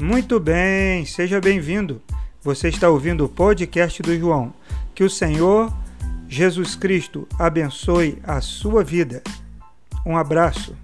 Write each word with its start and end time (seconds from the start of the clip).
Muito 0.00 0.40
bem, 0.40 1.04
seja 1.04 1.42
bem-vindo. 1.42 2.00
Você 2.42 2.68
está 2.68 2.88
ouvindo 2.88 3.26
o 3.26 3.28
podcast 3.28 4.00
do 4.00 4.18
João. 4.18 4.50
Que 4.94 5.04
o 5.04 5.10
Senhor 5.10 5.70
Jesus 6.26 6.74
Cristo 6.74 7.28
abençoe 7.38 8.18
a 8.26 8.40
sua 8.40 8.82
vida. 8.82 9.22
Um 10.06 10.16
abraço. 10.16 10.74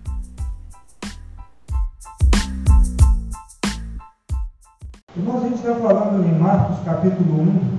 Irmãos, 5.16 5.44
a 5.44 5.48
gente 5.48 5.54
está 5.60 5.74
falando 5.76 6.22
em 6.22 6.38
Marcos 6.38 6.84
capítulo 6.84 7.40
1. 7.40 7.78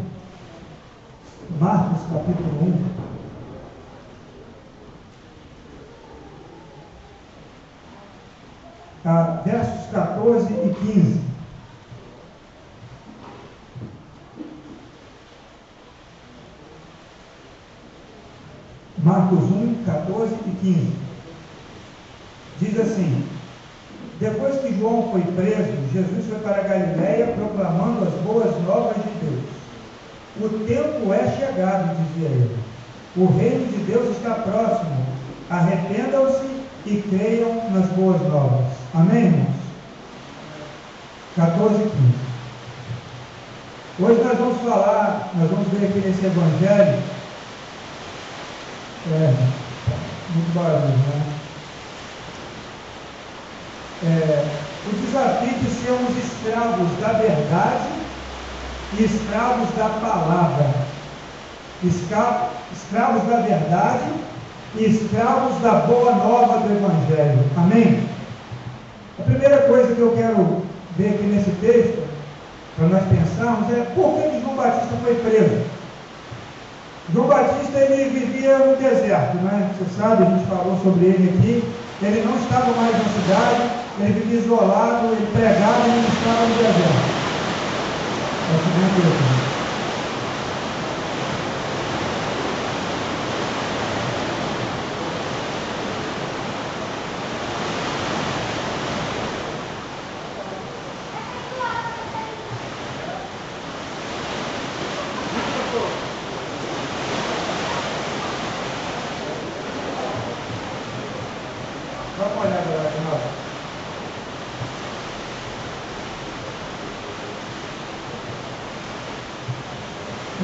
Marcos 1.59 2.01
capítulo 2.11 2.63
1. 3.03 3.07
Ah, 9.09 9.41
versos 9.45 9.89
14 9.91 10.51
e 10.51 10.73
15. 10.73 11.27
Marcos 19.07 19.39
1, 19.39 19.83
14 19.85 20.33
e 20.33 20.51
15. 20.61 20.93
Diz 22.59 22.79
assim: 22.81 23.25
Depois 24.19 24.59
que 24.59 24.77
João 24.77 25.06
foi 25.17 25.33
preso, 25.33 25.73
Jesus 25.93 26.25
foi 26.29 26.39
para 26.39 26.63
Galiléia 26.63 27.33
proclamando 27.35 28.07
as 28.07 28.13
boas 28.21 28.51
novas 28.63 28.95
de 28.97 29.09
Deus. 29.25 29.43
O 30.39 30.49
tempo 30.65 31.13
é 31.13 31.35
chegado, 31.35 31.95
dizia 31.95 32.29
ele. 32.29 32.57
O 33.15 33.25
reino 33.37 33.65
de 33.71 33.77
Deus 33.91 34.15
está 34.15 34.35
próximo. 34.35 35.07
Arrependam-se 35.49 36.45
e 36.85 37.01
creiam 37.09 37.71
nas 37.71 37.87
boas 37.91 38.21
novas. 38.21 38.67
Amém, 38.93 39.25
irmãos? 39.25 39.57
14 41.35 41.75
e 41.75 41.77
15. 41.79 41.91
Hoje 43.99 44.23
nós 44.23 44.37
vamos 44.37 44.61
falar, 44.61 45.31
nós 45.33 45.49
vamos 45.49 45.67
ver 45.69 45.87
aqui 45.87 45.99
nesse 45.99 46.25
evangelho 46.25 47.01
é, 49.11 49.33
muito 50.33 50.53
barulho, 50.53 50.97
né? 50.97 51.23
É, 54.03 54.66
o 54.91 55.05
desafio 55.05 55.53
de 55.59 55.69
sermos 55.69 56.17
escravos 56.17 56.87
da 57.01 57.13
verdade 57.13 57.89
e 58.97 59.03
escravos 59.03 59.69
da 59.75 59.89
palavra. 60.01 60.69
Escra 61.83 62.49
escravos 62.71 63.23
da 63.23 63.37
verdade 63.37 64.09
e 64.75 64.85
escravos 64.85 65.61
da 65.61 65.73
boa 65.73 66.11
nova 66.13 66.59
do 66.59 66.73
Evangelho. 66.73 67.39
Amém? 67.55 68.07
A 69.19 69.23
primeira 69.23 69.57
coisa 69.63 69.93
que 69.93 70.01
eu 70.01 70.11
quero 70.15 70.63
ver 70.97 71.09
aqui 71.09 71.23
nesse 71.23 71.51
texto, 71.61 72.07
para 72.75 72.87
nós 72.87 73.03
pensarmos, 73.03 73.71
é 73.71 73.81
por 73.95 74.15
que 74.15 74.41
João 74.41 74.55
Batista 74.55 74.95
foi 75.03 75.15
preso? 75.15 75.63
João 77.13 77.27
Batista 77.27 77.79
ele 77.79 78.19
vivia 78.19 78.57
no 78.59 78.75
deserto, 78.75 79.37
né? 79.37 79.71
Você 79.77 79.99
sabe, 79.99 80.23
a 80.23 80.29
gente 80.29 80.45
falou 80.47 80.79
sobre 80.83 81.05
ele 81.05 81.37
aqui. 81.37 81.63
Ele 82.01 82.21
não 82.23 82.37
estava 82.37 82.71
mais 82.73 82.91
na 82.91 82.99
cidade, 82.99 83.76
ele 83.99 84.13
vivia 84.13 84.39
isolado, 84.39 85.07
ele 85.07 85.27
pregava 85.33 85.87
e 85.87 85.91
ele 85.91 86.07
estava 86.07 86.45
no 86.45 86.55
deserto. 86.55 87.17
É 88.49 88.55
a 88.55 88.59
segunda 88.59 89.01
coisa. 89.01 89.47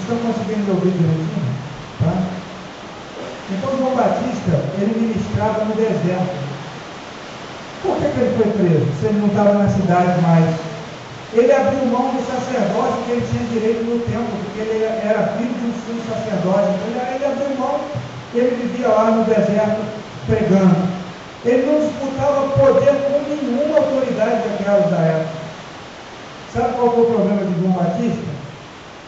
estão 0.03 0.18
conseguindo 0.18 0.66
me 0.66 0.72
ouvir 0.72 0.91
direitinho? 0.91 1.53
Tá? 2.00 2.14
Então 3.50 3.78
João 3.78 3.96
Batista, 3.96 4.59
ele 4.80 5.00
ministrava 5.00 5.66
no 5.66 5.75
deserto. 5.75 6.44
Por 7.81 7.97
que, 7.97 8.09
que 8.09 8.20
ele 8.20 8.35
foi 8.38 8.52
preso? 8.53 8.88
Se 9.00 9.06
ele 9.08 9.20
não 9.20 9.28
estava 9.28 9.53
na 9.53 9.70
cidade 9.70 10.22
mais. 10.22 10.56
Ele 11.34 11.52
abriu 11.52 11.85
mão 11.88 12.14
do 12.14 12.22
sacerdócio 12.22 13.03
que 13.06 13.12
ele 13.12 13.28
tinha 13.28 13.44
direito 13.50 13.84
no 13.84 14.00
templo, 14.06 14.38
porque 14.46 14.59
ele 14.62 14.84
era 14.84 15.34
filho 15.35 15.50
de 15.50 15.66
um 15.66 15.74
sumo 15.81 16.02
sacerdote. 16.08 16.70
Então 16.70 16.88
ele, 16.94 17.16
ele 17.16 17.25
abriu 17.25 17.58
mão, 17.58 17.80
ele 18.35 18.56
vivia 18.56 18.88
lá 18.88 19.12
no 19.12 19.25
deserto 19.25 19.81
pregando. 20.28 20.94
Ele 21.44 21.66
não 21.66 21.80
disputava 21.81 22.47
poder 22.50 22.94
com 23.09 23.20
nenhuma 23.28 23.78
autoridade 23.78 24.47
daquelas 24.47 24.90
da 24.91 24.97
época. 24.97 25.44
Sabe 26.53 26.74
qual 26.75 26.94
foi 26.94 27.03
o 27.03 27.08
problema 27.08 27.41
Batista? 28.09 28.34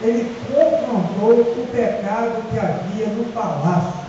ele 0.02 0.36
confrontou 0.52 1.40
o 1.40 1.68
pecado 1.72 2.42
que 2.50 2.58
havia 2.58 3.06
no 3.06 3.24
palácio. 3.32 4.06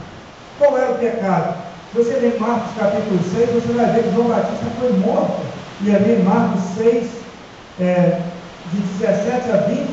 Qual 0.60 0.78
era 0.78 0.92
o 0.92 0.98
pecado? 0.98 1.56
Você 1.94 2.14
ler 2.16 2.40
Marcos 2.40 2.76
capítulo 2.78 3.20
6, 3.24 3.50
você 3.52 3.74
vai 3.74 3.92
ver 3.92 4.04
que 4.04 4.14
João 4.14 4.28
Batista 4.28 4.66
foi 4.80 4.92
morto. 4.94 5.46
E 5.82 5.96
ali 5.96 6.14
em 6.14 6.24
Marcos 6.24 6.62
6, 6.76 7.10
é, 7.80 8.22
de 8.72 8.80
17 8.80 9.52
a 9.52 9.58
20, 9.58 9.88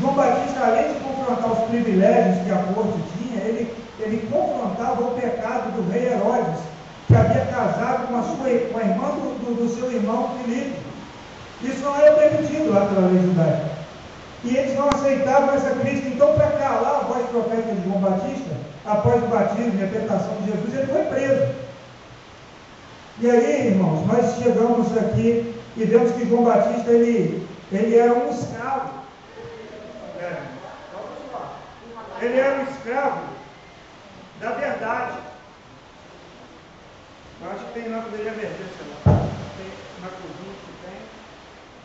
João 0.00 0.14
Batista, 0.14 0.66
além 0.66 0.94
de 0.94 1.00
confrontar 1.00 1.52
os 1.52 1.68
privilégios 1.68 2.44
que 2.44 2.50
a 2.50 2.74
corte 2.74 2.98
tinha, 3.16 3.44
ele, 3.44 3.72
ele 4.00 4.28
confrontava 4.30 5.02
o 5.02 5.10
pecado 5.12 5.70
do 5.76 5.90
rei 5.92 6.06
Herodes, 6.06 6.60
que 7.06 7.14
havia 7.14 7.46
casado 7.46 8.08
com 8.08 8.16
a, 8.18 8.22
sua, 8.22 8.58
com 8.72 8.78
a 8.78 8.82
irmã 8.82 9.08
do, 9.10 9.44
do, 9.44 9.62
do 9.62 9.74
seu 9.74 9.92
irmão 9.92 10.30
Filipe. 10.42 10.85
Isso 11.62 11.80
não 11.80 11.96
era 11.96 12.14
permitido 12.16 12.72
lá 12.72 12.86
pela 12.86 13.08
lei 13.08 13.22
judaica. 13.22 13.76
E 14.44 14.56
eles 14.56 14.76
não 14.76 14.88
aceitavam 14.88 15.54
essa 15.54 15.70
crítica. 15.70 16.08
Então, 16.08 16.34
para 16.34 16.50
calar 16.52 16.96
a 16.96 17.04
voz 17.04 17.26
profética 17.28 17.74
de 17.74 17.84
João 17.84 18.00
Batista, 18.00 18.56
após 18.84 19.22
o 19.22 19.26
batismo 19.26 19.80
e 19.80 19.84
a 19.84 19.88
tentação 19.88 20.36
de 20.42 20.52
Jesus, 20.52 20.74
ele 20.74 20.86
foi 20.86 21.04
preso. 21.04 21.54
E 23.18 23.30
aí, 23.30 23.68
irmãos, 23.68 24.06
nós 24.06 24.36
chegamos 24.36 24.96
aqui 24.96 25.54
e 25.76 25.84
vemos 25.84 26.12
que 26.12 26.28
João 26.28 26.44
Batista 26.44 26.90
ele, 26.90 27.48
ele 27.72 27.96
era 27.96 28.12
um 28.12 28.30
escravo. 28.30 28.90
É. 30.20 30.36
Ele 32.20 32.38
era 32.38 32.60
um 32.60 32.70
escravo 32.70 33.20
da 34.40 34.50
verdade. 34.52 35.18
Eu 37.42 37.50
acho 37.50 37.64
que 37.66 37.80
tem 37.80 37.88
lá, 37.90 38.02
poderia 38.02 38.32
sei 38.32 38.50
lá. 39.04 39.28
Tem 39.56 39.70
na 40.02 40.08
cozinha. 40.08 40.75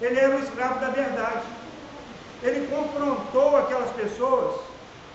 Ele 0.01 0.19
era 0.19 0.35
um 0.35 0.39
escravo 0.39 0.79
da 0.79 0.89
verdade. 0.89 1.44
Ele 2.41 2.67
confrontou 2.67 3.56
aquelas 3.56 3.91
pessoas 3.91 4.59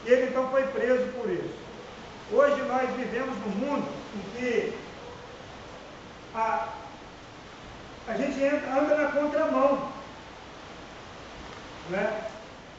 e 0.06 0.10
ele 0.10 0.28
então 0.28 0.48
foi 0.48 0.62
preso 0.62 1.04
por 1.12 1.28
isso. 1.28 1.54
Hoje 2.32 2.62
nós 2.62 2.88
vivemos 2.90 3.34
num 3.44 3.66
mundo 3.66 3.88
em 4.14 4.38
que 4.38 4.74
a, 6.32 6.68
a 8.08 8.14
gente 8.14 8.40
entra, 8.40 8.80
anda 8.80 8.96
na 8.96 9.10
contramão. 9.10 9.88
Né? 11.90 12.20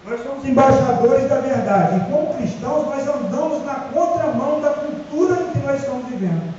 Nós 0.05 0.23
somos 0.23 0.45
embaixadores 0.45 1.27
da 1.27 1.41
verdade. 1.41 1.97
E 1.97 2.11
como 2.11 2.35
cristãos, 2.35 2.85
nós 2.85 3.05
andamos 3.05 3.65
na 3.65 3.75
contramão 3.75 4.61
da 4.61 4.69
cultura 4.69 5.41
em 5.41 5.51
que 5.51 5.59
nós 5.59 5.81
estamos 5.81 6.07
vivendo. 6.07 6.53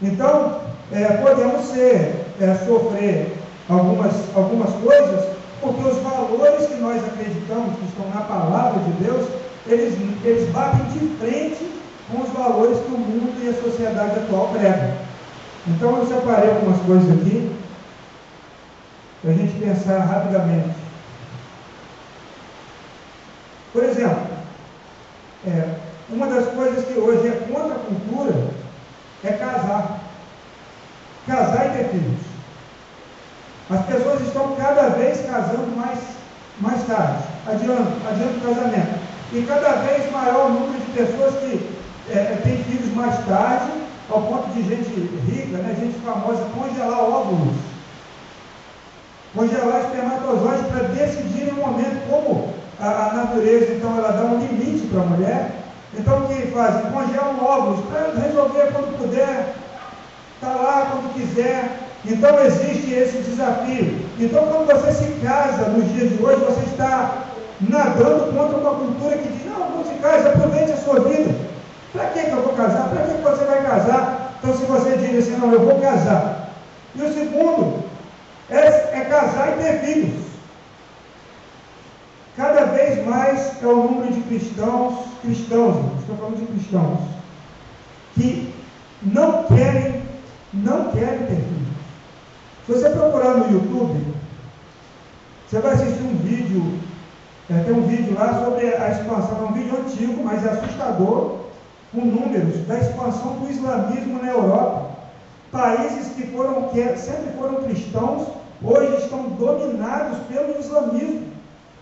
Então, 0.00 0.62
é, 0.92 1.16
podemos 1.16 1.66
ser, 1.66 2.24
é, 2.40 2.54
sofrer 2.64 3.41
algumas, 3.72 4.36
algumas 4.36 4.70
coisas 4.82 5.32
porque 5.62 5.88
os 5.88 5.98
valores 5.98 6.66
que 6.66 6.74
nós 6.74 7.02
acreditamos, 7.04 7.78
que 7.78 7.86
estão 7.86 8.08
na 8.12 8.22
palavra 8.22 8.82
de 8.82 8.90
Deus, 9.04 9.28
eles, 9.64 9.94
eles 10.24 10.50
batem 10.50 10.84
de 10.86 11.16
frente 11.18 11.70
com 12.10 12.20
os 12.20 12.30
valores 12.30 12.78
que 12.78 12.92
o 12.92 12.98
mundo 12.98 13.40
e 13.44 13.48
a 13.48 13.62
sociedade 13.62 14.18
atual 14.18 14.48
pregam. 14.48 14.92
Então 15.68 15.98
eu 15.98 16.06
separei 16.06 16.50
algumas 16.50 16.82
coisas 16.82 17.08
aqui, 17.12 17.56
para 19.22 19.30
a 19.30 19.34
gente 19.34 19.52
pensar 19.60 20.00
rapidamente. 20.00 20.74
Por 23.72 23.84
exemplo, 23.84 24.26
é, 25.46 25.76
uma 26.10 26.26
das 26.26 26.48
coisas 26.48 26.84
que 26.84 26.98
hoje 26.98 27.28
é 27.28 27.52
contra 27.52 27.76
a 27.76 27.78
cultura 27.78 28.48
é 29.22 29.32
casar. 29.32 30.00
Casar 31.28 31.66
e 31.66 31.78
ter 31.78 31.88
filhos. 31.90 32.31
As 33.72 33.86
pessoas 33.86 34.20
estão 34.20 34.54
cada 34.56 34.90
vez 34.90 35.24
casando 35.24 35.74
mais, 35.74 35.98
mais 36.60 36.86
tarde, 36.86 37.24
adiando, 37.46 37.90
adiando 38.06 38.36
o 38.36 38.54
casamento. 38.54 39.00
E 39.32 39.42
cada 39.48 39.70
vez 39.80 40.12
maior 40.12 40.50
o 40.50 40.52
número 40.52 40.78
de 40.78 40.92
pessoas 40.92 41.34
que 41.36 41.70
é, 42.10 42.38
têm 42.42 42.62
filhos 42.64 42.94
mais 42.94 43.16
tarde, 43.24 43.72
ao 44.10 44.20
ponto 44.24 44.50
de 44.50 44.62
gente 44.62 44.90
rica, 45.26 45.56
né, 45.56 45.74
gente 45.80 45.98
famosa, 46.00 46.44
congelar 46.54 47.00
óvulos. 47.00 47.56
congelar 49.34 49.80
espermatozoides 49.80 50.66
para 50.66 50.88
decidir 50.88 51.54
um 51.54 51.66
momento 51.66 52.10
como 52.10 52.52
a, 52.78 52.88
a, 52.88 53.12
natureza, 53.14 53.72
então, 53.72 53.96
ela 53.96 54.12
dá 54.12 54.24
um 54.24 54.38
limite 54.38 54.86
para 54.88 55.00
a 55.00 55.06
mulher. 55.06 55.50
Então, 55.98 56.18
o 56.18 56.28
que 56.28 56.48
fazem? 56.48 56.90
Congelam 56.90 57.42
óvulos 57.42 57.86
para 57.86 58.20
resolver 58.20 58.70
quando 58.72 58.98
puder, 58.98 59.54
está 60.34 60.48
lá 60.48 60.88
quando 60.90 61.14
quiser. 61.14 61.91
Então, 62.04 62.44
existe 62.44 62.92
esse 62.92 63.18
desafio. 63.18 64.00
Então, 64.18 64.46
quando 64.46 64.66
você 64.66 64.92
se 64.92 65.12
casa 65.20 65.68
nos 65.68 65.90
dias 65.92 66.10
de 66.10 66.22
hoje, 66.22 66.44
você 66.44 66.66
está 66.66 67.26
nadando 67.60 68.32
contra 68.36 68.58
uma 68.58 68.74
cultura 68.74 69.18
que 69.18 69.28
diz: 69.28 69.46
não, 69.46 69.70
não 69.70 69.84
se 69.84 69.94
case, 70.00 70.28
aproveite 70.28 70.72
a 70.72 70.76
sua 70.76 71.00
vida. 71.00 71.34
Para 71.92 72.06
que, 72.06 72.24
que 72.24 72.30
eu 72.30 72.42
vou 72.42 72.54
casar? 72.54 72.88
Para 72.88 73.04
que, 73.04 73.14
que 73.14 73.22
você 73.22 73.44
vai 73.44 73.62
casar? 73.62 74.34
Então, 74.38 74.56
se 74.56 74.64
você 74.64 74.96
diz 74.96 75.18
assim: 75.18 75.36
não, 75.36 75.52
eu 75.52 75.60
vou 75.60 75.80
casar. 75.80 76.50
E 76.94 77.02
o 77.02 77.12
segundo 77.12 77.84
é, 78.50 78.58
é 78.58 79.06
casar 79.08 79.52
e 79.52 79.62
ter 79.62 79.80
filhos. 79.80 80.22
Cada 82.36 82.64
vez 82.64 83.06
mais 83.06 83.62
é 83.62 83.66
o 83.66 83.76
número 83.76 84.12
de 84.12 84.20
cristãos, 84.22 85.06
cristãos, 85.20 85.76
estou 86.00 86.16
falando 86.16 86.38
de 86.38 86.46
cristãos, 86.46 87.00
que 88.14 88.54
não 89.02 89.44
querem, 89.44 90.02
não 90.52 90.90
querem 90.92 91.18
ter 91.26 91.36
filhos. 91.36 91.81
No 93.42 93.50
YouTube, 93.50 94.14
você 95.48 95.58
vai 95.58 95.72
assistir 95.72 96.04
um 96.04 96.16
vídeo, 96.18 96.78
é, 97.50 97.58
tem 97.64 97.74
um 97.74 97.82
vídeo 97.82 98.14
lá 98.14 98.44
sobre 98.44 98.72
a 98.72 98.90
expansão, 98.90 99.36
é 99.40 99.50
um 99.50 99.52
vídeo 99.52 99.78
antigo, 99.80 100.22
mas 100.22 100.46
é 100.46 100.50
assustador, 100.50 101.38
com 101.92 102.02
números 102.02 102.64
da 102.68 102.78
expansão 102.78 103.32
do 103.32 103.50
islamismo 103.50 104.22
na 104.22 104.30
Europa. 104.30 104.90
Países 105.50 106.12
que 106.14 106.28
foram, 106.28 106.68
que 106.68 106.96
sempre 106.96 107.32
foram 107.36 107.64
cristãos, 107.64 108.28
hoje 108.62 109.02
estão 109.02 109.24
dominados 109.30 110.18
pelo 110.28 110.60
islamismo. 110.60 111.26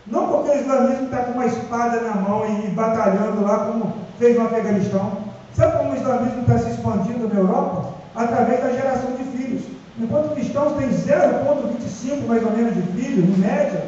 Não 0.07 0.29
porque 0.29 0.51
o 0.51 0.61
islamismo 0.61 1.05
está 1.05 1.25
com 1.25 1.33
uma 1.33 1.47
espada 1.47 2.01
na 2.01 2.15
mão 2.15 2.43
e, 2.47 2.69
batalhando 2.69 3.43
lá, 3.43 3.67
como 3.67 3.93
fez 4.19 4.37
no 4.37 4.47
Afeganistão. 4.47 5.13
Sabe 5.55 5.77
como 5.77 5.93
o 5.93 5.97
islamismo 5.97 6.41
está 6.41 6.59
se 6.59 6.71
expandindo 6.71 7.29
na 7.29 7.39
Europa? 7.39 7.91
Através 8.17 8.63
da 8.63 8.73
geração 8.73 9.13
de 9.13 9.25
filhos. 9.25 9.70
Enquanto 10.01 10.35
cristãos 10.35 10.79
têm 10.79 10.89
0,25 10.89 12.27
mais 12.27 12.43
ou 12.43 12.53
menos 12.53 12.75
de 12.75 12.83
filhos, 12.93 13.25
em 13.25 13.39
média, 13.39 13.85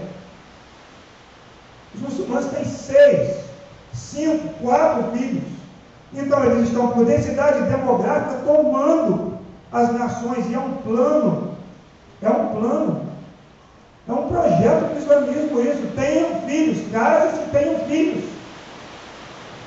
os 1.94 2.00
muçulmanos 2.02 2.50
têm 2.50 2.64
6, 2.64 3.36
5, 3.94 4.48
4 4.60 5.16
filhos. 5.16 5.44
Então 6.12 6.44
eles 6.44 6.68
estão 6.68 6.88
por 6.88 7.06
densidade 7.06 7.62
demográfica 7.62 8.42
tomando 8.44 9.38
as 9.72 9.90
nações, 9.94 10.50
e 10.50 10.54
é 10.54 10.58
um 10.58 10.74
plano, 10.74 11.56
é 12.20 12.28
um 12.28 12.48
plano 12.48 13.12
é 14.08 14.12
um 14.12 14.28
projeto 14.28 14.92
do 14.92 14.98
islamismo 14.98 15.60
isso. 15.60 15.92
Tenham 15.94 16.40
filhos, 16.42 16.90
casem 16.90 17.44
e 17.44 17.50
tenham 17.50 17.78
filhos. 17.86 18.24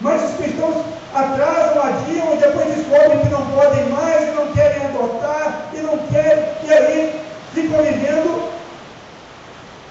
Mas 0.01 0.24
os 0.24 0.36
cristãos 0.36 0.86
atrasam, 1.16 1.82
adiam 1.82 2.34
e 2.34 2.38
depois 2.38 2.76
descobrem 2.76 3.20
que 3.22 3.30
não 3.30 3.46
podem 3.52 3.90
mais 3.90 4.28
e 4.28 4.32
não 4.32 4.52
querem 4.52 4.86
adotar 4.86 5.70
e 5.74 5.78
não 5.78 5.98
querem, 6.10 6.44
e 6.64 6.74
aí 6.74 7.22
ficam 7.54 7.82
vivendo 7.82 8.50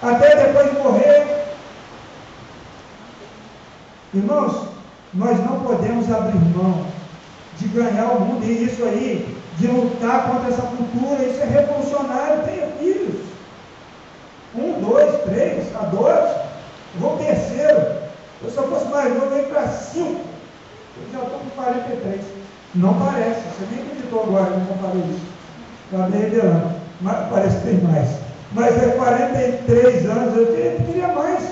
até 0.02 0.36
depois 0.36 0.70
de 0.70 0.78
morrer. 0.78 1.44
Irmãos, 4.12 4.68
nós 5.14 5.38
não 5.40 5.60
podemos 5.60 6.12
abrir 6.12 6.38
mão 6.54 6.86
de 7.58 7.68
ganhar 7.68 8.12
o 8.12 8.20
mundo, 8.20 8.44
e 8.44 8.64
isso 8.64 8.84
aí, 8.84 9.36
de 9.56 9.66
lutar 9.66 10.28
contra 10.28 10.50
essa 10.50 10.62
cultura, 10.62 11.24
isso 11.24 11.40
é 11.40 11.46
revolucionário, 11.46 12.44
tenha 12.44 12.66
filhos. 12.78 13.22
Um, 14.54 14.80
dois, 14.80 15.22
três, 15.22 15.74
adoro. 15.74 16.28
Vou 16.96 17.16
terceiro. 17.16 18.04
Eu 18.42 18.50
eu 18.50 18.68
fosse 18.68 18.86
mais 18.86 19.12
novo, 19.14 19.34
eu 19.34 19.44
para 19.44 19.68
cinco. 19.68 20.33
Eu 20.96 21.12
já 21.12 21.24
estou 21.24 21.38
com 21.38 21.50
43. 21.50 22.20
Não 22.74 22.94
parece. 22.94 23.40
Você 23.40 23.66
nem 23.70 23.84
acreditou 23.84 24.22
agora 24.22 24.46
quando 24.46 24.70
eu 24.70 24.76
falei 24.76 25.04
isso. 25.10 25.26
Acabei 25.92 26.20
revelando. 26.20 26.70
Mas 27.00 27.28
parece 27.28 27.56
que 27.58 27.64
tem 27.64 27.80
mais. 27.80 28.08
Mas 28.52 28.82
é 28.82 28.88
43 28.90 30.10
anos, 30.10 30.36
eu 30.36 30.46
queria, 30.46 30.72
eu 30.72 30.86
queria 30.86 31.08
mais. 31.08 31.42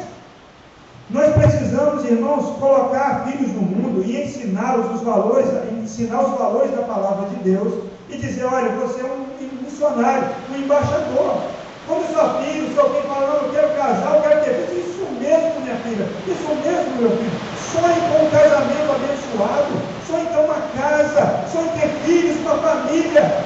Nós 1.11 1.35
precisamos, 1.35 2.05
irmãos, 2.05 2.57
colocar 2.59 3.27
filhos 3.27 3.53
no 3.53 3.63
mundo 3.63 4.05
e 4.05 4.23
ensiná-los 4.23 4.95
os 4.95 5.03
valores, 5.03 5.49
ensinar 5.73 6.23
os 6.23 6.39
valores 6.39 6.71
da 6.71 6.83
palavra 6.83 7.29
de 7.29 7.37
Deus 7.43 7.85
e 8.09 8.17
dizer, 8.17 8.45
olha, 8.45 8.71
você 8.71 9.01
é 9.01 9.05
um 9.05 9.27
missionário, 9.63 10.29
um 10.51 10.57
embaixador. 10.57 11.43
Quando 11.87 12.13
sua 12.13 12.41
filha, 12.41 12.73
seu 12.73 12.89
filho 12.91 13.03
fala, 13.03 13.27
não, 13.27 13.47
eu 13.47 13.53
quero 13.53 13.75
casar, 13.75 14.15
eu 14.15 14.23
quero 14.23 14.45
ter 14.45 14.67
filho, 14.69 14.81
isso 14.81 15.07
mesmo, 15.21 15.61
minha 15.61 15.77
filha, 15.77 16.09
isso 16.27 16.49
mesmo, 16.65 17.03
meu 17.03 17.11
filho. 17.11 17.52
Sonhe 17.73 18.01
com 18.03 18.27
um 18.27 18.31
casamento 18.31 18.93
abençoado, 18.93 19.73
sonhe 20.07 20.27
ter 20.27 20.37
uma 20.37 20.61
casa, 20.77 21.49
sonhe 21.51 21.71
ter 21.71 21.89
filhos, 22.05 22.37
uma 22.41 22.59
família. 22.59 23.45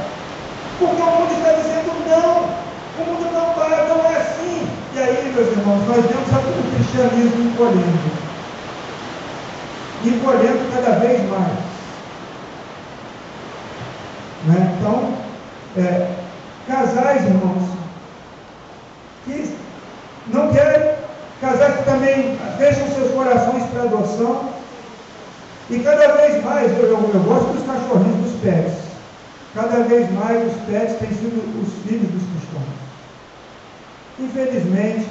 Porque 0.78 1.00
o 1.00 1.06
mundo 1.06 1.32
está 1.32 1.52
dizendo 1.52 1.92
não, 2.08 2.66
o 2.98 3.08
mundo 3.08 3.32
não 3.32 3.54
vai, 3.54 3.88
não 3.88 4.04
é 4.04 4.16
assim. 4.16 4.68
E 4.94 4.98
aí, 4.98 5.32
meus 5.32 5.48
irmãos, 5.48 5.86
nós 5.86 6.04
vemos 6.04 6.28
o 6.28 6.74
cristianismo 6.74 7.50
encolhendo. 7.50 8.26
Encolhendo 10.04 10.72
cada 10.74 10.98
vez 10.98 11.30
mais. 11.30 11.66
Né? 14.46 14.76
Então, 14.78 15.14
é, 15.76 16.10
casais, 16.66 17.24
irmãos, 17.24 17.62
que 19.24 19.56
não 20.28 20.52
querem, 20.52 20.95
casais 21.40 21.76
que 21.76 21.84
também 21.84 22.38
fecham 22.58 22.88
seus 22.88 23.12
corações 23.12 23.64
para 23.70 23.82
adoção. 23.82 24.50
E 25.68 25.80
cada 25.80 26.14
vez 26.14 26.44
mais, 26.44 26.70
eu, 26.78 26.86
eu, 26.86 27.22
gosto 27.24 27.52
dos 27.52 27.66
cachorrinhos, 27.66 28.30
dos 28.30 28.40
pets. 28.40 28.86
Cada 29.54 29.82
vez 29.84 30.10
mais 30.12 30.46
os 30.46 30.62
pets 30.62 30.98
têm 30.98 31.10
sido 31.10 31.36
os 31.60 31.72
filhos 31.82 32.10
dos 32.10 32.22
cristãos. 32.22 32.76
Infelizmente, 34.18 35.08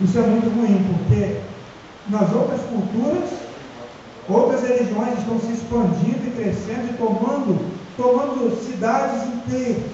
isso 0.00 0.18
é 0.18 0.22
muito 0.22 0.48
ruim, 0.50 0.84
porque 0.98 1.40
nas 2.08 2.30
outras 2.32 2.60
culturas, 2.62 3.30
outras 4.28 4.62
religiões 4.62 5.18
estão 5.18 5.40
se 5.40 5.52
expandindo 5.52 6.26
e 6.26 6.32
crescendo 6.36 6.90
e 6.90 6.96
tomando, 6.98 7.72
tomando 7.96 8.64
cidades 8.64 9.22
inteiras, 9.22 9.90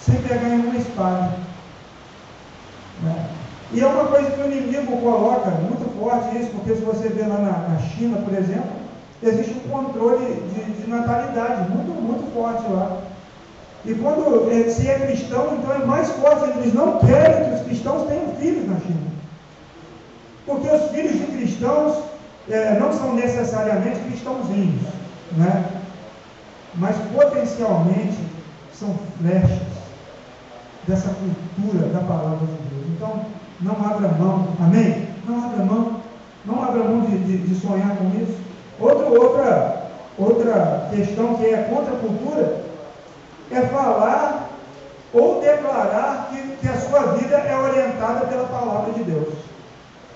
sem 0.00 0.16
pegar 0.22 0.50
em 0.50 0.60
uma 0.60 0.76
espada. 0.76 1.38
Né? 3.02 3.30
E 3.72 3.80
é 3.80 3.86
uma 3.86 4.06
coisa 4.06 4.30
que 4.30 4.40
o 4.40 4.50
inimigo 4.50 4.96
coloca 4.98 5.50
muito 5.50 5.98
forte 6.00 6.38
isso, 6.38 6.50
porque 6.52 6.74
se 6.74 6.80
você 6.80 7.08
vê 7.08 7.22
lá 7.22 7.38
na, 7.38 7.68
na 7.68 7.78
China, 7.80 8.18
por 8.18 8.32
exemplo, 8.32 8.70
existe 9.22 9.54
um 9.54 9.68
controle 9.68 10.24
de, 10.54 10.72
de, 10.72 10.88
natalidade 10.88 11.70
muito, 11.70 11.90
muito 11.90 12.32
forte 12.32 12.62
lá. 12.70 13.02
E 13.84 13.94
quando 13.94 14.50
é, 14.50 14.70
se 14.70 14.88
é 14.88 14.98
cristão, 15.06 15.58
então 15.58 15.74
é 15.74 15.84
mais 15.84 16.10
forte, 16.12 16.58
eles 16.58 16.72
não 16.72 16.98
querem 16.98 17.50
que 17.50 17.56
os 17.56 17.66
cristãos 17.66 18.08
tenham 18.08 18.34
filhos 18.36 18.68
na 18.68 18.80
China. 18.80 19.00
Porque 20.46 20.68
os 20.68 20.90
filhos 20.90 21.12
de 21.12 21.26
cristãos 21.26 22.04
é, 22.48 22.78
não 22.78 22.92
são 22.92 23.14
necessariamente 23.14 24.00
cristãozinhos, 24.00 24.82
né? 25.36 25.64
mas 26.74 26.96
potencialmente 27.14 28.18
são 28.72 28.94
flechas 29.18 29.68
dessa 30.86 31.10
cultura 31.10 31.88
da 31.88 32.00
palavra 32.00 32.46
de 32.46 32.46
Deus. 32.46 32.86
Então, 32.96 33.26
não 33.60 33.72
abra 33.72 34.08
mão, 34.08 34.48
amém? 34.60 35.08
Não 35.26 35.44
abra 35.44 35.64
mão, 35.64 36.00
não 36.44 36.62
abra 36.62 36.84
mão 36.84 37.00
de, 37.02 37.18
de, 37.18 37.38
de 37.38 37.60
sonhar 37.60 37.96
com 37.96 38.06
isso. 38.22 38.38
Outra, 38.78 39.06
outra, 39.06 39.90
outra 40.16 40.88
questão 40.94 41.34
que 41.34 41.46
é 41.46 41.62
contra 41.64 41.94
a 41.94 41.98
cultura 41.98 42.62
é 43.50 43.60
falar 43.62 44.48
ou 45.12 45.40
declarar 45.40 46.28
que, 46.30 46.56
que 46.56 46.68
a 46.68 46.76
sua 46.76 47.14
vida 47.14 47.36
é 47.36 47.56
orientada 47.56 48.26
pela 48.26 48.46
palavra 48.46 48.92
de 48.92 49.02
Deus. 49.04 49.34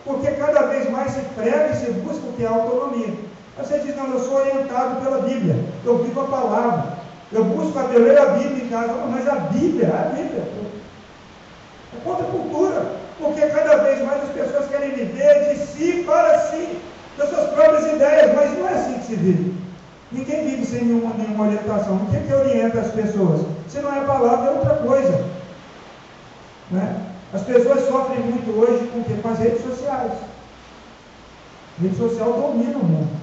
Porque 0.04 0.30
cada 0.32 0.66
vez 0.66 0.90
mais 0.90 1.12
se 1.12 1.20
prega 1.36 1.70
e 1.72 1.76
se 1.76 1.92
busca 1.92 2.26
o 2.26 2.32
que 2.32 2.44
é 2.44 2.48
autonomia. 2.48 3.14
Você 3.58 3.78
diz, 3.80 3.96
não, 3.96 4.08
eu 4.08 4.20
sou 4.20 4.36
orientado 4.36 5.00
pela 5.00 5.22
Bíblia, 5.22 5.56
eu 5.84 5.98
vivo 5.98 6.20
a 6.20 6.24
palavra, 6.24 6.98
eu 7.30 7.44
busco, 7.44 7.78
eu 7.78 8.02
leio 8.02 8.22
a 8.22 8.26
Bíblia 8.26 8.64
em 8.64 8.68
casa, 8.68 8.94
mas 9.08 9.28
a 9.28 9.34
Bíblia, 9.34 9.88
a 9.88 10.14
Bíblia, 10.14 10.44
é 11.94 12.00
contra 12.04 12.26
a 12.26 12.30
cultura, 12.30 12.92
porque 13.18 13.46
cada 13.46 13.76
vez 13.78 14.04
mais 14.04 14.22
as 14.22 14.30
pessoas 14.30 14.68
querem 14.68 14.92
viver 14.92 15.54
de 15.54 15.66
si 15.66 16.02
para 16.06 16.38
si, 16.38 16.78
das 17.16 17.28
suas 17.28 17.50
próprias 17.50 17.86
ideias, 17.92 18.34
mas 18.34 18.58
não 18.58 18.68
é 18.68 18.74
assim 18.74 18.98
que 18.98 19.06
se 19.06 19.16
vive. 19.16 19.62
Ninguém 20.10 20.46
vive 20.46 20.66
sem 20.66 20.84
nenhuma, 20.84 21.14
nenhuma 21.14 21.46
orientação. 21.46 21.96
O 21.96 22.06
que, 22.06 22.16
é 22.16 22.20
que 22.20 22.32
orienta 22.32 22.80
as 22.80 22.92
pessoas? 22.92 23.46
Se 23.68 23.80
não 23.80 23.94
é 23.94 24.00
a 24.00 24.04
palavra, 24.04 24.50
é 24.50 24.54
outra 24.54 24.74
coisa. 24.76 25.24
Né? 26.70 27.00
As 27.32 27.42
pessoas 27.42 27.88
sofrem 27.88 28.20
muito 28.20 28.50
hoje 28.50 28.86
com, 28.88 29.02
com 29.02 29.28
as 29.28 29.38
redes 29.38 29.62
sociais. 29.62 30.12
A 31.78 31.82
rede 31.82 31.96
social 31.96 32.32
domina 32.32 32.78
o 32.78 32.84
mundo. 32.84 33.22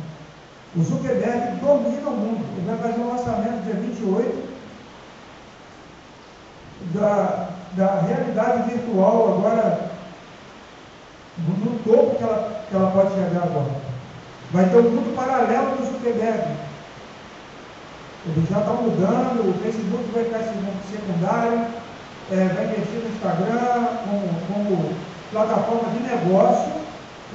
O 0.75 0.83
Zuckerberg 0.83 1.59
domina 1.61 2.09
o 2.09 2.11
mundo. 2.11 2.45
Ele 2.57 2.65
vai 2.65 2.77
fazer 2.77 3.01
um 3.01 3.09
lançamento 3.09 3.63
dia 3.63 3.75
28 3.75 4.49
da, 6.93 7.49
da 7.73 8.01
realidade 8.01 8.71
virtual 8.71 9.38
agora 9.38 9.89
no, 11.38 11.79
topo 11.79 12.15
que 12.17 12.23
ela, 12.23 12.63
que 12.69 12.75
ela 12.75 12.91
pode 12.91 13.13
chegar 13.13 13.43
agora. 13.43 13.71
Vai 14.51 14.65
ter 14.65 14.77
um 14.77 14.89
mundo 14.89 15.15
paralelo 15.15 15.77
do 15.77 15.85
Zuckerberg. 15.85 16.43
Ele 18.25 18.47
já 18.49 18.59
está 18.59 18.71
mudando, 18.71 19.49
o 19.49 19.63
Facebook 19.63 20.03
vai 20.13 20.23
ficar 20.25 20.39
secundário, 20.91 21.65
é, 22.31 22.35
vai 22.53 22.65
investir 22.65 23.01
no 23.01 23.09
Instagram 23.09 23.88
como, 24.05 24.29
como 24.47 24.95
plataforma 25.31 25.89
de 25.91 25.99
negócio 25.99 26.71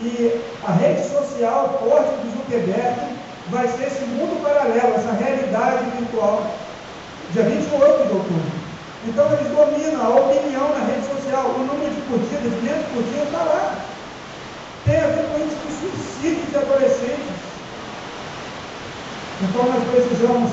e 0.03 0.41
a 0.67 0.73
rede 0.73 1.09
social 1.09 1.79
forte 1.81 2.11
do 2.21 2.37
Zuckerberg 2.37 3.01
vai 3.49 3.67
ser 3.69 3.87
esse 3.87 4.05
mundo 4.05 4.43
paralelo, 4.43 4.95
essa 4.95 5.13
realidade 5.13 5.85
virtual, 5.99 6.43
dia 7.33 7.45
28 7.45 8.07
de 8.07 8.13
outubro. 8.13 8.64
Então 9.07 9.27
eles 9.33 9.49
dominam 9.53 10.01
a 10.01 10.09
opinião 10.09 10.69
na 10.71 10.87
rede 10.87 11.07
social, 11.07 11.45
o 11.51 11.59
número 11.59 11.95
de 11.95 12.01
curtidas, 12.03 12.59
500 12.61 12.87
curtidas 12.93 13.27
está 13.27 13.43
lá. 13.43 13.75
Tem 14.85 14.97
a 14.97 15.07
ver 15.09 15.25
com 15.29 15.39
isso 15.39 15.57
de 15.61 15.73
suicídio 15.73 16.47
de 16.47 16.57
adolescentes. 16.57 17.45
Então 19.43 19.65
nós 19.65 19.85
precisamos 19.91 20.51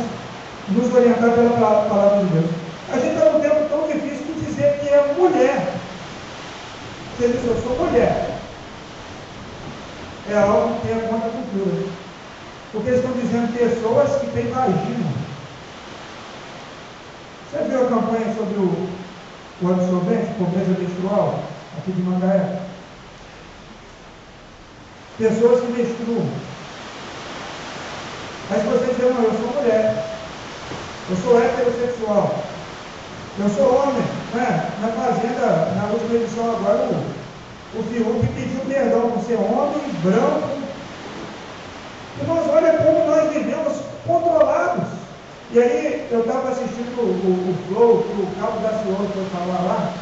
nos 0.68 0.94
orientar 0.94 1.32
pela 1.32 1.86
palavra 1.88 2.26
de 2.26 2.34
Deus. 2.34 2.52
A 2.92 3.00
gente 3.00 3.14
está 3.16 3.32
num 3.32 3.40
tempo 3.40 3.70
tão 3.70 3.88
difícil 3.88 4.26
de 4.36 4.46
dizer 4.46 4.80
que 4.80 4.90
é 4.90 5.14
mulher. 5.18 5.74
Você 7.18 7.28
diz, 7.30 7.46
eu 7.46 7.62
sou 7.62 7.78
mulher. 7.78 8.38
É 10.30 10.38
algo 10.38 10.80
que 10.82 10.92
é 10.92 11.08
contra 11.10 11.30
a 11.30 11.32
cultura. 11.32 11.88
Porque 12.74 12.90
eles 12.90 13.00
estão 13.00 13.14
dizendo 13.14 13.58
pessoas 13.58 14.22
que 14.22 14.28
têm 14.32 14.52
vagina. 14.52 15.21
Você 17.52 17.66
viu 17.68 17.84
a 17.84 17.90
campanha 17.90 18.34
sobre 18.34 18.54
o, 18.60 18.90
o 19.62 19.72
absorvente, 19.74 20.34
pobreza 20.38 20.72
menstrual, 20.80 21.38
aqui 21.78 21.92
de 21.92 22.02
Mangaé? 22.02 22.62
Pessoas 25.18 25.60
que 25.60 25.68
menstruam. 25.74 26.30
Mas 28.50 28.64
você 28.64 28.86
diz, 28.86 29.00
não, 29.00 29.24
eu 29.24 29.34
sou 29.34 29.62
mulher, 29.62 30.18
eu 31.10 31.18
sou 31.18 31.44
heterossexual, 31.44 32.36
eu 33.38 33.50
sou 33.50 33.84
homem. 33.84 34.04
Né? 34.34 34.72
Na 34.80 34.88
Fazenda, 34.88 35.74
na 35.76 35.92
última 35.92 36.16
edição 36.16 36.56
agora, 36.56 36.84
o, 36.86 37.80
o 37.80 37.84
Fiuk 37.84 38.28
pediu 38.28 38.62
perdão 38.62 39.12
por 39.12 39.24
ser 39.26 39.36
homem, 39.36 39.82
branco. 40.02 40.48
Irmãos, 42.22 42.50
olha 42.50 42.78
como 42.78 43.08
nós 43.08 43.34
vivemos 43.34 43.78
controlados. 44.08 45.01
E 45.54 45.60
aí 45.60 46.08
eu 46.10 46.22
estava 46.22 46.50
assistindo 46.50 46.96
o, 46.96 47.12
o, 47.12 47.32
o 47.52 47.54
Flow, 47.68 48.04
que 48.04 48.22
o 48.24 48.28
Cabo 48.40 48.64
da 48.64 48.72
Senhora 48.80 49.04
foi 49.12 49.26
falar 49.36 49.62
lá, 49.68 49.94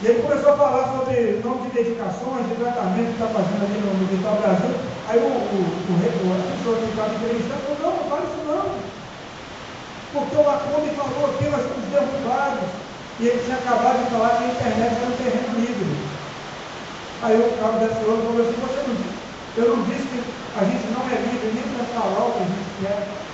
e 0.00 0.06
ele 0.06 0.22
começou 0.22 0.54
a 0.54 0.56
falar 0.56 0.96
sobre 0.96 1.42
nome 1.44 1.68
de 1.68 1.76
medicações, 1.76 2.48
de 2.48 2.54
tratamento 2.54 3.12
que 3.12 3.20
está 3.20 3.28
fazendo 3.34 3.68
ali 3.68 3.82
no, 3.84 4.06
Vital 4.08 4.38
Brasil. 4.40 4.72
Aí 5.10 5.18
o, 5.20 5.28
o, 5.28 5.58
o, 5.60 5.92
o 5.92 6.26
a 6.32 6.56
pessoa 6.56 6.78
que 6.80 6.88
estava 6.88 7.14
entrevistando 7.20 7.60
falou, 7.68 7.82
não, 7.84 7.96
não 8.00 8.08
fala 8.08 8.24
isso 8.24 8.40
não. 8.48 8.64
Porque 10.14 10.36
o 10.40 10.46
Lacombe 10.46 10.96
falou 10.96 11.24
aqui, 11.28 11.44
nós 11.52 11.60
estamos 11.60 11.84
derrubados. 11.92 12.70
E 13.20 13.22
ele 13.28 13.44
tinha 13.44 13.58
acabado 13.60 14.00
de 14.00 14.10
falar 14.10 14.40
que 14.40 14.44
a 14.44 14.52
internet 14.56 14.96
era 14.96 15.12
um 15.12 15.20
terreno 15.20 15.50
livre. 15.60 15.92
Aí 17.20 17.36
o 17.36 17.58
Cabo 17.60 17.76
da 17.76 17.90
Senhora 17.92 18.24
falou 18.24 18.40
assim, 18.40 18.56
você 18.56 18.80
não 18.88 18.94
disse, 18.96 19.18
eu 19.58 19.66
não 19.68 19.82
disse 19.84 20.06
que 20.08 20.20
a 20.56 20.62
gente 20.64 20.86
não 20.96 21.04
é 21.12 21.16
livre 21.28 21.52
nem 21.52 21.66
para 21.76 21.84
falar 21.92 22.24
o 22.24 22.32
que 22.32 22.40
a 22.40 22.48
gente 22.48 22.72
quer. 22.80 23.29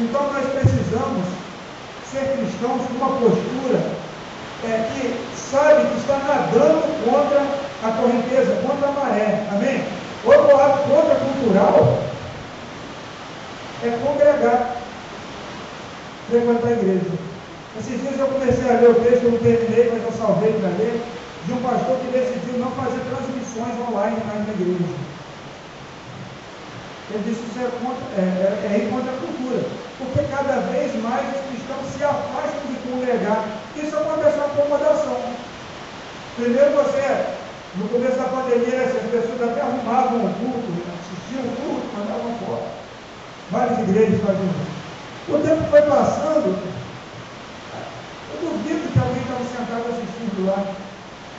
Então 0.00 0.32
nós 0.32 0.46
precisamos 0.52 1.26
ser 2.08 2.36
cristãos 2.36 2.82
com 2.86 3.04
uma 3.04 3.18
postura 3.18 3.98
é, 4.64 4.90
que 4.94 5.36
sabe 5.36 5.88
que 5.88 5.98
está 5.98 6.18
nadando 6.18 6.86
contra 7.04 7.40
a 7.82 7.90
correnteza, 8.00 8.62
contra 8.62 8.88
a 8.88 8.92
maré. 8.92 9.46
Amém? 9.50 9.84
Outro 10.24 10.56
lado 10.56 10.82
contra-cultural 10.88 12.02
é 13.82 13.90
congregar, 14.04 14.76
frequentar 16.30 16.68
a 16.68 16.72
igreja. 16.72 17.10
Esses 17.80 18.00
dias 18.00 18.18
eu 18.20 18.28
comecei 18.28 18.70
a 18.70 18.80
ler 18.80 18.90
o 18.90 18.94
texto, 18.94 19.24
eu 19.24 19.32
não 19.32 19.38
terminei, 19.38 19.90
mas 19.92 20.02
eu 20.04 20.12
salvei 20.12 20.52
para 20.52 20.68
ler, 20.78 21.00
de 21.44 21.52
um 21.52 21.62
pastor 21.62 21.96
que 21.98 22.12
decidiu 22.12 22.58
não 22.58 22.70
fazer 22.72 23.00
transmissões 23.10 23.74
online 23.88 24.16
mais 24.26 24.46
na 24.46 24.54
igreja. 24.54 24.94
Ele 27.10 27.24
disse 27.24 27.40
que 27.40 27.50
isso 27.50 27.60
é, 27.60 27.70
contra, 27.82 28.04
é, 28.16 28.22
é, 28.22 28.86
é 28.86 28.90
contra 28.90 29.10
a 29.10 29.16
cultura 29.16 29.87
porque 29.98 30.22
cada 30.30 30.60
vez 30.70 30.94
mais 31.02 31.26
os 31.34 31.42
cristãos 31.50 31.86
se 31.90 32.04
afastam 32.04 32.70
de 32.70 32.78
congregar. 32.88 33.44
Isso 33.76 33.96
acontece 33.96 34.36
uma 34.36 34.46
acomodação. 34.46 35.18
Primeiro 36.36 36.70
você, 36.70 37.34
no 37.74 37.88
começo 37.88 38.16
da 38.16 38.30
pandemia, 38.30 38.82
as 38.82 39.10
pessoas 39.10 39.42
até 39.42 39.60
arrumavam 39.60 40.24
o 40.24 40.34
culto, 40.38 40.70
assistiam 41.02 41.42
o 41.42 41.56
culto, 41.56 41.98
mandavam 41.98 42.34
fora. 42.46 42.62
Várias 43.50 43.78
igrejas 43.80 44.20
faziam 44.22 44.46
isso. 44.46 44.78
O 45.28 45.38
tempo 45.40 45.68
foi 45.68 45.82
passando, 45.82 46.56
eu 48.32 48.40
duvido 48.40 48.92
que 48.92 48.98
alguém 48.98 49.22
estava 49.22 49.44
sentado 49.44 49.84
assistindo 49.90 50.46
lá. 50.46 50.64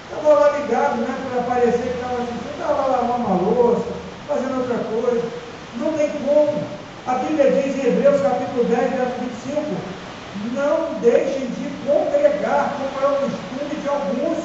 Estava 0.03 0.33
lá 0.33 0.57
ligado, 0.57 0.97
né, 0.97 1.15
para 1.31 1.41
aparecer 1.41 1.81
que 1.81 1.95
estava 1.95 2.15
assistindo, 2.15 2.59
estava 2.59 2.87
lá 2.87 3.01
uma 3.01 3.35
louça, 3.41 3.87
fazendo 4.27 4.59
outra 4.59 4.77
coisa. 4.77 5.23
Não 5.77 5.93
tem 5.93 6.09
como. 6.25 6.78
A 7.07 7.13
Bíblia 7.15 7.49
diz 7.51 7.75
em 7.75 7.87
Hebreus 7.87 8.21
capítulo 8.21 8.65
10, 8.65 8.91
verso 8.91 9.13
25, 9.21 9.63
não 10.53 10.99
deixem 10.99 11.47
de 11.47 11.69
congregar, 11.87 12.75
como 12.77 13.05
é 13.05 13.07
o 13.07 13.19
costume 13.21 13.81
de 13.81 13.87
alguns, 13.87 14.37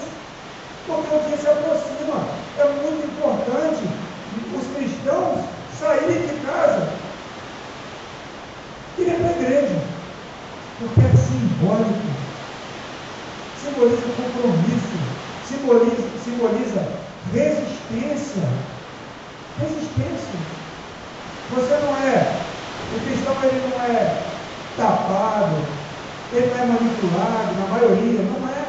porque 0.86 1.14
o 1.14 1.28
dia 1.28 1.36
se 1.36 1.48
aproxima. 1.48 2.26
É 2.58 2.64
muito 2.64 3.06
importante 3.06 3.82
os 4.54 4.76
cristãos 4.76 5.44
saírem 5.78 6.26
de 6.26 6.46
casa 6.46 6.88
e 8.98 9.02
ir 9.02 9.14
para 9.16 9.28
a 9.28 9.32
igreja, 9.32 9.82
porque 10.78 11.00
é 11.00 11.16
simbólico, 11.16 12.06
simboliza 13.62 14.02
compromisso, 14.16 14.98
simboliza, 15.48 16.08
simboliza 16.24 16.88
resistência. 17.32 18.48
Resistência. 19.60 20.38
Você 21.50 21.78
não 21.84 21.96
é 21.96 22.44
o 22.94 23.00
cristão 23.00 23.34
ele 23.42 23.60
não 23.68 23.84
é 23.84 24.22
tapado, 24.76 25.56
ele 26.32 26.46
não 26.46 26.62
é 26.62 26.66
manipulado, 26.66 27.54
na 27.58 27.66
maioria, 27.66 28.20
não 28.22 28.48
é. 28.48 28.64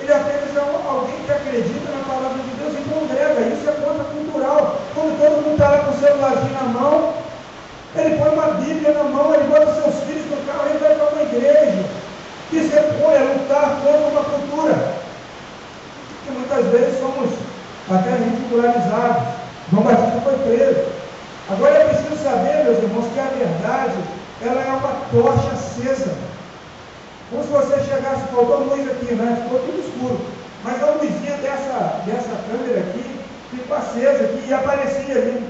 Ele 0.00 0.12
apenas 0.12 0.54
é 0.54 0.60
alguém 0.60 1.18
que 1.24 1.32
acredita 1.32 1.90
na 1.90 2.04
palavra 2.04 2.38
de 2.38 2.50
Deus 2.60 2.74
e 2.74 2.88
congrega. 2.88 3.40
Isso 3.48 3.68
é 3.68 3.72
contra-cultural. 3.72 4.80
Quando 4.94 5.18
todo 5.18 5.42
mundo 5.42 5.52
está 5.52 5.70
lá 5.70 5.78
com 5.78 5.90
o 5.90 5.98
celularzinho 5.98 6.52
na 6.52 6.62
mão, 6.62 7.14
ele 7.96 8.18
põe 8.18 8.28
uma 8.28 8.54
Bíblia 8.60 8.92
na 8.92 9.04
mão, 9.04 9.34
ele 9.34 9.48
bota 9.48 9.74
seus 9.74 10.04
filhos 10.04 10.26
no 10.30 10.36
carro, 10.46 10.68
ele 10.68 10.78
vai 10.78 10.94
para 10.94 11.08
uma 11.08 11.22
igreja. 11.22 11.84
Que 12.50 12.60
se 12.62 12.76
põe 13.02 13.16
a 13.16 13.24
lutar 13.24 13.80
contra 13.82 14.06
uma 14.06 14.24
cultura. 14.24 14.94
Que 16.24 16.30
muitas 16.30 16.66
vezes 16.66 17.00
somos 17.00 17.30
até 17.90 18.10
ridicularizados. 18.10 19.34
João 19.72 19.82
Batista 19.82 20.20
foi 20.22 20.38
preso. 20.46 20.96
Agora 21.48 21.76
é 21.76 21.84
preciso 21.84 22.16
saber, 22.24 22.64
meus 22.64 22.82
irmãos, 22.82 23.06
que 23.12 23.20
a 23.20 23.26
verdade 23.26 23.94
ela 24.42 24.60
é 24.60 24.72
uma 24.72 24.96
tocha 25.12 25.52
acesa. 25.52 26.12
Como 27.30 27.44
se 27.44 27.50
você 27.50 27.84
chegasse, 27.84 28.26
faltou 28.34 28.64
luz 28.64 28.90
aqui, 28.90 29.14
né? 29.14 29.40
Ficou 29.44 29.60
tudo 29.60 29.78
escuro. 29.78 30.20
Mas 30.64 30.82
a 30.82 30.86
luzinha 30.86 31.36
dessa, 31.36 32.02
dessa 32.04 32.34
câmera 32.50 32.80
aqui 32.80 33.20
ficou 33.50 33.76
acesa 33.76 34.24
aqui 34.24 34.44
e 34.48 34.54
aparecia 34.54 35.14
ali. 35.14 35.48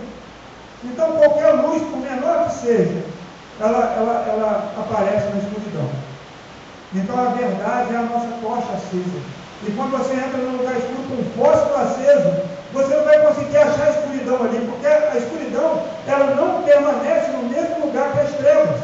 Então 0.85 1.12
qualquer 1.12 1.52
luz, 1.52 1.83
por 1.83 1.99
menor 1.99 2.49
que 2.49 2.55
seja, 2.55 3.02
ela, 3.59 3.95
ela, 3.97 4.26
ela 4.29 4.73
aparece 4.76 5.29
na 5.31 5.38
escuridão. 5.38 5.90
Então 6.95 7.19
a 7.19 7.31
verdade 7.31 7.95
é 7.95 7.97
a 7.97 8.02
nossa 8.02 8.29
tocha 8.42 8.73
acesa. 8.75 9.19
E 9.66 9.71
quando 9.71 9.92
você 9.92 10.12
entra 10.12 10.37
num 10.37 10.59
lugar 10.59 10.76
escuro 10.76 11.09
com 11.09 11.14
um 11.14 11.42
fósforo 11.42 11.81
aceso, 11.81 12.57
você 12.76 12.95
não 12.95 13.05
vai 13.05 13.19
conseguir 13.21 13.57
achar 13.57 13.87
a 13.87 13.90
escuridão 13.90 14.42
ali, 14.45 14.66
porque 14.66 14.87
a 14.87 15.16
escuridão 15.16 15.83
ela 16.07 16.35
não 16.35 16.62
permanece 16.62 17.31
no 17.33 17.49
mesmo 17.49 17.87
lugar 17.87 18.12
que 18.12 18.21
as 18.21 18.35
trevas, 18.35 18.81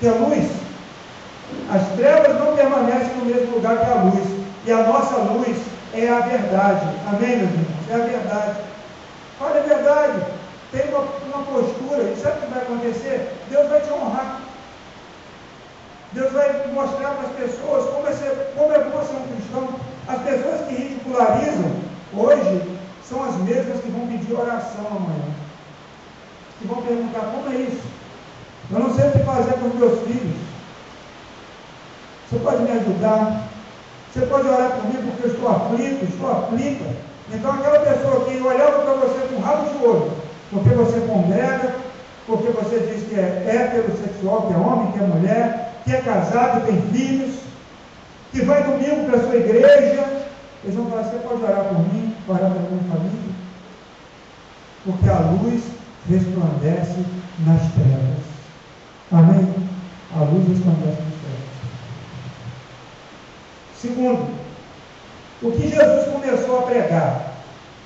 que 0.00 0.08
a 0.08 0.12
luz. 0.12 0.50
As 1.78 1.86
trevas 1.96 2.34
não 2.40 2.56
permanecem 2.56 3.14
no 3.18 3.26
mesmo 3.26 3.54
lugar 3.54 3.78
que 3.78 3.84
a 3.84 4.02
luz, 4.02 4.28
e 4.66 4.72
a 4.72 4.82
nossa 4.82 5.16
luz 5.16 5.56
é 5.94 6.08
a 6.08 6.20
verdade. 6.20 6.86
Amém, 7.06 7.36
meus 7.36 7.50
irmãos? 7.50 7.90
É 7.90 7.94
a 7.94 7.98
verdade. 7.98 8.60
Fale 9.38 9.58
a 9.60 9.62
verdade. 9.62 10.22
Tem 10.72 10.88
uma, 10.88 11.00
uma 11.00 11.44
postura, 11.44 12.02
e 12.02 12.16
sabe 12.20 12.38
o 12.38 12.40
que 12.40 12.52
vai 12.52 12.62
acontecer? 12.62 13.32
Deus 13.48 13.68
vai 13.68 13.80
te 13.80 13.92
honrar. 13.92 14.40
Deus 16.12 16.32
vai 16.32 16.66
mostrar 16.74 17.10
para 17.10 17.28
as 17.28 17.36
pessoas 17.36 17.90
como 17.90 18.08
é, 18.08 18.12
ser, 18.12 18.52
como 18.56 18.72
é 18.72 18.78
bom 18.80 19.00
ser 19.04 19.16
um 19.16 19.36
cristão. 19.36 19.68
As 20.08 20.20
pessoas 20.22 20.66
que 20.66 20.74
ridicularizam 20.74 21.70
hoje 22.12 22.62
são 23.08 23.22
as 23.22 23.36
mesmas 23.36 23.80
que 23.82 23.90
vão 23.90 24.08
pedir 24.08 24.32
oração 24.32 24.84
amanhã. 24.90 25.32
Que 26.58 26.66
vão 26.66 26.82
perguntar 26.82 27.20
como 27.20 27.52
é 27.52 27.56
isso. 27.56 27.86
Eu 28.72 28.80
não 28.80 28.94
sei 28.94 29.08
o 29.08 29.12
que 29.12 29.18
fazer 29.20 29.52
com 29.52 29.68
os 29.68 29.74
meus 29.74 30.00
filhos. 30.00 30.47
Você 32.28 32.38
pode 32.40 32.62
me 32.62 32.70
ajudar? 32.72 33.48
Você 34.12 34.26
pode 34.26 34.48
orar 34.48 34.72
por 34.72 34.84
mim 34.84 35.10
porque 35.10 35.28
eu 35.28 35.32
estou 35.32 35.48
aflito, 35.48 36.04
estou 36.04 36.30
aflita. 36.30 36.84
Então 37.32 37.52
aquela 37.52 37.80
pessoa 37.80 38.24
que 38.24 38.40
olhava 38.40 38.82
para 38.82 38.94
você 38.94 39.26
com 39.28 39.40
rabo 39.40 39.70
de 39.70 39.84
olho, 39.84 40.12
porque 40.50 40.70
você 40.70 41.00
congrega, 41.00 41.74
porque 42.26 42.50
você 42.50 42.80
diz 42.80 43.08
que 43.08 43.18
é 43.18 43.44
heterossexual, 43.46 44.46
que 44.46 44.54
é 44.54 44.56
homem, 44.56 44.92
que 44.92 44.98
é 44.98 45.06
mulher, 45.06 45.74
que 45.84 45.92
é 45.94 46.00
casado, 46.02 46.66
tem 46.66 46.80
filhos, 46.92 47.36
que 48.32 48.42
vai 48.42 48.62
domingo 48.62 49.06
para 49.06 49.20
a 49.20 49.22
sua 49.22 49.36
igreja, 49.36 50.26
eles 50.64 50.76
vão 50.76 50.86
falar, 50.86 51.04
você 51.04 51.18
pode 51.18 51.42
orar 51.42 51.64
por 51.64 51.78
mim, 51.78 52.14
orar 52.26 52.50
pela 52.50 52.68
minha 52.70 52.92
família? 52.92 53.32
Porque 54.84 55.08
a 55.08 55.18
luz 55.18 55.62
resplandece 56.08 57.04
nas 57.46 57.60
trevas. 57.72 58.18
Amém? 59.12 59.54
A 60.14 60.24
luz 60.24 60.48
resplandece 60.48 61.02
nas 61.02 61.14
trevas. 61.14 61.17
Segundo, 63.80 64.28
o 65.40 65.52
que 65.52 65.68
Jesus 65.68 66.08
começou 66.12 66.58
a 66.58 66.62
pregar? 66.62 67.32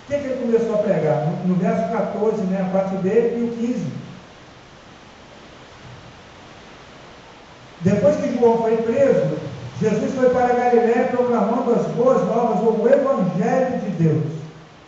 O 0.02 0.10
que, 0.12 0.18
que 0.18 0.24
ele 0.24 0.40
começou 0.40 0.74
a 0.74 0.78
pregar? 0.78 1.26
No, 1.26 1.48
no 1.48 1.54
verso 1.56 1.92
14, 1.92 2.42
né, 2.44 2.66
a 2.66 2.72
parte 2.72 2.96
B 2.96 3.08
e 3.10 3.44
o 3.44 3.56
15. 3.56 3.84
Depois 7.82 8.16
que 8.16 8.38
João 8.38 8.58
foi 8.58 8.76
preso, 8.78 9.36
Jesus 9.80 10.14
foi 10.14 10.30
para 10.30 10.54
Galiléia 10.54 11.08
proclamando 11.08 11.72
as 11.72 11.86
boas 11.88 12.24
novas, 12.26 12.60
o 12.62 12.88
Evangelho 12.88 13.80
de 13.80 13.90
Deus. 14.02 14.32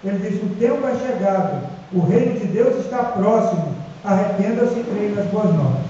Ele 0.05 0.19
disse: 0.19 0.45
O 0.45 0.55
tempo 0.57 0.87
é 0.87 0.95
chegado, 0.97 1.67
o 1.93 2.01
reino 2.01 2.39
de 2.39 2.47
Deus 2.47 2.85
está 2.85 2.99
próximo, 2.99 3.75
arrependa-se 4.05 4.79
e 4.79 4.85
creia 4.85 5.15
nas 5.17 5.27
boas 5.27 5.53
novas. 5.53 5.83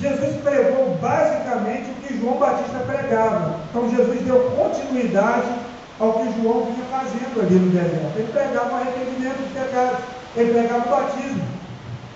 Jesus 0.00 0.36
pregou 0.42 0.96
basicamente 1.00 1.90
o 1.90 1.94
que 2.06 2.18
João 2.18 2.38
Batista 2.38 2.78
pregava. 2.86 3.59
Então 3.70 3.88
Jesus 3.88 4.20
deu 4.22 4.50
continuidade 4.50 5.48
ao 6.00 6.14
que 6.14 6.42
João 6.42 6.64
vinha 6.64 6.84
fazendo 6.90 7.40
ali 7.40 7.54
no 7.54 7.70
deserto. 7.70 8.18
Ele 8.18 8.32
pregava 8.32 8.72
o 8.72 8.76
arrependimento 8.76 9.38
dos 9.38 9.52
pecados, 9.52 9.98
ele 10.36 10.52
pregava 10.52 10.86
o 10.86 10.90
batismo. 10.90 11.42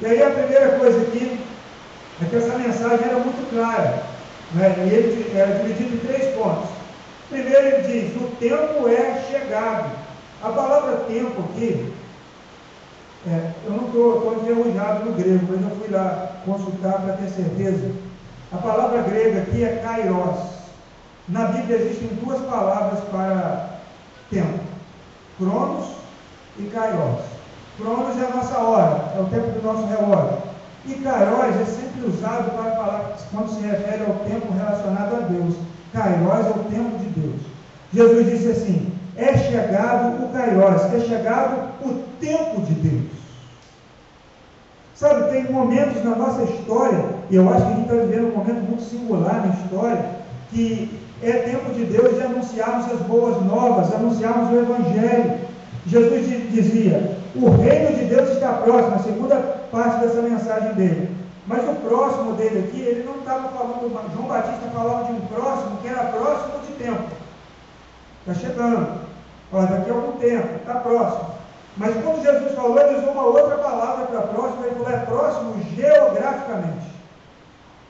E 0.00 0.06
aí 0.06 0.22
a 0.22 0.30
primeira 0.30 0.78
coisa 0.78 1.00
aqui 1.02 1.40
é 2.22 2.24
que 2.24 2.36
essa 2.36 2.58
mensagem 2.58 3.06
era 3.06 3.18
muito 3.18 3.48
clara. 3.50 4.02
Né? 4.52 4.74
E 4.78 4.94
ele 4.94 5.38
era 5.38 5.54
dividido 5.58 5.94
em 5.94 5.98
três 5.98 6.34
pontos. 6.34 6.70
Primeiro 7.30 7.66
ele 7.66 7.82
diz, 7.82 8.16
o 8.20 8.26
tempo 8.36 8.88
é 8.88 9.24
chegado. 9.30 9.90
A 10.42 10.48
palavra 10.50 11.04
tempo 11.08 11.40
aqui, 11.40 11.92
é, 13.26 13.50
eu 13.64 13.72
não 13.72 13.86
estou 13.86 14.40
enferrujado 14.42 15.04
no 15.04 15.12
grego, 15.12 15.46
mas 15.48 15.62
eu 15.62 15.76
fui 15.76 15.88
lá 15.88 16.32
consultar 16.44 17.00
para 17.00 17.14
ter 17.14 17.30
certeza. 17.30 17.92
A 18.52 18.58
palavra 18.58 19.02
grega 19.02 19.42
aqui 19.42 19.64
é 19.64 19.80
kairos. 19.82 20.53
Na 21.28 21.46
Bíblia 21.46 21.78
existem 21.78 22.08
duas 22.22 22.40
palavras 22.42 23.00
para 23.10 23.80
tempo: 24.30 24.60
cronos 25.38 25.86
e 26.58 26.64
kairos. 26.64 27.24
Cronos 27.76 28.22
é 28.22 28.26
a 28.26 28.36
nossa 28.36 28.58
hora, 28.58 29.12
é 29.16 29.20
o 29.20 29.26
tempo 29.26 29.58
do 29.58 29.62
nosso 29.62 29.86
relógio. 29.86 30.38
E 30.86 30.94
Kairos 30.94 31.56
é 31.56 31.64
sempre 31.64 32.06
usado 32.06 32.50
para 32.50 32.72
falar, 32.72 33.16
quando 33.32 33.48
se 33.48 33.66
refere 33.66 34.04
ao 34.04 34.16
tempo 34.26 34.52
relacionado 34.52 35.16
a 35.16 35.20
Deus. 35.20 35.54
Kairos 35.92 36.46
é 36.46 36.50
o 36.50 36.64
tempo 36.70 36.98
de 36.98 37.06
Deus. 37.20 37.40
Jesus 37.92 38.26
disse 38.26 38.50
assim: 38.50 38.92
é 39.16 39.36
chegado 39.36 40.24
o 40.24 40.28
Kairos, 40.28 40.82
é 40.92 41.00
chegado 41.00 41.70
o 41.82 42.04
tempo 42.20 42.60
de 42.60 42.74
Deus. 42.74 43.10
Sabe, 44.94 45.30
tem 45.30 45.50
momentos 45.50 46.04
na 46.04 46.14
nossa 46.14 46.42
história, 46.44 47.04
e 47.28 47.34
eu 47.34 47.52
acho 47.52 47.64
que 47.66 47.72
a 47.72 47.74
gente 47.74 47.82
está 47.82 47.94
vivendo 47.94 48.32
um 48.32 48.36
momento 48.36 48.62
muito 48.62 48.82
singular 48.82 49.44
na 49.44 49.54
história, 49.54 50.04
que 50.54 51.00
é 51.20 51.32
tempo 51.32 51.72
de 51.74 51.84
Deus 51.84 52.14
de 52.14 52.22
anunciarmos 52.22 52.90
as 52.92 53.00
boas 53.00 53.42
novas, 53.44 53.92
anunciarmos 53.92 54.50
o 54.50 54.60
Evangelho. 54.60 55.40
Jesus 55.86 56.26
dizia: 56.50 57.18
o 57.34 57.50
reino 57.50 57.96
de 57.96 58.04
Deus 58.04 58.30
está 58.30 58.52
próximo, 58.52 58.94
a 58.94 59.00
segunda 59.00 59.36
parte 59.70 60.00
dessa 60.00 60.22
mensagem 60.22 60.72
dele. 60.74 61.14
Mas 61.46 61.68
o 61.68 61.74
próximo 61.74 62.32
dele 62.34 62.66
aqui, 62.68 62.80
ele 62.80 63.02
não 63.02 63.16
estava 63.16 63.48
falando, 63.48 63.92
João 64.14 64.28
Batista 64.28 64.70
falava 64.72 65.04
de 65.04 65.12
um 65.12 65.20
próximo 65.26 65.76
que 65.82 65.88
era 65.88 66.04
próximo 66.04 66.60
de 66.66 66.72
tempo. 66.84 67.04
Está 68.26 68.34
chegando. 68.40 69.04
Olha, 69.52 69.66
daqui 69.66 69.90
a 69.90 69.94
algum 69.94 70.12
tempo, 70.18 70.56
está 70.56 70.74
próximo. 70.76 71.34
Mas 71.76 71.94
quando 72.02 72.22
Jesus 72.22 72.54
falou, 72.54 72.80
ele 72.80 72.98
usou 72.98 73.12
uma 73.12 73.26
outra 73.26 73.58
palavra 73.58 74.06
para 74.06 74.22
próximo, 74.22 74.64
ele 74.64 74.76
falou, 74.76 74.90
é 74.90 74.98
próximo 75.04 75.54
geograficamente. 75.76 76.86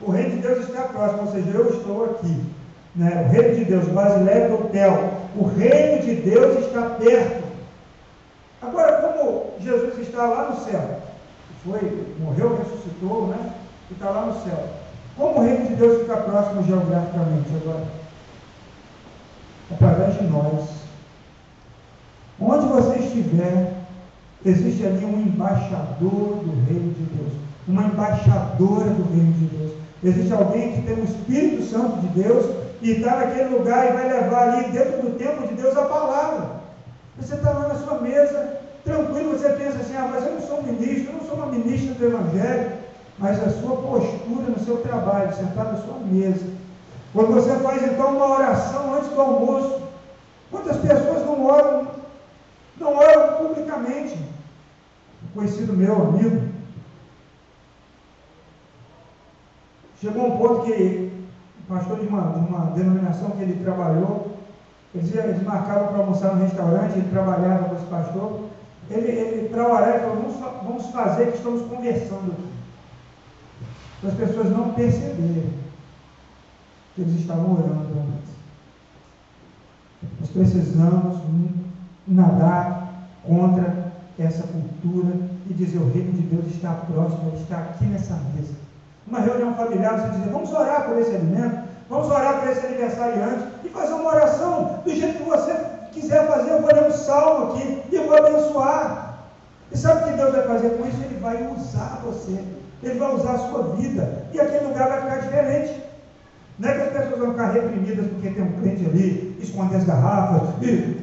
O 0.00 0.10
reino 0.10 0.30
de 0.30 0.36
Deus 0.38 0.68
está 0.68 0.82
próximo, 0.82 1.22
ou 1.22 1.32
seja, 1.32 1.50
eu 1.50 1.70
estou 1.70 2.04
aqui. 2.04 2.53
Né? 2.94 3.26
O 3.26 3.32
reino 3.32 3.56
de 3.56 3.64
Deus, 3.64 3.88
Basileia 3.88 4.54
Hotel. 4.54 5.12
O 5.36 5.46
reino 5.46 6.02
de 6.02 6.14
Deus 6.16 6.66
está 6.66 6.82
perto. 6.90 7.44
Agora, 8.62 9.02
como 9.02 9.52
Jesus 9.60 9.98
está 9.98 10.26
lá 10.26 10.50
no 10.50 10.64
céu, 10.64 11.00
foi, 11.64 12.06
morreu, 12.20 12.56
ressuscitou, 12.56 13.28
né? 13.28 13.52
E 13.90 13.94
está 13.94 14.10
lá 14.10 14.26
no 14.26 14.34
céu. 14.44 14.68
Como 15.16 15.38
o 15.38 15.42
reino 15.42 15.66
de 15.66 15.74
Deus 15.74 16.02
fica 16.02 16.16
próximo 16.18 16.62
geograficamente 16.62 17.48
agora? 17.62 17.84
Através 19.72 20.14
de 20.18 20.24
nós. 20.24 20.68
Onde 22.40 22.66
você 22.66 22.98
estiver, 22.98 23.72
existe 24.44 24.84
ali 24.86 25.04
um 25.04 25.20
embaixador 25.20 26.42
do 26.42 26.66
reino 26.68 26.92
de 26.94 27.04
Deus, 27.04 27.32
uma 27.66 27.84
embaixadora 27.84 28.90
do 28.90 29.08
reino 29.14 29.32
de 29.32 29.46
Deus. 29.46 29.72
Existe 30.02 30.32
alguém 30.32 30.72
que 30.72 30.82
tem 30.82 30.96
o 30.96 31.04
Espírito 31.04 31.64
Santo 31.64 32.00
de 32.00 32.08
Deus 32.08 32.44
e 32.84 32.90
está 32.98 33.16
naquele 33.16 33.56
lugar 33.56 33.88
e 33.88 33.92
vai 33.94 34.12
levar 34.12 34.48
ali, 34.50 34.70
dentro 34.70 35.00
do 35.00 35.18
tempo 35.18 35.48
de 35.48 35.54
Deus, 35.54 35.74
a 35.74 35.86
palavra. 35.86 36.50
Você 37.18 37.34
está 37.34 37.50
lá 37.50 37.68
na 37.68 37.76
sua 37.76 37.98
mesa, 38.00 38.60
tranquilo, 38.84 39.30
você 39.30 39.48
pensa 39.54 39.78
assim, 39.78 39.96
ah, 39.96 40.10
mas 40.12 40.26
eu 40.26 40.34
não 40.34 40.40
sou 40.42 40.62
ministro, 40.62 41.12
eu 41.12 41.12
não 41.14 41.26
sou 41.26 41.36
uma 41.36 41.46
ministra 41.46 41.94
do 41.94 42.04
Evangelho, 42.04 42.72
mas 43.18 43.42
a 43.42 43.48
sua 43.48 43.76
postura 43.76 44.50
no 44.50 44.62
seu 44.62 44.76
trabalho, 44.82 45.34
sentado 45.34 45.72
na 45.72 45.82
sua 45.82 45.98
mesa. 46.00 46.44
Quando 47.14 47.32
você 47.32 47.56
faz 47.60 47.82
então 47.82 48.16
uma 48.16 48.28
oração 48.28 48.94
antes 48.94 49.08
do 49.08 49.20
almoço, 49.20 49.80
quantas 50.50 50.76
pessoas 50.76 51.24
não 51.24 51.42
oram, 51.42 51.86
não 52.76 52.96
oram 52.96 53.46
publicamente? 53.46 54.18
Um 55.24 55.38
conhecido 55.38 55.72
meu, 55.72 55.94
amigo, 55.94 56.48
chegou 60.02 60.26
um 60.26 60.36
ponto 60.36 60.66
que 60.66 61.13
pastor 61.74 61.98
de 61.98 62.06
uma, 62.06 62.20
de 62.32 62.38
uma 62.38 62.66
denominação 62.70 63.30
que 63.30 63.42
ele 63.42 63.64
trabalhou, 63.64 64.36
eles, 64.94 65.12
eles 65.14 65.42
marcavam 65.42 65.88
para 65.88 65.98
almoçar 65.98 66.34
no 66.34 66.44
restaurante, 66.44 66.92
ele 66.92 67.10
trabalhava 67.10 67.68
com 67.68 67.74
esse 67.74 67.86
pastor. 67.86 68.44
Ele, 68.90 69.08
ele 69.08 69.48
para 69.48 69.68
orar, 69.68 69.88
ele 69.88 69.98
falou: 70.00 70.16
vamos, 70.16 70.62
vamos 70.62 70.86
fazer 70.90 71.32
que 71.32 71.38
estamos 71.38 71.62
conversando 71.68 72.32
aqui. 72.32 72.48
Para 74.00 74.10
as 74.10 74.16
pessoas 74.16 74.50
não 74.50 74.72
perceberem 74.74 75.52
que 76.94 77.02
eles 77.02 77.20
estavam 77.20 77.52
orando 77.52 77.88
antes. 77.98 78.34
Nós 80.20 80.30
precisamos 80.30 81.18
nadar 82.06 83.08
contra 83.26 83.92
essa 84.18 84.46
cultura 84.46 85.16
e 85.48 85.54
dizer: 85.54 85.78
o 85.78 85.90
reino 85.90 86.12
de 86.12 86.22
Deus 86.22 86.46
está 86.54 86.72
próximo, 86.72 87.32
ele 87.32 87.42
está 87.42 87.58
aqui 87.58 87.84
nessa 87.86 88.14
mesa. 88.34 88.54
Uma 89.06 89.20
reunião 89.20 89.54
familiar, 89.54 89.98
você 89.98 90.18
dizer: 90.18 90.30
vamos 90.30 90.52
orar 90.52 90.86
por 90.86 90.98
esse 90.98 91.14
alimento, 91.14 91.63
vamos 91.88 92.08
orar 92.08 92.40
por 92.40 92.50
esse 92.50 92.66
aniversariante 92.66 93.44
e 93.64 93.68
fazer 93.68 93.92
uma 93.92 94.14
oração 94.14 94.80
do 94.84 94.94
jeito 94.94 95.18
que 95.18 95.28
você 95.28 95.54
quiser 95.92 96.26
fazer. 96.26 96.50
Eu 96.50 96.62
vou 96.62 96.72
ler 96.72 96.86
um 96.86 96.92
salmo 96.92 97.52
aqui 97.52 97.82
e 97.90 97.98
vou 97.98 98.16
abençoar. 98.16 99.14
E 99.72 99.78
sabe 99.78 100.02
o 100.02 100.12
que 100.12 100.16
Deus 100.16 100.32
vai 100.32 100.46
fazer 100.46 100.70
com 100.70 100.86
isso? 100.86 101.02
Ele 101.02 101.18
vai 101.20 101.52
usar 101.52 102.00
você, 102.04 102.38
ele 102.82 102.98
vai 102.98 103.14
usar 103.14 103.32
a 103.32 103.38
sua 103.38 103.74
vida 103.76 104.26
e 104.32 104.40
aquele 104.40 104.66
lugar 104.66 104.88
vai 104.88 105.00
ficar 105.02 105.16
diferente. 105.18 105.82
Não 106.58 106.68
é 106.68 106.74
que 106.74 106.82
as 106.82 106.88
pessoas 106.90 107.18
vão 107.18 107.30
ficar 107.32 107.50
reprimidas 107.50 108.06
porque 108.06 108.30
tem 108.30 108.44
um 108.44 108.60
crente 108.60 108.86
ali, 108.86 109.36
esconder 109.40 109.76
as 109.76 109.84
garrafas. 109.84 110.62
E... 110.62 111.02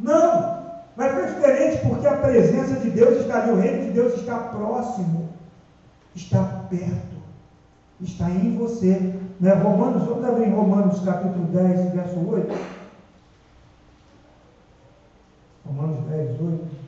Não! 0.00 0.54
Vai 0.96 1.08
ficar 1.10 1.26
diferente 1.26 1.86
porque 1.88 2.06
a 2.06 2.16
presença 2.16 2.74
de 2.80 2.90
Deus 2.90 3.20
está 3.20 3.42
ali, 3.42 3.52
o 3.52 3.60
reino 3.60 3.84
de 3.86 3.90
Deus 3.90 4.14
está 4.14 4.36
próximo, 4.36 5.28
está 6.14 6.42
perto, 6.70 7.16
está 8.00 8.30
em 8.30 8.56
você. 8.56 9.14
Né? 9.40 9.52
Romanos, 9.52 10.04
vamos 10.04 10.24
abrir 10.24 10.50
Romanos 10.50 11.00
capítulo 11.00 11.46
10, 11.46 11.92
verso 11.92 12.30
8. 12.30 12.54
Romanos 15.66 16.06
10, 16.08 16.40
8. 16.40 16.84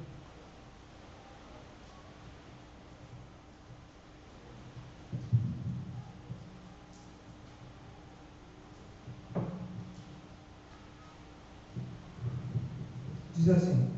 Diz 13.34 13.48
assim: 13.48 13.90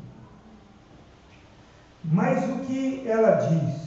Mas 2.03 2.43
o 2.49 2.59
que 2.65 3.07
ela 3.07 3.35
diz? 3.35 3.78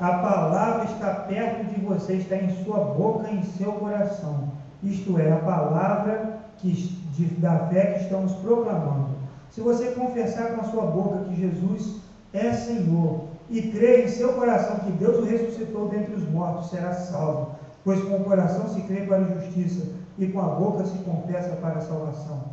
A 0.00 0.14
palavra 0.14 0.84
está 0.86 1.10
perto 1.28 1.66
de 1.66 1.78
você, 1.82 2.14
está 2.14 2.34
em 2.34 2.64
sua 2.64 2.78
boca, 2.78 3.30
em 3.30 3.42
seu 3.42 3.72
coração. 3.72 4.48
isto 4.82 5.18
é, 5.18 5.30
a 5.30 5.36
palavra 5.36 6.38
que, 6.56 6.72
de, 6.72 7.26
da 7.34 7.66
fé 7.66 7.92
que 7.92 8.04
estamos 8.04 8.32
proclamando. 8.36 9.10
Se 9.50 9.60
você 9.60 9.90
confessar 9.90 10.54
com 10.54 10.62
a 10.62 10.70
sua 10.70 10.86
boca 10.86 11.24
que 11.24 11.36
Jesus 11.36 12.00
é 12.32 12.50
Senhor 12.54 13.24
e 13.50 13.60
crer 13.60 14.06
em 14.06 14.08
seu 14.08 14.32
coração 14.32 14.76
que 14.76 14.92
Deus 14.92 15.18
o 15.18 15.24
ressuscitou 15.26 15.88
dentre 15.88 16.14
os 16.14 16.26
mortos, 16.30 16.70
será 16.70 16.94
salvo. 16.94 17.56
Pois 17.84 18.02
com 18.02 18.16
o 18.16 18.24
coração 18.24 18.68
se 18.68 18.80
crê 18.82 19.02
para 19.02 19.18
a 19.18 19.24
justiça 19.24 19.86
e 20.16 20.28
com 20.28 20.40
a 20.40 20.48
boca 20.48 20.86
se 20.86 20.96
confessa 21.00 21.56
para 21.56 21.76
a 21.76 21.82
salvação. 21.82 22.44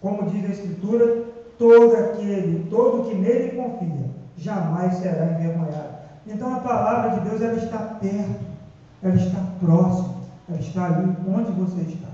Como 0.00 0.30
diz 0.30 0.42
a 0.46 0.52
Escritura, 0.54 1.24
todo 1.58 1.96
aquele, 1.96 2.66
todo 2.70 3.10
que 3.10 3.14
nele 3.14 3.56
confia, 3.56 4.08
jamais 4.38 4.94
será 4.94 5.26
envergonhado. 5.26 6.03
Então 6.26 6.54
a 6.54 6.60
palavra 6.60 7.10
de 7.10 7.28
Deus 7.28 7.42
ela 7.42 7.54
está 7.54 7.78
perto, 7.78 8.44
ela 9.02 9.14
está 9.14 9.38
próxima, 9.60 10.14
ela 10.48 10.58
está 10.58 10.86
ali 10.86 11.16
onde 11.28 11.52
você 11.52 11.80
está. 11.82 12.08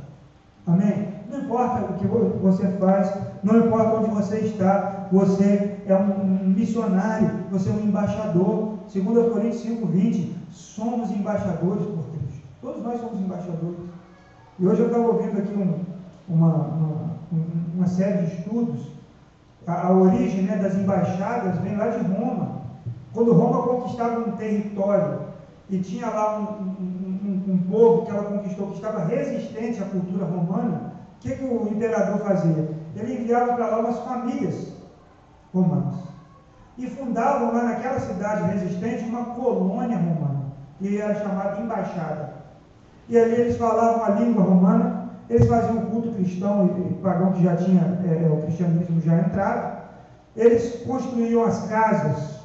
Amém? 0.66 1.08
Não 1.30 1.40
importa 1.40 1.92
o 1.92 1.94
que 1.94 2.06
você 2.06 2.66
faz, 2.78 3.16
não 3.42 3.66
importa 3.66 4.00
onde 4.00 4.10
você 4.10 4.38
está, 4.38 5.08
você 5.12 5.78
é 5.86 5.94
um 5.94 6.44
missionário, 6.48 7.30
você 7.50 7.70
é 7.70 7.72
um 7.72 7.80
embaixador. 7.80 8.78
Segundo 8.88 9.30
Coríntios 9.30 9.64
5,20, 9.64 10.32
somos 10.50 11.10
embaixadores 11.12 11.84
por 11.86 12.04
Cristo. 12.10 12.46
Todos 12.60 12.82
nós 12.82 13.00
somos 13.00 13.20
embaixadores. 13.20 13.78
E 14.58 14.66
hoje 14.66 14.80
eu 14.80 14.86
estava 14.86 15.06
ouvindo 15.06 15.38
aqui 15.38 15.54
um, 15.54 15.84
uma, 16.28 16.54
uma, 16.54 17.16
uma, 17.74 17.86
série 17.86 18.26
de 18.26 18.34
estudos. 18.36 18.90
A, 19.66 19.86
a 19.86 19.92
origem 19.92 20.42
né, 20.42 20.56
das 20.56 20.74
embaixadas 20.74 21.58
vem 21.60 21.76
lá 21.76 21.88
de 21.88 22.04
Roma. 22.12 22.49
Quando 23.12 23.32
Roma 23.32 23.62
conquistava 23.62 24.20
um 24.20 24.32
território 24.32 25.20
e 25.68 25.78
tinha 25.78 26.06
lá 26.08 26.38
um, 26.38 26.42
um, 26.42 27.42
um, 27.48 27.52
um 27.52 27.58
povo 27.70 28.06
que 28.06 28.10
ela 28.10 28.24
conquistou, 28.24 28.68
que 28.68 28.76
estava 28.76 29.04
resistente 29.04 29.82
à 29.82 29.86
cultura 29.86 30.24
romana, 30.24 30.92
o 31.16 31.20
que, 31.20 31.34
que 31.34 31.44
o 31.44 31.68
imperador 31.68 32.18
fazia? 32.20 32.70
Ele 32.96 33.20
enviava 33.20 33.54
para 33.54 33.66
lá 33.66 33.78
umas 33.80 33.98
famílias 34.00 34.72
romanas. 35.52 35.96
E 36.78 36.86
fundavam 36.86 37.52
lá 37.52 37.64
naquela 37.64 38.00
cidade 38.00 38.52
resistente 38.52 39.04
uma 39.04 39.24
colônia 39.34 39.98
romana, 39.98 40.46
que 40.78 41.00
era 41.00 41.14
chamada 41.14 41.60
embaixada. 41.60 42.34
E 43.08 43.18
ali 43.18 43.34
eles 43.34 43.56
falavam 43.56 44.04
a 44.04 44.10
língua 44.10 44.44
romana, 44.44 45.10
eles 45.28 45.46
faziam 45.46 45.78
um 45.78 45.86
culto 45.86 46.12
cristão 46.12 46.66
e, 46.66 46.94
pagão 46.94 47.32
que 47.32 47.42
já 47.42 47.56
tinha 47.56 47.98
é, 48.04 48.24
é, 48.24 48.28
o 48.30 48.42
cristianismo 48.42 49.00
já 49.00 49.18
entrado. 49.18 49.80
Eles 50.34 50.82
construíam 50.86 51.44
as 51.44 51.66
casas 51.66 52.39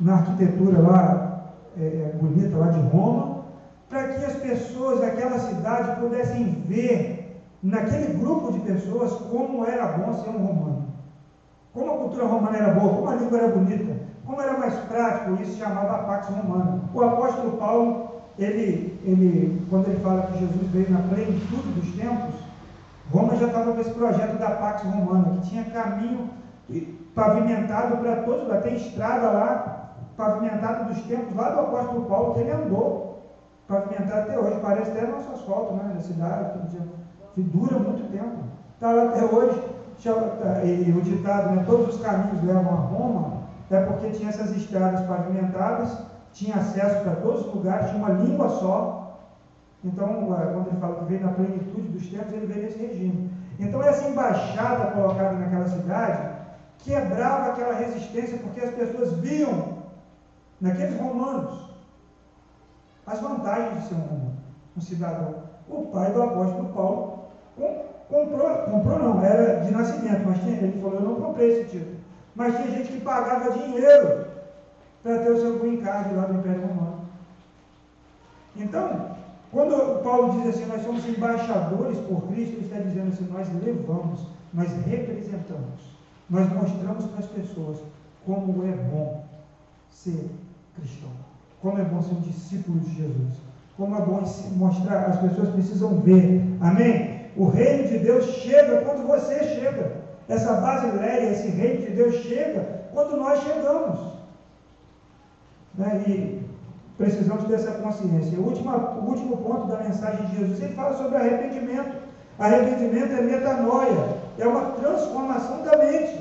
na 0.00 0.14
arquitetura 0.14 0.80
lá 0.80 1.52
é, 1.78 1.82
é 1.82 2.16
bonita 2.20 2.56
lá 2.56 2.68
de 2.68 2.80
Roma, 2.80 3.42
para 3.88 4.08
que 4.08 4.24
as 4.24 4.34
pessoas 4.34 5.00
daquela 5.00 5.38
cidade 5.38 6.00
pudessem 6.00 6.64
ver 6.66 7.42
naquele 7.62 8.18
grupo 8.18 8.52
de 8.52 8.60
pessoas 8.60 9.12
como 9.30 9.64
era 9.64 9.86
bom 9.98 10.12
ser 10.14 10.30
um 10.30 10.44
romano. 10.44 10.92
Como 11.72 11.90
a 11.90 11.96
cultura 11.96 12.26
romana 12.26 12.56
era 12.56 12.74
boa, 12.74 12.94
como 12.94 13.08
a 13.08 13.14
língua 13.14 13.38
era 13.38 13.48
bonita, 13.48 13.96
como 14.26 14.40
era 14.40 14.58
mais 14.58 14.74
prático, 14.74 15.42
isso 15.42 15.58
chamava 15.58 16.04
Pax 16.04 16.28
Romana. 16.28 16.82
O 16.92 17.02
apóstolo 17.02 17.56
Paulo, 17.56 18.10
ele, 18.38 18.98
ele, 19.04 19.66
quando 19.70 19.88
ele 19.88 20.00
fala 20.00 20.22
que 20.22 20.38
Jesus 20.38 20.66
veio 20.70 20.90
na 20.90 21.00
plenitude 21.00 21.68
dos 21.72 21.94
tempos, 21.94 22.34
Roma 23.10 23.36
já 23.36 23.46
estava 23.46 23.72
com 23.72 23.80
esse 23.80 23.90
projeto 23.90 24.38
da 24.38 24.50
Pax 24.50 24.82
Romana, 24.82 25.36
que 25.36 25.50
tinha 25.50 25.64
caminho 25.64 26.30
pavimentado 27.14 27.98
para 27.98 28.22
todos, 28.22 28.50
até 28.50 28.74
estrada 28.74 29.30
lá, 29.30 29.94
pavimentado 30.16 30.92
dos 30.92 31.02
tempos 31.02 31.34
lá 31.36 31.50
do 31.50 31.60
apóstolo 31.60 32.06
Paulo, 32.06 32.34
que 32.34 32.40
ele 32.40 32.50
andou, 32.50 33.22
pavimentado 33.68 34.22
até 34.22 34.38
hoje, 34.38 34.60
parece 34.60 34.90
até 34.90 35.06
nosso 35.06 35.32
asfalto 35.32 35.74
né, 35.74 35.92
na 35.94 36.00
cidade, 36.00 36.60
que 37.34 37.42
dura 37.42 37.78
muito 37.78 38.10
tempo. 38.10 38.44
Está 38.74 38.92
lá 38.92 39.04
até 39.04 39.24
hoje 39.24 39.72
e 40.64 40.90
o 40.90 41.00
ditado, 41.00 41.54
né, 41.54 41.64
todos 41.66 41.94
os 41.94 42.02
caminhos 42.02 42.42
levam 42.42 42.72
a 42.72 42.80
Roma, 42.80 43.42
é 43.70 43.80
porque 43.84 44.10
tinha 44.10 44.28
essas 44.28 44.50
estradas 44.54 45.00
pavimentadas, 45.06 45.96
tinha 46.32 46.56
acesso 46.56 47.02
para 47.02 47.16
todos 47.16 47.46
os 47.46 47.54
lugares, 47.54 47.90
tinha 47.90 47.98
uma 47.98 48.12
língua 48.12 48.48
só. 48.48 49.18
Então, 49.84 50.08
quando 50.26 50.68
ele 50.68 50.80
fala 50.80 50.96
que 50.96 51.04
veio 51.04 51.24
na 51.24 51.32
plenitude 51.32 51.88
dos 51.88 52.06
tempos, 52.08 52.32
ele 52.32 52.46
veio 52.46 52.62
nesse 52.64 52.78
regime. 52.78 53.30
Então, 53.58 53.82
essa 53.82 54.08
embaixada 54.08 54.90
colocada 54.90 55.36
naquela 55.36 55.66
cidade 55.66 56.31
quebrava 56.82 57.50
aquela 57.50 57.74
resistência, 57.74 58.38
porque 58.38 58.60
as 58.60 58.74
pessoas 58.74 59.12
viam 59.14 59.78
naqueles 60.60 60.98
romanos 60.98 61.70
as 63.06 63.20
vantagens 63.20 63.82
de 63.82 63.88
ser 63.88 63.94
um 63.94 64.00
romano, 64.00 64.36
um 64.76 64.80
cidadão. 64.80 65.42
O 65.68 65.86
pai 65.86 66.12
do 66.12 66.22
apóstolo 66.22 66.72
Paulo 66.72 67.22
Comprou, 68.12 68.56
comprou 68.70 68.98
não, 68.98 69.24
era 69.24 69.60
de 69.60 69.70
nascimento, 69.70 70.26
mas 70.26 70.38
tinha, 70.40 70.58
ele 70.58 70.82
falou, 70.82 71.00
eu 71.00 71.00
não 71.00 71.14
comprei 71.14 71.52
esse 71.52 71.70
título. 71.70 71.96
Mas 72.34 72.54
tinha 72.56 72.70
gente 72.70 72.92
que 72.92 73.00
pagava 73.00 73.58
dinheiro 73.58 74.26
para 75.02 75.18
ter 75.18 75.30
o 75.30 75.40
seu 75.40 75.58
green 75.58 75.78
card 75.78 76.14
lá 76.14 76.26
do 76.26 76.34
Império 76.34 76.60
Romano. 76.60 77.06
Então, 78.54 79.16
quando 79.50 80.02
Paulo 80.02 80.32
diz 80.32 80.48
assim, 80.48 80.66
nós 80.66 80.82
somos 80.82 81.06
embaixadores 81.06 81.98
por 82.00 82.28
Cristo, 82.28 82.56
ele 82.56 82.66
está 82.66 82.80
dizendo 82.80 83.08
assim, 83.08 83.26
nós 83.32 83.48
levamos, 83.64 84.26
nós 84.52 84.70
representamos, 84.84 85.80
nós 86.32 86.50
mostramos 86.50 87.04
para 87.04 87.18
as 87.18 87.26
pessoas 87.26 87.76
como 88.24 88.64
é 88.64 88.72
bom 88.72 89.22
ser 89.90 90.30
cristão, 90.74 91.10
como 91.60 91.78
é 91.78 91.84
bom 91.84 92.00
ser 92.00 92.14
um 92.14 92.20
discípulo 92.20 92.80
de 92.80 92.94
Jesus, 92.94 93.34
como 93.76 93.94
é 93.94 94.00
bom 94.00 94.22
mostrar, 94.56 95.04
as 95.10 95.20
pessoas 95.20 95.50
precisam 95.50 96.00
ver, 96.00 96.42
amém? 96.62 97.26
O 97.36 97.48
reino 97.48 97.86
de 97.86 97.98
Deus 97.98 98.24
chega 98.36 98.80
quando 98.80 99.06
você 99.06 99.44
chega. 99.44 100.00
Essa 100.26 100.54
basileia, 100.54 101.32
esse 101.32 101.48
reino 101.48 101.82
de 101.82 101.90
Deus 101.92 102.14
chega 102.22 102.82
quando 102.94 103.18
nós 103.18 103.42
chegamos. 103.42 104.00
Né? 105.74 106.04
E 106.06 106.46
precisamos 106.96 107.44
ter 107.44 107.54
essa 107.54 107.72
consciência. 107.72 108.38
O 108.38 108.44
último, 108.44 108.70
o 108.70 109.04
último 109.10 109.36
ponto 109.38 109.66
da 109.66 109.78
mensagem 109.82 110.26
de 110.26 110.38
Jesus, 110.38 110.62
ele 110.62 110.74
fala 110.74 110.96
sobre 110.96 111.16
arrependimento. 111.16 111.96
Arrependimento 112.38 113.12
é 113.12 113.20
metanoia, 113.20 114.21
é 114.38 114.46
uma 114.46 114.72
transformação 114.72 115.62
da 115.62 115.76
mente. 115.76 116.20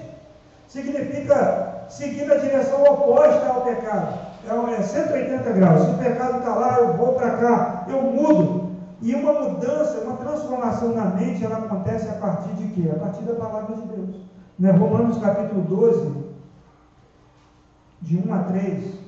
Significa 0.67 1.85
seguir 1.89 2.25
na 2.25 2.35
direção 2.35 2.83
oposta 2.83 3.47
ao 3.47 3.61
pecado. 3.61 4.31
É 4.47 4.81
180 4.81 5.49
é 5.49 5.53
graus. 5.53 5.83
Se 5.83 5.91
o 5.91 5.97
pecado 5.97 6.39
está 6.39 6.55
lá, 6.55 6.79
eu 6.79 6.93
vou 6.93 7.13
para 7.13 7.37
cá, 7.37 7.85
eu 7.87 8.01
mudo. 8.01 8.71
E 9.01 9.13
uma 9.15 9.33
mudança, 9.33 10.01
uma 10.01 10.17
transformação 10.17 10.93
na 10.93 11.05
mente, 11.05 11.43
ela 11.43 11.57
acontece 11.57 12.07
a 12.07 12.13
partir 12.13 12.53
de 12.53 12.67
quê? 12.69 12.89
A 12.89 12.99
partir 12.99 13.23
da 13.23 13.35
palavra 13.35 13.75
de 13.75 13.81
Deus. 13.81 14.15
Né? 14.59 14.71
Romanos 14.71 15.17
capítulo 15.17 15.61
12, 15.61 16.23
de 18.01 18.17
1 18.17 18.33
a 18.33 18.43
3. 18.43 19.01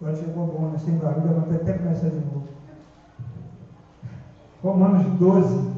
Agora 0.00 0.16
chegou 0.16 0.46
bom, 0.46 0.70
né? 0.70 0.78
sem 0.84 0.96
barulho, 0.96 1.40
vou 1.40 1.54
até 1.54 1.72
começar 1.74 2.08
de 2.08 2.16
novo. 2.16 2.44
Romanos 4.62 5.06
12, 5.18 5.73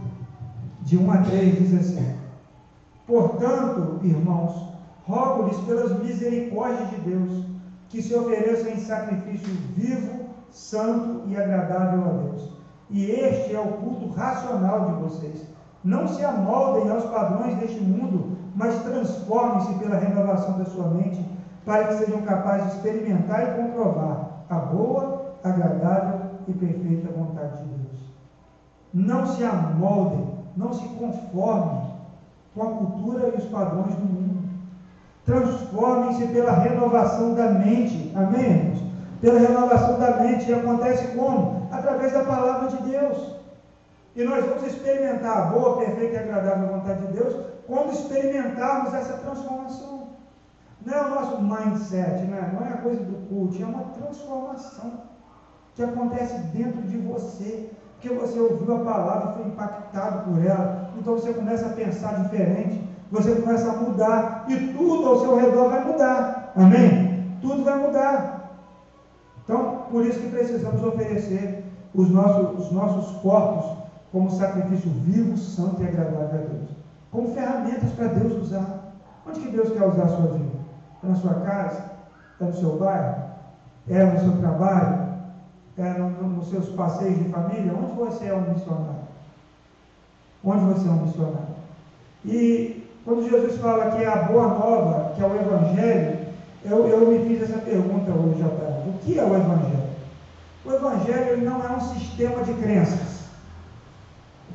de 0.87 0.97
1 0.97 1.11
a 1.11 1.17
3, 1.19 1.59
diz 1.59 1.75
assim: 1.75 2.17
Portanto, 3.09 3.99
irmãos, 4.05 4.69
rogo-lhes 5.05 5.59
pelas 5.65 5.99
misericórdias 6.01 6.91
de 6.91 6.97
Deus, 7.01 7.45
que 7.89 8.01
se 8.01 8.15
ofereçam 8.15 8.71
em 8.71 8.79
sacrifício 8.79 9.53
vivo, 9.75 10.27
santo 10.49 11.29
e 11.29 11.37
agradável 11.37 12.05
a 12.05 12.13
Deus. 12.23 12.51
E 12.89 13.11
este 13.11 13.53
é 13.53 13.61
o 13.61 13.73
culto 13.73 14.11
racional 14.15 14.93
de 14.93 15.03
vocês. 15.03 15.45
Não 15.83 16.07
se 16.07 16.25
amoldem 16.25 16.89
aos 16.89 17.05
padrões 17.07 17.57
deste 17.57 17.81
mundo, 17.81 18.37
mas 18.55 18.81
transformem-se 18.85 19.75
pela 19.81 19.99
renovação 19.99 20.57
da 20.57 20.67
sua 20.67 20.89
mente, 20.91 21.21
para 21.65 21.89
que 21.89 21.95
sejam 21.95 22.23
capazes 22.23 22.71
de 22.71 22.77
experimentar 22.77 23.43
e 23.43 23.61
comprovar 23.61 24.45
a 24.49 24.55
boa, 24.55 25.35
agradável 25.43 26.31
e 26.47 26.53
perfeita 26.53 27.13
vontade 27.13 27.59
de 27.59 27.65
Deus. 27.71 28.15
Não 28.95 29.27
se 29.27 29.43
amoldem, 29.43 30.36
não 30.57 30.73
se 30.73 30.87
conformem 30.89 31.91
com 32.55 32.63
a 32.63 32.73
cultura 32.73 33.29
e 33.29 33.39
os 33.39 33.45
padrões 33.45 33.95
do 33.95 34.05
mundo. 34.05 34.49
Transformem-se 35.25 36.29
pela 36.29 36.53
renovação 36.53 37.35
da 37.35 37.51
mente. 37.51 38.13
Amém, 38.15 38.45
irmãos? 38.45 38.87
pela 39.21 39.41
renovação 39.41 39.99
da 39.99 40.17
mente. 40.23 40.51
E 40.51 40.55
acontece 40.55 41.09
como? 41.17 41.69
Através 41.71 42.13
da 42.13 42.25
palavra 42.25 42.69
de 42.69 42.91
Deus. 42.91 43.37
E 44.15 44.25
nós 44.25 44.45
vamos 44.47 44.67
experimentar 44.67 45.37
a 45.37 45.41
boa, 45.47 45.79
perfeita 45.79 46.15
e 46.15 46.19
agradável 46.19 46.69
vontade 46.69 47.07
de 47.07 47.13
Deus 47.13 47.47
quando 47.67 47.93
experimentarmos 47.93 48.95
essa 48.95 49.15
transformação. 49.19 50.07
Não 50.85 50.95
é 50.95 51.03
o 51.03 51.11
nosso 51.11 51.43
mindset, 51.43 52.23
né? 52.23 52.51
não 52.55 52.67
é 52.67 52.75
a 52.75 52.77
coisa 52.79 53.03
do 53.03 53.29
culto, 53.29 53.61
é 53.61 53.67
uma 53.67 53.85
transformação 53.91 54.93
que 55.75 55.83
acontece 55.83 56.39
dentro 56.55 56.81
de 56.83 56.97
você. 56.99 57.71
Porque 58.07 58.27
você 58.27 58.39
ouviu 58.39 58.77
a 58.77 58.85
palavra, 58.85 59.33
foi 59.33 59.47
impactado 59.47 60.31
por 60.31 60.45
ela, 60.45 60.91
então 60.97 61.15
você 61.15 61.33
começa 61.35 61.67
a 61.67 61.71
pensar 61.71 62.23
diferente, 62.23 62.89
você 63.11 63.35
começa 63.35 63.69
a 63.69 63.77
mudar, 63.77 64.45
e 64.49 64.75
tudo 64.75 65.09
ao 65.09 65.21
seu 65.21 65.37
redor 65.37 65.71
vai 65.71 65.85
mudar. 65.85 66.53
Amém? 66.55 67.37
Tudo 67.41 67.65
vai 67.65 67.79
mudar. 67.79 68.61
Então, 69.43 69.87
por 69.91 70.07
isso 70.07 70.21
que 70.21 70.29
precisamos 70.29 70.85
oferecer 70.85 71.65
os 71.93 72.09
nossos, 72.11 72.67
os 72.67 72.73
nossos 72.73 73.17
corpos 73.23 73.77
como 74.13 74.31
sacrifício 74.31 74.91
vivo, 74.91 75.37
santo 75.37 75.83
e 75.83 75.89
agradável 75.89 76.23
a 76.23 76.45
Deus. 76.45 76.71
Como 77.11 77.35
ferramentas 77.35 77.91
para 77.93 78.09
Deus 78.09 78.41
usar. 78.41 78.95
Onde 79.27 79.41
que 79.41 79.51
Deus 79.51 79.71
quer 79.73 79.85
usar 79.85 80.05
a 80.05 80.09
sua 80.09 80.27
vida? 80.29 80.59
É 81.03 81.09
na 81.09 81.15
sua 81.17 81.35
casa? 81.35 81.83
É 82.41 82.45
no 82.45 82.55
seu 82.55 82.77
bairro? 82.77 83.23
É 83.89 84.05
no 84.05 84.21
seu 84.21 84.41
trabalho? 84.41 85.06
No, 85.77 86.11
no, 86.11 86.29
nos 86.37 86.49
seus 86.49 86.71
passeios 86.71 87.19
de 87.19 87.29
família? 87.29 87.73
Onde 87.75 87.93
você 87.93 88.27
é 88.27 88.35
um 88.35 88.53
missionário? 88.53 89.07
Onde 90.43 90.65
você 90.65 90.89
é 90.89 90.91
um 90.91 91.05
missionário? 91.05 91.57
E 92.25 92.89
quando 93.05 93.29
Jesus 93.29 93.61
fala 93.61 93.91
que 93.91 94.03
é 94.03 94.09
a 94.09 94.25
boa 94.25 94.49
nova, 94.49 95.13
que 95.15 95.23
é 95.23 95.27
o 95.27 95.37
Evangelho, 95.37 96.19
eu, 96.65 96.89
eu 96.89 97.11
me 97.11 97.29
fiz 97.29 97.43
essa 97.43 97.59
pergunta 97.59 98.11
hoje 98.11 98.43
à 98.43 98.49
tarde. 98.49 98.89
O 98.89 98.93
que 99.05 99.19
é 99.19 99.23
o 99.23 99.37
Evangelho? 99.37 99.87
O 100.65 100.73
Evangelho 100.73 101.45
não 101.45 101.65
é 101.65 101.71
um 101.71 101.81
sistema 101.81 102.43
de 102.43 102.55
crenças. 102.55 103.27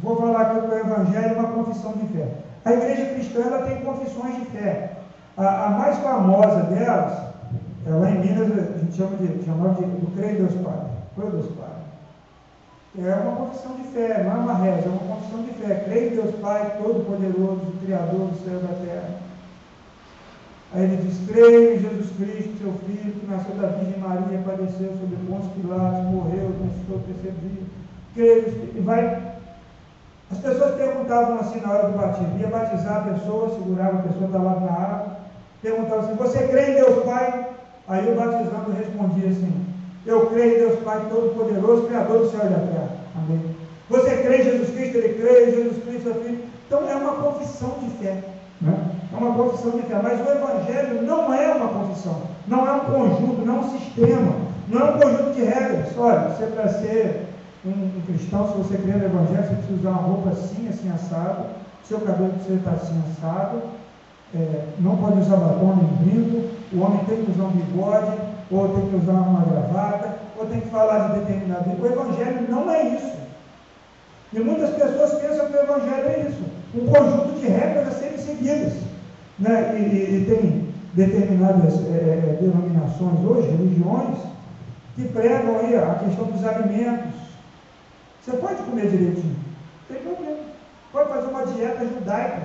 Vou 0.01 0.17
falar 0.17 0.41
aqui 0.41 0.61
que 0.61 0.73
o 0.73 0.77
Evangelho 0.77 1.25
é 1.25 1.39
uma 1.39 1.51
confissão 1.51 1.93
de 1.93 2.07
fé. 2.07 2.27
A 2.65 2.73
igreja 2.73 3.13
cristã 3.13 3.41
ela 3.41 3.65
tem 3.65 3.81
confissões 3.81 4.35
de 4.35 4.45
fé. 4.47 4.97
A, 5.37 5.67
a 5.67 5.69
mais 5.69 5.97
famosa 5.99 6.63
delas, 6.63 7.31
é 7.85 7.89
lá 7.89 8.11
em 8.11 8.19
Minas, 8.19 8.51
a 8.51 8.77
gente 8.79 8.95
chama 8.95 9.15
de, 9.17 9.43
chama 9.45 9.69
de 9.75 9.83
do 9.83 10.15
Creio 10.15 10.47
Deus 10.47 10.61
Pai. 10.61 10.91
Creio 11.15 11.31
Deus 11.31 11.51
Pai. 11.57 11.69
É 12.99 13.15
uma 13.15 13.35
confissão 13.37 13.75
de 13.75 13.83
fé, 13.89 14.23
não 14.23 14.31
é 14.31 14.35
uma 14.35 14.53
reza, 14.55 14.87
é 14.87 14.89
uma 14.89 15.15
confissão 15.15 15.43
de 15.43 15.51
fé. 15.53 15.83
Creio 15.85 16.11
em 16.11 16.15
Deus 16.15 16.35
Pai 16.41 16.77
Todo-Poderoso, 16.81 17.73
Criador 17.83 18.27
do 18.27 18.43
céu 18.43 18.59
e 18.59 18.67
da 18.67 18.85
terra. 18.85 19.19
Aí 20.73 20.83
ele 20.83 20.97
diz: 20.97 21.17
Creio 21.27 21.75
em 21.75 21.79
Jesus 21.79 22.11
Cristo, 22.17 22.57
seu 22.59 22.73
Filho, 22.85 23.13
que 23.13 23.25
nasceu 23.27 23.55
da 23.55 23.67
Virgem 23.67 23.99
Maria, 23.99 24.43
padeceu 24.45 24.91
sobre 24.99 25.17
Pontos 25.27 25.51
Pilatos, 25.53 26.05
morreu, 26.05 26.53
ressuscitou 26.63 26.97
o 26.97 26.99
terceiro 26.99 27.37
dia. 27.37 27.63
Creio, 28.13 28.71
e 28.75 28.79
vai 28.81 29.31
as 30.31 30.37
pessoas 30.37 30.75
perguntavam 30.75 31.39
assim 31.39 31.59
na 31.59 31.73
hora 31.73 31.89
do 31.89 31.97
batismo, 31.97 32.39
ia 32.39 32.47
batizar 32.47 32.97
a 32.99 33.13
pessoa, 33.13 33.49
segurava 33.49 33.99
a 33.99 34.01
pessoa, 34.01 34.25
estava 34.27 34.43
lá 34.45 34.59
na 34.61 34.71
água, 34.71 35.17
perguntava 35.61 36.01
assim, 36.01 36.15
você 36.15 36.47
crê 36.47 36.71
em 36.71 36.75
Deus 36.75 37.03
Pai? 37.03 37.49
Aí 37.87 38.11
o 38.11 38.15
batizando 38.15 38.71
respondia 38.71 39.29
assim, 39.29 39.65
eu 40.05 40.27
creio 40.27 40.55
em 40.55 40.59
Deus 40.59 40.79
Pai 40.79 41.05
Todo-Poderoso, 41.09 41.87
Criador 41.87 42.19
do 42.19 42.31
céu 42.31 42.41
e 42.45 42.49
da 42.49 42.59
terra. 42.59 42.89
Amém. 43.15 43.55
Você 43.89 44.17
crê 44.17 44.37
em 44.37 44.43
Jesus 44.43 44.69
Cristo? 44.71 44.97
Ele 44.97 45.21
crê 45.21 45.45
em 45.45 45.51
Jesus 45.51 45.83
Cristo, 45.83 46.09
é 46.09 46.13
filho. 46.13 46.43
Então 46.65 46.89
é 46.89 46.95
uma 46.95 47.13
confissão 47.13 47.75
de 47.81 47.89
fé. 47.97 48.23
Né? 48.61 48.91
É 49.13 49.17
uma 49.17 49.33
confissão 49.35 49.71
de 49.71 49.81
fé. 49.83 49.99
Mas 50.01 50.19
o 50.19 50.31
Evangelho 50.31 51.01
não 51.03 51.33
é 51.33 51.53
uma 51.53 51.67
confissão, 51.67 52.21
não 52.47 52.67
é 52.67 52.71
um 52.71 52.79
conjunto, 52.79 53.45
não 53.45 53.57
é 53.57 53.59
um 53.59 53.77
sistema, 53.77 54.35
não 54.67 54.79
é 54.79 54.83
um 54.85 54.99
conjunto 54.99 55.33
de 55.35 55.43
regras. 55.43 55.97
Olha, 55.97 56.29
você 56.29 56.45
para 56.45 56.69
ser 56.69 57.27
um, 57.65 57.69
um, 57.69 58.01
cristão, 58.07 58.47
se 58.47 58.57
você 58.57 58.77
crê 58.77 58.93
no 58.93 59.05
Evangelho, 59.05 59.43
você 59.43 59.55
precisa 59.55 59.79
usar 59.79 59.89
uma 59.89 60.01
roupa 60.01 60.29
assim, 60.29 60.67
assim 60.69 60.89
assado, 60.91 61.45
seu 61.83 61.99
cabelo 61.99 62.33
precisa 62.33 62.55
estar 62.55 62.71
assim 62.71 63.01
assado, 63.11 63.61
é, 64.33 64.65
não 64.79 64.95
pode 64.95 65.19
usar 65.19 65.35
batom 65.35 65.75
nem 65.75 66.07
brinco, 66.07 66.47
o 66.73 66.81
homem 66.81 67.03
tem 67.05 67.23
que 67.23 67.31
usar 67.31 67.43
um 67.43 67.51
bigode, 67.51 68.17
ou 68.51 68.69
tem 68.69 68.89
que 68.89 68.95
usar 68.95 69.13
uma 69.13 69.45
gravata, 69.45 70.19
ou 70.37 70.45
tem 70.45 70.59
que 70.59 70.69
falar 70.69 71.07
de 71.07 71.19
determinado. 71.19 71.69
O 71.81 71.85
Evangelho 71.85 72.47
não 72.49 72.69
é 72.69 72.83
isso. 72.89 73.13
E 74.33 74.39
muitas 74.39 74.69
pessoas 74.71 75.13
pensam 75.21 75.47
que 75.47 75.57
o 75.57 75.61
Evangelho 75.61 76.07
é 76.07 76.27
isso, 76.29 76.43
um 76.75 76.85
conjunto 76.87 77.39
de 77.39 77.47
regras 77.47 77.87
a 77.87 77.91
serem 77.91 78.17
seguidas. 78.17 78.73
Né? 79.39 79.75
E, 79.77 79.81
e, 79.81 80.21
e 80.21 80.25
tem 80.25 80.73
determinadas 80.93 81.73
é, 81.87 82.37
é 82.37 82.37
denominações 82.41 83.19
hoje, 83.25 83.49
religiões, 83.49 84.17
que 84.95 85.07
pregam 85.07 85.59
aí 85.59 85.75
a 85.75 85.95
questão 85.95 86.25
dos 86.25 86.45
alimentos, 86.45 87.21
você 88.21 88.37
pode 88.37 88.61
comer 88.63 88.87
direitinho, 88.87 89.35
não 89.89 89.95
tem 89.95 90.05
problema. 90.05 90.37
Pode 90.91 91.09
fazer 91.09 91.27
uma 91.27 91.45
dieta 91.45 91.87
judaica. 91.87 92.41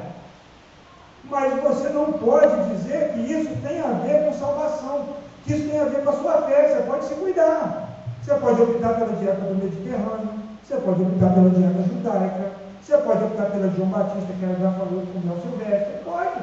Mas 1.28 1.60
você 1.60 1.88
não 1.88 2.12
pode 2.12 2.74
dizer 2.74 3.12
que 3.12 3.20
isso 3.20 3.50
tem 3.60 3.80
a 3.80 3.92
ver 4.04 4.24
com 4.24 4.38
salvação, 4.38 5.06
isso 5.54 5.68
tem 5.68 5.80
a 5.80 5.84
ver 5.84 6.02
com 6.02 6.10
a 6.10 6.12
sua 6.12 6.42
fé. 6.42 6.68
Você 6.68 6.82
pode 6.82 7.04
se 7.04 7.14
cuidar. 7.14 7.86
Você 8.22 8.34
pode 8.34 8.62
optar 8.62 8.94
pela 8.94 9.12
dieta 9.12 9.40
do 9.40 9.54
Mediterrâneo, 9.54 10.30
você 10.62 10.76
pode 10.78 11.02
optar 11.02 11.30
pela 11.30 11.50
dieta 11.50 11.82
judaica, 11.82 12.50
você 12.82 12.98
pode 12.98 13.24
optar 13.24 13.50
pela 13.52 13.70
João 13.70 13.88
Batista, 13.88 14.32
que 14.32 14.44
ela 14.44 14.58
já 14.58 14.72
falou 14.72 15.02
com 15.06 15.18
o 15.18 15.40
Silvestre. 15.40 16.04
Pode. 16.04 16.40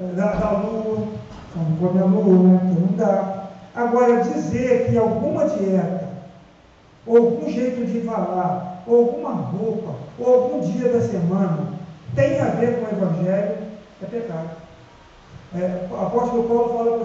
É, 0.00 0.14
da, 0.14 0.32
da 0.32 0.50
lua, 0.52 1.08
só 1.52 1.60
não 1.60 1.76
come 1.76 2.00
a 2.00 2.04
lua, 2.06 2.48
né? 2.48 2.58
Porque 2.62 2.80
não 2.80 2.96
dá. 2.96 3.48
Agora, 3.74 4.22
dizer 4.22 4.88
que 4.88 4.96
alguma 4.96 5.46
dieta 5.46 6.08
ou 7.08 7.16
algum 7.16 7.50
jeito 7.50 7.86
de 7.86 8.00
falar, 8.02 8.82
ou 8.86 8.98
alguma 8.98 9.30
roupa, 9.30 9.94
ou 10.18 10.34
algum 10.34 10.60
dia 10.60 10.92
da 10.92 11.00
semana 11.00 11.72
tem 12.14 12.38
a 12.40 12.46
ver 12.50 12.78
com 12.78 12.84
o 12.84 12.98
Evangelho, 12.98 13.56
é 14.02 14.06
pecado. 14.06 14.50
É, 15.54 15.88
o 15.90 15.96
apóstolo 15.96 16.44
Paulo 16.44 16.76
fala 16.76 16.97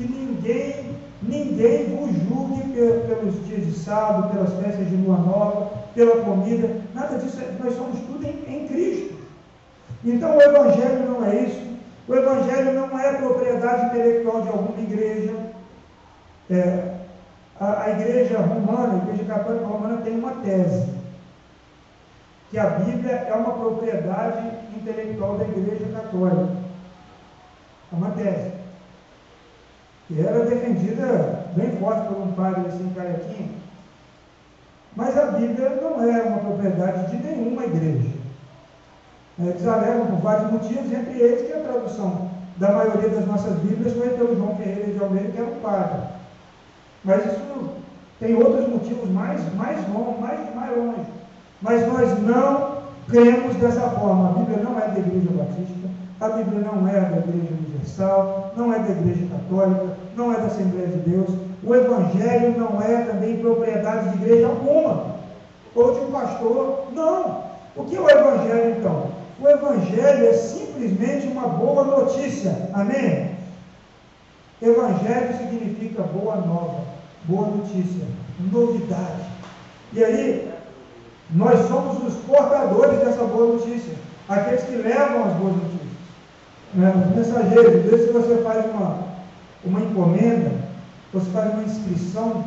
que 0.00 0.08
ninguém, 0.10 0.96
ninguém 1.22 1.96
vos 1.96 2.10
julgue 2.12 2.62
pelos 3.06 3.46
dias 3.46 3.66
de 3.66 3.72
sábado, 3.72 4.32
pelas 4.32 4.52
festas 4.54 4.88
de 4.88 4.96
lua 4.96 5.18
nova, 5.18 5.70
pela 5.94 6.24
comida, 6.24 6.80
nada 6.94 7.18
disso, 7.18 7.38
nós 7.62 7.74
somos 7.74 7.98
tudo 8.00 8.24
em, 8.24 8.44
em 8.48 8.66
Cristo. 8.66 9.14
Então 10.04 10.36
o 10.36 10.40
Evangelho 10.40 11.10
não 11.10 11.24
é 11.26 11.42
isso. 11.42 11.60
O 12.08 12.14
Evangelho 12.14 12.72
não 12.72 12.98
é 12.98 13.12
propriedade 13.18 13.86
intelectual 13.86 14.42
de 14.42 14.48
alguma 14.48 14.80
igreja. 14.80 15.34
É, 16.48 16.94
a, 17.60 17.82
a 17.82 17.90
igreja 17.90 18.38
romana, 18.38 18.94
a 18.94 19.04
igreja 19.04 19.24
católica 19.24 19.66
romana 19.66 20.00
tem 20.02 20.18
uma 20.18 20.32
tese, 20.36 20.88
que 22.50 22.58
a 22.58 22.70
Bíblia 22.70 23.12
é 23.12 23.34
uma 23.34 23.52
propriedade 23.52 24.50
intelectual 24.74 25.36
da 25.36 25.44
igreja 25.44 25.86
católica. 25.92 26.48
É 27.92 27.96
uma 27.96 28.10
tese. 28.12 28.59
E 30.10 30.20
era 30.20 30.44
defendida 30.44 31.46
bem 31.56 31.70
forte 31.76 32.08
por 32.08 32.18
um 32.18 32.32
padre 32.32 32.66
assim, 32.66 32.92
carequinho. 32.94 33.50
Mas 34.96 35.16
a 35.16 35.26
Bíblia 35.26 35.78
não 35.80 36.02
é 36.02 36.22
uma 36.22 36.38
propriedade 36.38 37.10
de 37.10 37.24
nenhuma 37.24 37.64
igreja. 37.64 38.10
Eles 39.38 39.66
alegam 39.66 40.06
por 40.06 40.16
vários 40.16 40.50
motivos, 40.50 40.92
entre 40.92 41.18
eles 41.18 41.46
que 41.46 41.52
a 41.52 41.60
tradução 41.60 42.28
da 42.56 42.72
maioria 42.72 43.08
das 43.08 43.26
nossas 43.26 43.54
Bíblias 43.60 43.94
foi 43.94 44.10
pelo 44.10 44.36
João 44.36 44.56
Ferreira 44.56 44.92
de 44.92 44.98
Almeida, 44.98 45.30
que 45.30 45.38
era 45.38 45.46
um 45.46 45.60
padre. 45.60 46.00
Mas 47.04 47.24
isso 47.24 47.70
tem 48.18 48.34
outros 48.34 48.68
motivos 48.68 49.08
mais, 49.10 49.40
mais, 49.54 49.78
longe, 49.88 50.20
mais, 50.20 50.54
mais 50.54 50.76
longe. 50.76 51.06
Mas 51.62 51.86
nós 51.86 52.22
não 52.22 52.80
cremos 53.08 53.56
dessa 53.56 53.88
forma. 53.90 54.30
A 54.30 54.32
Bíblia 54.32 54.58
não 54.62 54.78
é 54.78 54.88
da 54.88 54.98
Igreja 54.98 55.30
Batista, 55.30 55.88
a 56.20 56.28
Bíblia 56.28 56.60
não 56.60 56.86
é 56.86 57.00
da 57.00 57.16
Igreja 57.16 57.54
Universal, 57.54 58.52
não 58.56 58.72
é 58.74 58.78
da 58.78 58.90
Igreja 58.90 59.26
Católica, 59.50 59.96
não 60.16 60.32
é 60.32 60.36
da 60.36 60.46
Assembleia 60.46 60.86
de 60.86 61.10
Deus. 61.10 61.28
O 61.62 61.74
Evangelho 61.74 62.56
não 62.56 62.80
é 62.80 63.02
também 63.02 63.38
propriedade 63.38 64.10
de 64.10 64.24
igreja 64.24 64.46
alguma, 64.46 65.16
ou 65.74 65.94
de 65.94 66.00
um 66.00 66.10
pastor. 66.10 66.84
Não. 66.94 67.50
O 67.76 67.84
que 67.84 67.96
é 67.96 68.00
o 68.00 68.08
Evangelho 68.08 68.76
então? 68.78 69.10
O 69.40 69.48
Evangelho 69.48 70.28
é 70.28 70.32
simplesmente 70.32 71.26
uma 71.26 71.48
boa 71.48 71.84
notícia. 71.84 72.70
Amém? 72.72 73.30
Evangelho 74.62 75.36
significa 75.38 76.02
boa 76.02 76.36
nova, 76.36 76.82
boa 77.24 77.48
notícia, 77.48 78.04
novidade. 78.52 79.24
E 79.92 80.04
aí, 80.04 80.52
nós 81.30 81.66
somos 81.66 82.02
os 82.06 82.14
portadores 82.24 82.98
dessa 82.98 83.24
boa 83.24 83.54
notícia, 83.54 83.94
aqueles 84.28 84.62
que 84.64 84.76
levam 84.76 85.24
as 85.24 85.32
boas 85.34 85.56
notícias. 85.56 85.80
Né? 86.74 86.92
Os 86.94 87.16
mensageiros, 87.16 87.84
desde 87.84 88.06
que 88.08 88.12
você 88.12 88.42
faz 88.42 88.66
uma, 88.66 89.09
uma 89.64 89.80
encomenda, 89.80 90.52
você 91.12 91.30
faz 91.30 91.52
uma 91.52 91.64
inscrição, 91.64 92.44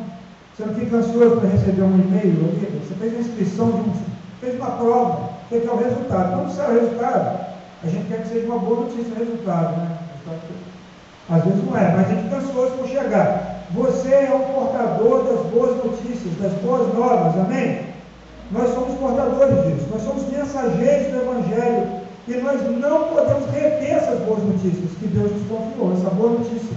você 0.56 0.64
não 0.64 0.74
fica 0.74 0.96
ansioso 0.96 1.36
para 1.36 1.50
receber 1.50 1.82
um 1.82 1.94
e-mail, 1.94 2.54
você 2.82 2.94
fez 2.94 3.12
uma 3.12 3.20
inscrição 3.20 3.70
de 3.70 3.80
um, 3.80 3.92
fez 4.40 4.54
uma 4.56 4.70
prova, 4.70 5.30
você 5.48 5.60
quer 5.60 5.70
o 5.70 5.76
resultado. 5.76 6.34
Quando 6.34 6.54
sai 6.54 6.76
o 6.76 6.80
resultado, 6.80 7.46
a 7.82 7.88
gente 7.88 8.08
quer 8.08 8.22
que 8.22 8.28
seja 8.28 8.46
uma 8.46 8.58
boa 8.58 8.80
notícia 8.80 9.12
o 9.14 9.18
resultado, 9.18 9.76
né? 9.76 9.98
Às 11.28 11.44
vezes 11.44 11.64
não 11.64 11.76
é, 11.76 11.92
mas 11.96 12.06
a 12.06 12.10
gente 12.10 12.24
está 12.24 12.36
ansioso 12.36 12.72
por 12.72 12.88
chegar. 12.88 13.64
Você 13.72 14.08
é 14.08 14.32
o 14.34 14.54
portador 14.54 15.24
das 15.24 15.46
boas 15.46 15.84
notícias, 15.84 16.36
das 16.40 16.52
boas 16.62 16.94
novas, 16.94 17.34
amém? 17.38 17.80
Nós 18.50 18.72
somos 18.72 18.98
portadores 18.98 19.64
disso, 19.64 19.88
nós 19.90 20.02
somos 20.02 20.24
mensageiros 20.30 21.12
do 21.12 21.22
Evangelho 21.22 21.88
e 22.28 22.34
nós 22.34 22.60
não 22.78 23.08
podemos 23.08 23.50
reter 23.50 23.90
essas 23.90 24.20
boas 24.20 24.42
notícias 24.42 24.90
que 25.00 25.06
Deus 25.06 25.32
nos 25.32 25.48
confiou, 25.48 25.92
essa 25.92 26.10
boa 26.10 26.30
notícia. 26.32 26.76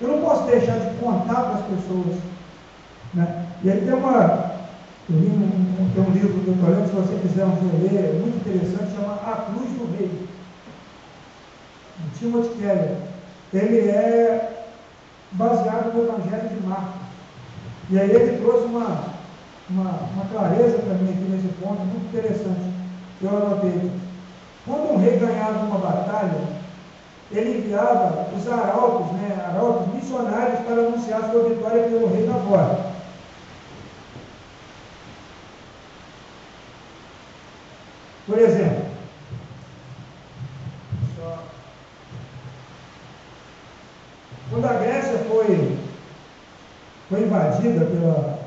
Eu 0.00 0.08
não 0.08 0.20
posso 0.20 0.44
deixar 0.44 0.78
de 0.78 0.96
contar 0.98 1.34
para 1.34 1.54
as 1.54 1.66
pessoas. 1.66 2.18
Né? 3.14 3.46
E 3.62 3.70
aí 3.70 3.80
tem 3.80 3.94
uma. 3.94 4.56
Eu 5.08 5.16
li 5.20 5.28
um, 5.28 5.90
tem 5.94 6.02
um 6.02 6.10
livro 6.10 6.40
do 6.40 6.60
Torrento, 6.60 6.88
se 6.88 6.94
você 6.94 7.20
quiser 7.20 7.44
um 7.44 7.82
ler, 7.82 8.16
é 8.16 8.18
muito 8.18 8.36
interessante, 8.36 8.94
chama 8.94 9.14
A 9.14 9.46
Cruz 9.50 9.70
do 9.70 9.96
Rei. 9.96 10.26
Timothy 12.18 12.54
Keller 12.58 12.96
ele 13.52 13.88
é 13.88 14.64
baseado 15.32 15.94
no 15.94 16.04
Evangelho 16.04 16.48
de 16.48 16.66
Marcos. 16.66 17.00
E 17.90 17.98
aí 17.98 18.10
ele 18.10 18.38
trouxe 18.38 18.66
uma, 18.66 19.04
uma, 19.70 19.90
uma 20.14 20.24
clareza 20.30 20.78
para 20.78 20.94
mim 20.94 21.10
aqui 21.10 21.30
nesse 21.30 21.48
ponto, 21.60 21.80
muito 21.80 22.08
interessante. 22.08 22.72
Eu 23.22 23.30
anotei. 23.30 23.90
Quando 24.64 24.92
um 24.92 24.98
rei 24.98 25.18
ganhava 25.18 25.64
uma 25.64 25.78
batalha, 25.78 26.34
ele 27.30 27.58
enviava 27.58 28.28
os 28.34 28.48
arautos, 28.48 29.12
né, 29.12 29.44
arautos 29.48 29.94
missionários 29.94 30.60
para 30.60 30.74
anunciar 30.74 31.30
sua 31.30 31.48
vitória 31.48 31.82
pelo 31.84 32.08
rei 32.08 32.26
fora. 32.48 32.96
Por 38.26 38.38
exemplo, 38.38 38.86
quando 44.50 44.64
a 44.64 44.72
Grécia 44.74 45.18
foi, 45.28 45.78
foi 47.08 47.22
invadida 47.22 47.84
pela. 47.84 48.46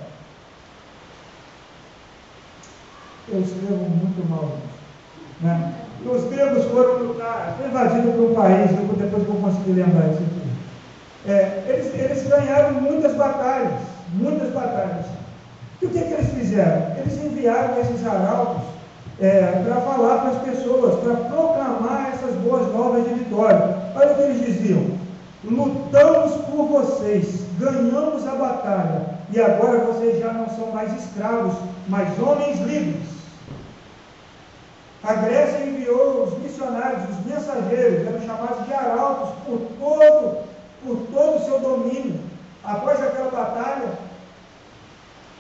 Eu 3.27 3.41
escrevo 3.41 3.75
muito 3.75 4.27
mal, 4.29 4.57
né? 5.41 5.68
Os 6.05 6.23
gregos 6.29 6.65
foram 6.65 6.99
lutar, 6.99 7.55
foi 7.57 7.67
invadido 7.67 8.12
por 8.13 8.31
um 8.31 8.35
país, 8.35 8.71
depois 8.71 9.23
eu 9.27 9.33
vou 9.33 9.41
conseguir 9.41 9.73
lembrar 9.73 10.07
isso 10.07 10.21
aqui. 10.23 10.39
É, 11.27 11.63
eles, 11.67 11.93
eles 11.93 12.27
ganharam 12.27 12.73
muitas 12.81 13.13
batalhas, 13.15 13.81
muitas 14.13 14.51
batalhas. 14.51 15.05
E 15.81 15.85
o 15.85 15.89
que, 15.89 16.01
que 16.01 16.13
eles 16.13 16.29
fizeram? 16.29 16.95
Eles 16.97 17.23
enviaram 17.23 17.79
esses 17.79 18.05
arautos 18.05 18.63
é, 19.19 19.63
para 19.65 19.81
falar 19.81 20.17
para 20.19 20.29
as 20.29 20.41
pessoas, 20.43 20.99
para 21.01 21.15
proclamar 21.15 22.13
essas 22.13 22.35
boas 22.35 22.73
novas 22.73 23.03
de 23.03 23.13
vitória. 23.15 23.77
Olha 23.95 24.12
o 24.12 24.15
que 24.15 24.21
eles 24.21 24.45
diziam: 24.45 24.85
lutamos 25.43 26.33
por 26.45 26.67
vocês, 26.67 27.41
ganhamos 27.59 28.25
a 28.25 28.35
batalha, 28.35 29.01
e 29.31 29.39
agora 29.39 29.79
vocês 29.79 30.19
já 30.19 30.31
não 30.33 30.49
são 30.49 30.71
mais 30.71 30.91
escravos, 30.97 31.53
mas 31.88 32.07
homens 32.19 32.59
livres. 32.62 33.18
A 35.01 35.13
Grécia 35.13 35.65
enviou 35.65 36.23
os 36.23 36.38
missionários, 36.39 37.09
os 37.09 37.25
mensageiros, 37.25 38.05
eram 38.05 38.21
chamados 38.21 38.65
de 38.65 38.73
arautos, 38.73 39.29
por 39.45 39.59
todo, 39.79 40.43
por 40.83 40.97
todo 41.13 41.38
o 41.38 41.45
seu 41.45 41.59
domínio, 41.59 42.19
após 42.63 43.01
aquela 43.01 43.31
batalha, 43.31 43.93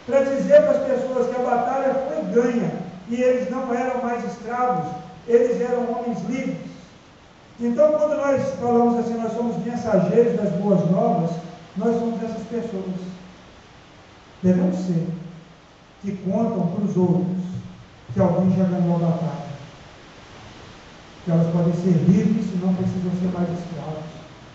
para 0.05 0.21
dizer 0.21 0.61
para 0.61 0.71
as 0.71 0.87
pessoas 0.87 1.27
que 1.27 1.41
a 1.41 1.43
batalha 1.43 1.93
foi 2.07 2.23
ganha 2.33 2.71
e 3.09 3.21
eles 3.21 3.49
não 3.51 3.73
eram 3.73 4.01
mais 4.01 4.23
escravos, 4.23 4.91
eles 5.27 5.59
eram 5.61 5.91
homens 5.91 6.19
livres. 6.29 6.69
Então, 7.59 7.91
quando 7.91 8.15
nós 8.15 8.41
falamos 8.61 8.99
assim, 8.99 9.15
nós 9.15 9.33
somos 9.33 9.57
mensageiros 9.65 10.39
das 10.39 10.53
boas 10.53 10.89
novas, 10.89 11.31
nós 11.75 11.99
somos 11.99 12.23
essas 12.23 12.47
pessoas. 12.47 12.95
Devemos 14.41 14.77
ser, 14.77 15.05
que 16.01 16.13
contam 16.23 16.67
para 16.67 16.85
os 16.85 16.95
outros 16.95 17.43
que 18.13 18.21
alguém 18.21 18.55
já 18.55 18.63
ganhou 18.63 18.95
a 18.95 18.99
batalha 18.99 19.48
que 21.23 21.31
elas 21.31 21.47
podem 21.51 21.73
ser 21.73 21.93
livres 22.07 22.45
e 22.53 22.57
não 22.63 22.73
precisam 22.73 23.11
ser 23.19 23.31
mais 23.33 23.49
escravos. 23.49 24.09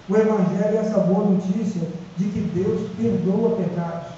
O 0.09 0.17
Evangelho 0.17 0.77
é 0.77 0.81
essa 0.81 0.99
boa 1.01 1.31
notícia 1.31 1.83
de 2.17 2.25
que 2.25 2.41
Deus 2.55 2.91
perdoa 2.97 3.57
pecados. 3.57 4.15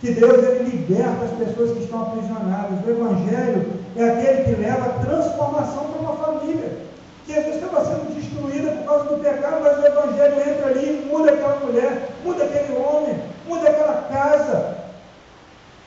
Que 0.00 0.12
Deus 0.12 0.42
ele 0.42 0.70
liberta 0.70 1.24
as 1.24 1.30
pessoas 1.32 1.72
que 1.72 1.84
estão 1.84 2.02
aprisionadas. 2.02 2.84
O 2.84 2.90
Evangelho 2.90 3.72
é 3.96 4.04
aquele 4.04 4.44
que 4.44 4.60
leva 4.60 4.86
a 4.86 5.04
transformação 5.04 5.84
para 5.84 6.00
uma 6.00 6.16
família. 6.16 6.78
Que 7.26 7.34
às 7.34 7.44
vezes 7.44 7.62
estava 7.62 7.84
sendo 7.84 8.14
destruída 8.14 8.72
por 8.72 8.84
causa 8.84 9.04
do 9.04 9.22
pecado, 9.22 9.60
mas 9.62 9.78
o 9.78 9.86
Evangelho 9.86 10.40
entra 10.40 10.66
ali 10.66 11.02
muda 11.12 11.30
aquela 11.30 11.60
mulher, 11.60 12.08
muda 12.24 12.44
aquele 12.44 12.76
homem, 12.78 13.22
muda 13.46 13.68
aquela 13.68 14.02
casa. 14.10 14.78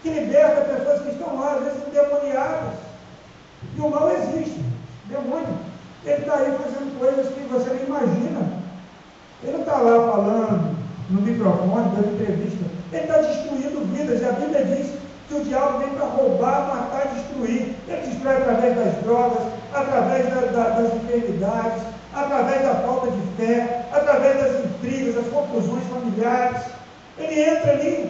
Que 0.01 0.09
liberta 0.09 0.61
pessoas 0.61 1.01
que 1.01 1.09
estão 1.09 1.35
lá, 1.39 1.55
às 1.55 1.63
vezes 1.63 1.87
endemoniadas. 1.87 2.73
E 3.75 3.81
o 3.81 3.89
mal 3.89 4.11
existe. 4.11 4.63
Demônio. 5.09 5.57
Ele 6.05 6.21
está 6.21 6.35
aí 6.35 6.57
fazendo 6.57 6.99
coisas 6.99 7.27
que 7.33 7.39
você 7.51 7.69
nem 7.71 7.85
imagina. 7.85 8.41
Ele 9.43 9.53
não 9.53 9.59
está 9.61 9.77
lá 9.77 10.11
falando 10.11 10.77
no 11.09 11.21
microfone, 11.21 11.95
dando 11.95 12.13
entrevista. 12.13 12.65
Ele 12.91 13.03
está 13.03 13.17
destruindo 13.17 13.85
vidas. 13.93 14.21
E 14.21 14.25
a 14.25 14.31
Bíblia 14.31 14.65
diz 14.65 14.93
que 15.27 15.35
o 15.35 15.43
diabo 15.43 15.79
vem 15.79 15.89
para 15.89 16.05
roubar, 16.05 16.67
matar 16.67 17.07
e 17.07 17.19
destruir. 17.19 17.75
Ele 17.87 18.07
destrói 18.07 18.37
através 18.37 18.75
das 18.75 19.03
drogas, 19.03 19.43
através 19.73 20.29
da, 20.29 20.41
da, 20.51 20.69
das 20.81 20.93
através 22.13 22.61
da 22.61 22.75
falta 22.75 23.11
de 23.11 23.21
fé, 23.37 23.87
através 23.91 24.37
das 24.37 24.65
intrigas, 24.65 25.15
das 25.15 25.27
confusões 25.27 25.83
familiares. 25.87 26.61
Ele 27.17 27.41
entra 27.41 27.71
ali. 27.71 28.09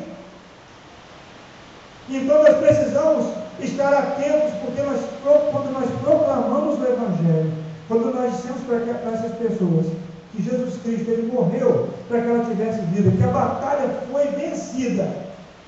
Então 2.09 2.43
nós 2.43 2.57
precisamos 2.57 3.25
estar 3.59 3.93
atentos, 3.93 4.53
porque 4.61 4.81
nós, 4.81 5.01
quando 5.23 5.73
nós 5.73 5.89
proclamamos 6.01 6.79
o 6.79 6.85
Evangelho, 6.85 7.51
quando 7.87 8.13
nós 8.13 8.31
dissemos 8.35 8.61
para 8.63 9.11
essas 9.11 9.35
pessoas 9.37 9.87
que 10.31 10.43
Jesus 10.43 10.81
Cristo 10.83 11.09
ele 11.09 11.31
morreu 11.31 11.89
para 12.07 12.21
que 12.21 12.27
ela 12.27 12.45
tivesse 12.45 12.81
vida, 12.81 13.11
que 13.11 13.23
a 13.23 13.27
batalha 13.27 13.89
foi 14.11 14.27
vencida, 14.27 15.07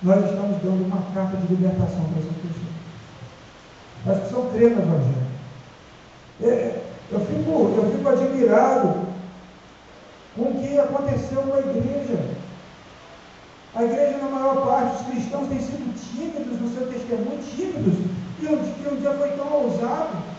nós 0.04 0.24
estamos 0.26 0.62
dando 0.62 0.86
uma 0.86 1.02
carta 1.14 1.38
de 1.38 1.48
libertação 1.48 2.04
para 2.06 2.20
essas 2.20 2.38
pessoas. 2.38 2.68
Elas 4.06 4.20
precisam 4.20 4.50
crer 4.52 4.72
no 4.72 4.82
Evangelho. 4.82 5.17
Fico, 8.08 8.18
fico 8.18 8.24
admirado 8.24 9.08
com 10.36 10.44
o 10.44 10.62
que 10.62 10.80
aconteceu 10.80 11.42
com 11.42 11.54
a 11.54 11.60
igreja. 11.60 12.20
A 13.76 13.84
igreja, 13.84 14.18
na 14.18 14.30
maior 14.30 14.66
parte, 14.66 14.96
os 14.96 15.08
cristãos 15.08 15.48
têm 15.50 15.60
sido 15.60 15.94
tímidos 15.94 16.62
no 16.62 16.70
seu 16.70 16.88
testemunho, 16.88 17.40
tímidos, 17.56 17.94
e 18.40 18.46
um, 18.46 18.94
um 18.94 18.96
dia 19.00 19.12
foi 19.12 19.30
tão 19.32 19.52
ousado. 19.52 20.38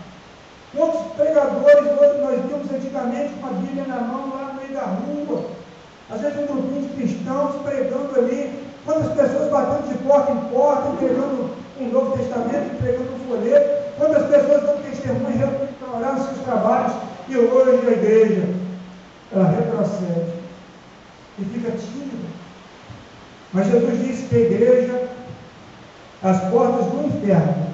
Quantos 0.74 1.12
pregadores 1.12 2.20
nós 2.20 2.40
vimos 2.42 2.72
antigamente 2.72 3.34
com 3.40 3.46
a 3.46 3.50
Bíblia 3.50 3.84
na 3.86 4.00
mão, 4.00 4.30
lá 4.34 4.52
no 4.52 4.60
meio 4.60 4.72
da 4.72 4.82
rua? 4.82 5.44
Às 6.10 6.20
vezes 6.20 6.38
um 6.38 6.46
grupinho 6.46 6.82
de 6.82 6.94
cristãos 6.94 7.62
pregando 7.62 8.18
ali, 8.18 8.64
quantas 8.84 9.12
pessoas 9.12 9.50
batendo 9.50 9.88
de 9.88 9.98
porta 10.04 10.32
em 10.32 10.40
porta, 10.52 10.88
entregando 10.88 11.50
um 11.80 11.88
Novo 11.88 12.16
Testamento, 12.16 12.74
entregando 12.74 13.14
um 13.14 13.28
folheto, 13.28 13.94
quantas 13.98 14.26
pessoas 14.26 14.62
dando 14.62 14.90
testemunho 14.90 15.68
orar 15.94 16.14
nos 16.14 16.26
seus 16.26 16.38
trabalhos, 16.38 16.92
e 17.28 17.36
hoje 17.36 17.86
a 17.86 17.92
igreja, 17.92 18.54
ela 19.30 19.50
retrocede 19.50 20.32
e 21.38 21.44
fica 21.44 21.70
tímida. 21.72 22.28
Mas 23.52 23.66
Jesus 23.66 24.06
disse 24.06 24.28
que 24.28 24.36
a 24.36 24.40
igreja, 24.40 25.08
as 26.22 26.40
portas 26.50 26.86
do 26.86 27.06
inferno, 27.06 27.68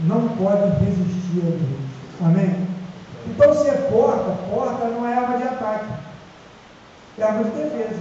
não 0.00 0.28
podem 0.28 0.70
resistir 0.78 1.42
a 1.44 1.48
igreja. 1.48 1.80
Amém? 2.22 2.68
Então, 3.26 3.54
se 3.54 3.68
é 3.68 3.88
porta, 3.90 4.36
porta 4.50 4.86
não 4.86 5.06
é 5.06 5.14
arma 5.14 5.38
de 5.38 5.44
ataque, 5.44 5.86
é 7.18 7.22
arma 7.22 7.44
de 7.44 7.50
defesa. 7.50 8.00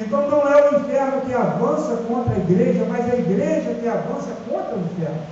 Então, 0.00 0.30
não 0.30 0.48
é 0.48 0.70
o 0.70 0.80
inferno 0.80 1.22
que 1.22 1.34
avança 1.34 1.96
contra 2.08 2.34
a 2.34 2.38
igreja, 2.38 2.86
mas 2.88 3.08
é 3.08 3.12
a 3.12 3.18
igreja 3.18 3.74
que 3.74 3.88
avança 3.88 4.36
contra 4.48 4.76
o 4.76 4.80
inferno, 4.80 5.22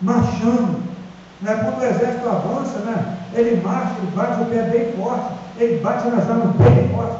marchando. 0.00 0.82
Né? 1.40 1.54
Quando 1.62 1.80
o 1.80 1.84
exército 1.84 2.28
avança, 2.28 2.78
né? 2.80 3.15
Ele 3.36 3.60
marcha, 3.62 3.94
ele 3.98 4.10
bate 4.16 4.40
o 4.40 4.46
pé 4.46 4.62
bem 4.62 4.92
forte, 4.92 5.34
ele 5.58 5.80
bate 5.80 6.08
nas 6.08 6.28
armas 6.28 6.56
bem 6.56 6.88
forte, 6.88 7.16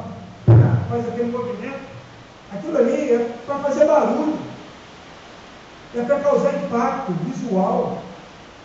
faz 0.88 1.08
aquele 1.08 1.30
movimento. 1.30 1.86
Aquilo 2.52 2.78
ali 2.78 3.12
é 3.12 3.28
para 3.46 3.56
fazer 3.56 3.84
barulho, 3.86 4.38
é 5.94 6.02
para 6.02 6.20
causar 6.20 6.54
impacto 6.54 7.12
visual. 7.24 7.98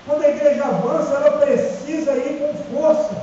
Quando 0.05 0.23
a 0.23 0.29
igreja 0.29 0.65
avança, 0.65 1.13
ela 1.13 1.37
precisa 1.37 2.11
ir 2.13 2.39
com 2.39 2.75
força, 2.75 3.15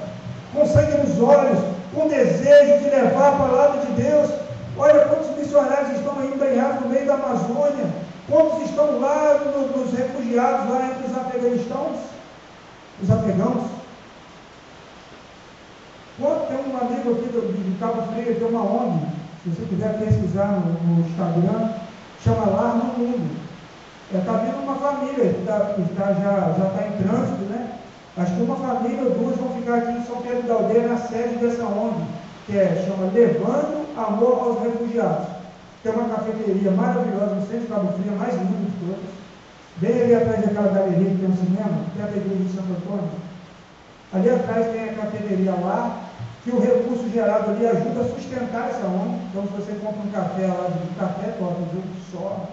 com 0.52 0.66
sangue 0.66 0.98
nos 0.98 1.20
olhos, 1.20 1.58
com 1.94 2.08
desejo 2.08 2.78
de 2.82 2.90
levar 2.90 3.28
a 3.28 3.36
palavra 3.36 3.80
de 3.80 4.02
Deus. 4.02 4.30
Olha 4.76 5.06
quantos 5.06 5.36
missionários 5.36 5.98
estão 5.98 6.24
empenhados 6.24 6.82
no 6.82 6.88
meio 6.88 7.06
da 7.06 7.14
Amazônia, 7.14 7.86
quantos 8.28 8.62
estão 8.68 9.00
lá 9.00 9.40
no, 9.44 9.76
nos 9.76 9.92
refugiados, 9.92 10.70
lá 10.70 10.86
entre 10.86 11.10
os 11.10 11.18
afeganistãos, 11.18 11.98
os 13.02 13.10
afegãos. 13.10 13.77
Quanto 16.18 16.48
tem 16.48 16.58
um 16.58 16.76
amigo 16.76 17.12
aqui 17.12 17.28
do, 17.30 17.46
de 17.54 17.78
Cabo 17.78 18.02
Frio, 18.12 18.34
tem 18.34 18.48
uma 18.48 18.62
ONG, 18.62 19.06
se 19.44 19.50
você 19.50 19.64
quiser 19.66 19.98
pesquisar 19.98 20.58
no, 20.58 20.74
no 20.82 21.06
Instagram, 21.06 21.78
chama 22.24 22.50
Lar 22.50 22.74
no 22.74 22.98
Mundo. 22.98 23.38
Está 24.12 24.18
é, 24.18 24.24
tá 24.24 24.42
vindo 24.42 24.62
uma 24.64 24.74
família 24.74 25.32
que, 25.32 25.44
tá, 25.46 25.60
que 25.76 25.94
tá, 25.94 26.12
já 26.12 26.66
está 26.66 26.88
em 26.88 27.02
trânsito, 27.02 27.44
né? 27.44 27.70
Acho 28.16 28.34
que 28.34 28.42
uma 28.42 28.56
família 28.56 29.04
ou 29.04 29.10
duas 29.10 29.36
vão 29.36 29.54
ficar 29.54 29.76
aqui 29.76 29.92
em 29.92 30.04
São 30.04 30.20
Pedro 30.22 30.42
da 30.42 30.54
Aldeia, 30.54 30.88
na 30.88 30.96
sede 30.96 31.36
dessa 31.36 31.62
ONG, 31.62 32.02
que 32.46 32.58
é, 32.58 32.84
chama 32.84 33.12
Levando 33.14 33.86
Amor 33.96 34.42
aos 34.42 34.62
Refugiados. 34.62 35.28
Tem 35.84 35.92
uma 35.92 36.08
cafeteria 36.08 36.72
maravilhosa 36.72 37.36
no 37.36 37.46
centro 37.46 37.60
de 37.60 37.66
Cabo 37.68 37.92
Frio, 37.92 38.18
mais 38.18 38.34
linda 38.34 38.58
de 38.58 38.72
todas. 38.82 39.10
Bem 39.76 40.02
ali 40.02 40.14
atrás 40.16 40.40
daquela 40.40 40.74
galeria 40.74 41.10
que 41.10 41.18
tem 41.18 41.30
um 41.30 41.36
cinema, 41.36 41.78
perto 41.96 42.10
da 42.10 42.16
igreja 42.16 42.42
de 42.42 42.52
Santo 42.56 42.72
Antônio. 42.74 43.10
Ali 44.12 44.30
atrás 44.30 44.66
tem 44.72 44.88
a 44.88 44.94
cafeteria 44.94 45.52
lá, 45.52 46.07
que 46.48 46.56
o 46.56 46.60
recurso 46.60 47.10
gerado 47.10 47.50
ali 47.50 47.66
ajuda 47.66 48.00
a 48.00 48.08
sustentar 48.08 48.70
essa 48.70 48.86
ONG. 48.86 49.20
Então, 49.28 49.42
se 49.42 49.52
você 49.52 49.72
compra 49.84 50.00
um 50.00 50.10
café 50.10 50.46
lá, 50.46 50.68
de 50.68 50.94
café 50.98 51.32
top, 51.38 51.54
viu? 51.72 51.82
Só, 52.10 52.48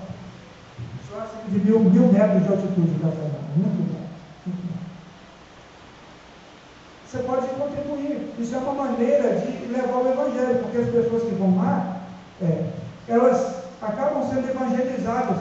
só 1.10 1.20
assim 1.22 1.50
de 1.50 1.60
mil, 1.60 1.80
mil 1.80 2.12
metros 2.12 2.44
de 2.44 2.50
altitude 2.50 2.96
o 2.96 3.00
café 3.00 3.24
lá. 3.24 3.40
Muito 3.56 3.94
bom. 3.94 4.06
Muito 4.46 4.68
bom. 4.68 4.80
Você 7.08 7.20
pode 7.20 7.48
contribuir. 7.48 8.34
Isso 8.38 8.56
é 8.56 8.58
uma 8.58 8.74
maneira 8.74 9.40
de 9.40 9.66
levar 9.68 9.98
o 9.98 10.12
evangelho, 10.12 10.60
porque 10.64 10.78
as 10.78 10.90
pessoas 10.90 11.24
que 11.24 11.36
vão 11.36 11.56
lá, 11.56 12.02
é, 12.42 12.66
elas 13.08 13.64
acabam 13.82 14.28
sendo 14.28 14.50
evangelizadas. 14.50 15.38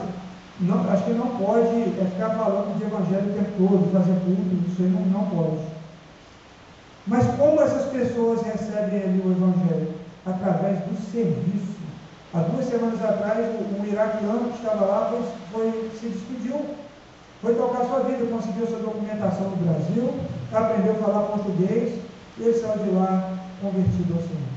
Não, 0.61 0.89
acho 0.89 1.03
que 1.03 1.11
não 1.11 1.35
pode 1.35 1.75
é, 1.75 2.09
ficar 2.13 2.29
falando 2.29 2.77
de 2.77 2.85
evangelho 2.85 3.31
o 3.31 3.33
tempo 3.33 3.51
todo, 3.57 3.91
fazer 3.91 4.17
culto, 4.23 4.69
isso 4.69 4.81
aí 4.81 4.89
não, 4.89 5.01
não 5.01 5.29
pode. 5.29 5.74
Mas 7.07 7.23
como 7.37 7.61
essas 7.61 7.85
pessoas 7.91 8.41
recebem 8.41 9.03
ali 9.03 9.21
o 9.23 9.31
Evangelho? 9.31 9.93
Através 10.25 10.79
do 10.79 11.11
serviço. 11.11 11.75
Há 12.33 12.39
duas 12.39 12.65
semanas 12.65 13.01
atrás, 13.03 13.45
um, 13.47 13.85
iraquiano 13.85 14.49
que 14.49 14.57
estava 14.57 14.85
lá 14.85 15.11
foi, 15.11 15.21
foi, 15.51 15.91
se 15.99 16.07
despediu, 16.07 16.65
foi 17.41 17.53
tocar 17.53 17.85
sua 17.85 17.99
vida, 17.99 18.25
conseguiu 18.25 18.67
sua 18.67 18.79
documentação 18.79 19.51
no 19.51 19.57
Brasil, 19.57 20.13
aprendeu 20.51 20.93
a 20.93 20.95
falar 20.95 21.27
português 21.27 21.99
e 22.37 22.43
ele 22.43 22.59
saiu 22.59 22.83
de 22.83 22.89
lá 22.89 23.37
convertido 23.61 24.15
ao 24.15 24.19
Senhor. 24.19 24.55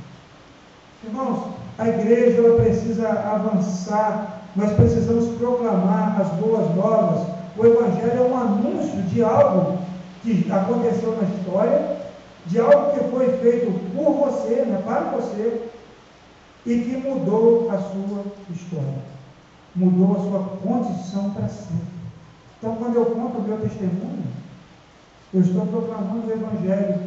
Irmãos, 1.05 1.53
a 1.79 1.89
igreja 1.89 2.39
ela 2.39 2.61
precisa 2.61 3.09
avançar, 3.11 4.41
nós 4.57 4.73
precisamos 4.73 5.37
proclamar 5.37 6.21
as 6.21 6.29
boas 6.41 6.75
novas. 6.75 7.29
O 7.57 7.65
Evangelho 7.65 8.19
é 8.19 8.23
um 8.23 8.37
anúncio 8.37 9.03
de 9.03 9.23
algo 9.23 9.79
que 10.23 10.51
aconteceu 10.51 11.17
na 11.17 11.29
história 11.29 11.98
de 12.49 12.59
algo 12.59 12.93
que 12.93 13.11
foi 13.11 13.39
feito 13.39 13.73
por 13.95 14.13
você, 14.13 14.63
né, 14.63 14.83
para 14.85 15.11
você, 15.11 15.71
e 16.67 16.79
que 16.81 16.97
mudou 16.97 17.71
a 17.71 17.79
sua 17.79 18.25
história, 18.51 19.03
mudou 19.75 20.17
a 20.17 20.21
sua 20.21 20.59
condição 20.63 21.31
para 21.31 21.49
sempre. 21.49 21.99
Então, 22.59 22.75
quando 22.77 22.97
eu 22.97 23.07
conto 23.07 23.39
o 23.39 23.43
meu 23.43 23.59
testemunho, 23.59 24.25
eu 25.33 25.41
estou 25.41 25.67
proclamando 25.67 26.27
o 26.27 26.33
Evangelho. 26.33 27.01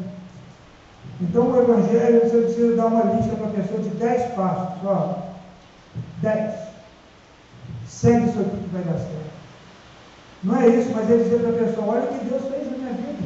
Então, 1.19 1.51
o 1.51 1.61
Evangelho, 1.61 2.21
você 2.21 2.41
precisa 2.41 2.75
dar 2.75 2.85
uma 2.85 3.03
lista 3.03 3.35
para 3.35 3.47
a 3.47 3.51
pessoa 3.51 3.81
de 3.81 3.89
10 3.89 4.33
passos. 4.33 4.79
Ó, 4.85 5.15
10. 6.21 6.53
Segue 7.87 8.29
isso 8.29 8.39
aqui 8.39 8.57
que 8.57 8.69
vai 8.71 8.83
dar 8.83 8.97
certo. 8.97 9.31
Não 10.43 10.61
é 10.61 10.67
isso, 10.69 10.91
mas 10.95 11.09
é 11.11 11.17
dizer 11.17 11.39
para 11.39 11.49
a 11.49 11.67
pessoa: 11.67 11.87
olha 11.87 12.03
o 12.03 12.19
que 12.19 12.25
Deus 12.25 12.41
fez 12.43 12.71
na 12.71 12.77
minha 12.77 12.93
vida. 12.93 13.20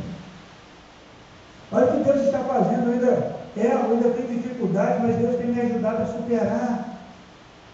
Olha 1.76 1.88
o 1.88 1.92
que 1.92 2.04
Deus 2.06 2.26
está 2.26 2.40
fazendo, 2.40 2.90
ainda 2.90 3.36
erro, 3.58 3.92
ainda 3.92 4.10
tenho 4.12 4.30
dificuldade, 4.30 5.06
mas 5.06 5.18
Deus 5.18 5.36
tem 5.36 5.48
me 5.48 5.60
ajudado 5.60 6.04
a 6.04 6.06
superar. 6.06 6.86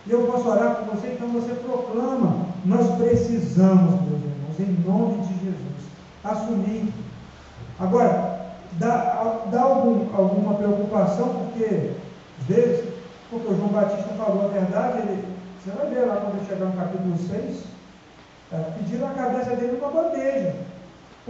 E 0.07 0.11
eu 0.11 0.25
posso 0.25 0.49
orar 0.49 0.77
por 0.77 0.95
você, 0.95 1.09
então 1.09 1.27
você 1.27 1.53
proclama. 1.53 2.47
Nós 2.65 2.95
precisamos, 2.95 4.01
meus 4.01 4.23
irmãos, 4.23 4.59
em 4.59 4.89
nome 4.89 5.21
de 5.27 5.33
Jesus, 5.45 5.83
assumir. 6.23 6.91
Agora, 7.79 8.39
dá, 8.79 9.41
dá 9.51 9.61
algum, 9.61 10.15
alguma 10.15 10.55
preocupação, 10.55 11.29
porque, 11.29 11.91
às 12.39 12.47
vezes, 12.47 12.83
porque 13.29 13.53
o 13.53 13.55
João 13.55 13.69
Batista 13.69 14.09
falou 14.17 14.45
a 14.45 14.47
verdade, 14.47 14.97
ele, 14.97 15.25
você 15.63 15.69
vai 15.77 15.87
ver 15.91 16.07
lá 16.07 16.15
quando 16.15 16.47
chegar 16.47 16.65
no 16.65 16.73
capítulo 16.75 17.15
6, 17.15 17.63
é, 18.51 18.57
pediram 18.79 19.09
a 19.09 19.11
cabeça 19.11 19.55
dele 19.55 19.77
numa 19.79 19.91
bandeja 19.91 20.70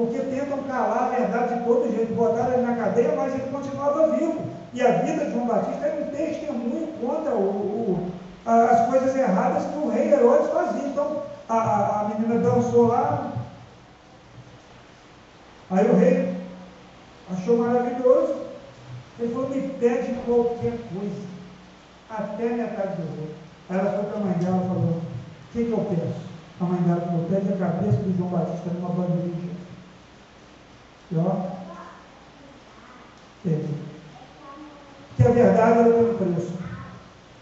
porque 0.02 0.20
tentam 0.20 0.64
calar 0.64 1.04
a 1.04 1.16
verdade 1.16 1.60
de 1.60 1.64
todo 1.64 1.96
jeito, 1.96 2.16
botaram 2.16 2.54
ele 2.54 2.64
na 2.64 2.76
cadeia, 2.76 3.14
mas 3.16 3.34
ele 3.34 3.52
continuava 3.52 4.16
vivo. 4.16 4.42
E 4.74 4.82
a 4.82 4.92
vida 4.94 5.26
de 5.26 5.32
João 5.32 5.46
Batista 5.46 5.86
é 5.86 6.02
um 6.02 6.16
testemunho 6.16 6.88
contra 7.00 7.36
o, 7.36 7.40
o, 7.40 8.12
as 8.46 8.90
coisas 8.90 9.16
erradas 9.16 9.66
que 9.66 9.78
o 9.78 9.90
rei 9.90 10.12
Herodes 10.12 10.52
fazia. 10.52 10.88
Então, 10.88 11.24
a, 11.48 12.02
a, 12.02 12.10
menina 12.10 12.40
dançou 12.40 12.88
lá, 12.88 13.32
aí 15.70 15.88
o 15.88 15.96
rei 15.98 16.36
achou 17.32 17.58
maravilhoso, 17.58 18.36
ele 19.20 19.34
falou, 19.34 19.50
me 19.50 19.62
pede 19.80 20.14
qualquer 20.26 20.78
coisa, 20.94 21.22
até 22.10 22.46
metade 22.46 22.96
do 22.96 23.18
rei. 23.18 23.36
Aí 23.70 23.78
ela 23.78 23.92
foi 23.92 24.06
para 24.06 24.18
a 24.18 24.22
mãe 24.22 24.34
dela 24.40 24.64
e 24.64 24.68
falou, 24.68 24.84
o 24.84 25.02
que, 25.52 25.70
eu 25.70 25.96
peço? 25.96 26.32
A 26.60 26.64
mãe 26.64 26.82
dela 26.82 27.02
falou, 27.02 27.26
pede 27.30 27.54
a 27.54 27.58
cabeça 27.58 27.98
de 27.98 28.18
João 28.18 28.30
Batista 28.30 28.70
numa 28.72 28.90
bandeja. 28.90 29.51
E 31.12 31.18
ó, 31.18 31.52
que 35.18 35.24
a 35.24 35.32
verdade 35.32 35.80
ela 35.80 35.94
tem 35.94 36.10
um 36.10 36.18
preço. 36.18 36.54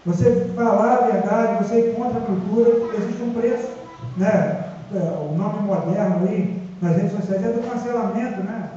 Você 0.05 0.51
falar 0.55 0.93
a 0.93 1.07
verdade, 1.07 1.63
você 1.63 1.91
encontra 1.91 2.19
a 2.19 2.25
cultura, 2.25 2.95
existe 2.97 3.21
um 3.21 3.33
preço, 3.33 3.69
né? 4.17 4.65
É, 4.91 4.97
o 4.97 5.35
nome 5.37 5.59
moderno 5.67 6.27
aí 6.27 6.67
nas 6.81 6.95
redes 6.95 7.11
sociais 7.11 7.45
é 7.45 7.51
do 7.51 7.69
cancelamento, 7.69 8.41
né? 8.41 8.71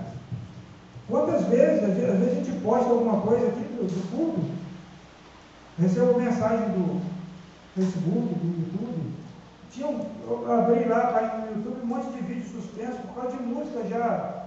Quantas 1.08 1.46
vezes, 1.46 1.84
às 1.84 1.94
vezes 1.94 2.32
a 2.32 2.34
gente 2.34 2.60
posta 2.60 2.90
alguma 2.90 3.20
coisa 3.20 3.46
aqui 3.46 3.60
do, 3.60 3.86
do 3.86 4.10
culto, 4.10 4.42
recebo 5.78 6.20
mensagem 6.20 6.68
do 6.70 7.00
Facebook, 7.74 8.34
do 8.34 8.46
YouTube, 8.46 9.12
tinha, 9.70 9.86
eu 9.86 10.52
abri 10.52 10.84
lá 10.86 11.46
no 11.50 11.56
YouTube 11.56 11.82
um 11.82 11.86
monte 11.86 12.12
de 12.12 12.20
vídeos 12.20 12.50
suspensos 12.50 13.00
por 13.00 13.22
causa 13.22 13.36
de 13.38 13.42
música 13.42 13.88
já 13.88 14.41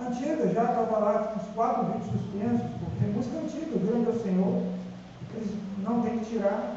antiga, 0.00 0.48
já 0.48 0.62
estava 0.62 0.98
lá 0.98 1.34
uns 1.36 1.54
quatro 1.54 1.84
vídeos 1.86 2.10
suspensos, 2.12 2.66
porque 2.80 3.04
é 3.04 3.14
música 3.14 3.38
antiga, 3.38 3.86
grande 3.86 4.06
é 4.06 4.12
o 4.12 4.22
Senhor, 4.22 4.62
eles 5.34 5.50
não 5.78 6.02
tem 6.02 6.18
que 6.18 6.26
tirar. 6.26 6.76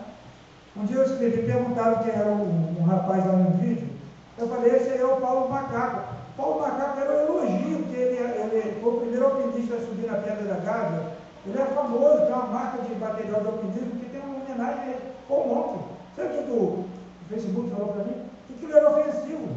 Um 0.75 0.85
dia 0.85 0.97
eu 0.97 1.03
escrevi, 1.03 1.43
perguntaram 1.43 2.03
quem 2.03 2.13
era 2.13 2.31
um, 2.31 2.75
um 2.79 2.83
rapaz 2.83 3.25
lá 3.25 3.33
no 3.33 3.51
vídeo, 3.57 3.89
eu 4.37 4.47
falei, 4.47 4.75
esse 4.75 4.89
aí 4.89 5.01
é 5.01 5.05
o 5.05 5.21
Paulo 5.21 5.49
Macaco. 5.49 6.15
Paulo 6.35 6.61
Macaco 6.61 6.99
era 6.99 7.11
um 7.11 7.19
elogio, 7.19 7.77
porque 7.79 7.95
ele, 7.95 8.17
ele 8.17 8.81
foi 8.81 8.93
o 8.93 8.99
primeiro 9.01 9.25
alpinista 9.25 9.75
a 9.75 9.79
subir 9.79 10.07
na 10.07 10.17
Pedra 10.17 10.45
da 10.45 10.55
Gávea. 10.55 11.11
Ele 11.45 11.61
é 11.61 11.65
famoso, 11.65 12.25
tem 12.25 12.33
uma 12.33 12.45
marca 12.45 12.81
de 12.83 12.95
material 12.95 13.41
de 13.41 13.47
alpinismo 13.47 13.99
que 13.99 14.09
tem 14.09 14.21
uma 14.21 14.43
homenagem 14.43 14.95
ao 15.29 15.47
monte. 15.47 15.83
Sabe 16.15 16.39
o 16.39 16.43
que 16.43 16.51
o 16.51 16.85
Facebook 17.29 17.69
falou 17.71 17.93
para 17.93 18.03
mim? 18.03 18.15
Que 18.47 18.53
aquilo 18.53 18.77
era 18.77 18.89
ofensivo. 18.89 19.49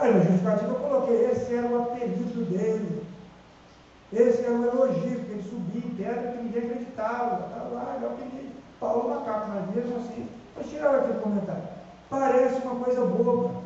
Aí 0.00 0.14
no 0.14 0.22
justificativo 0.22 0.70
eu 0.70 0.80
coloquei, 0.80 1.30
esse 1.30 1.54
era 1.54 1.66
o 1.66 1.82
apelido 1.82 2.44
dele. 2.46 3.06
Esse 4.10 4.42
era 4.46 4.54
o 4.54 4.64
elogio, 4.64 5.18
porque 5.18 5.32
ele 5.32 5.42
subia 5.42 5.84
em 5.84 5.94
pedra 5.94 6.32
que 6.32 6.42
ninguém 6.42 6.62
acreditava. 6.62 7.46
Estava 7.46 7.68
lá, 7.68 7.98
é 8.00 8.06
o 8.06 8.06
apelido. 8.06 8.54
Paulo 8.80 9.10
Macaco, 9.10 9.50
mas 9.50 9.76
mesmo 9.76 9.96
assim, 9.98 10.26
eu 10.56 10.64
tirava 10.64 10.96
aquele 10.96 11.20
comentário. 11.20 11.62
Parece 12.08 12.62
uma 12.62 12.82
coisa 12.82 13.04
boba. 13.04 13.62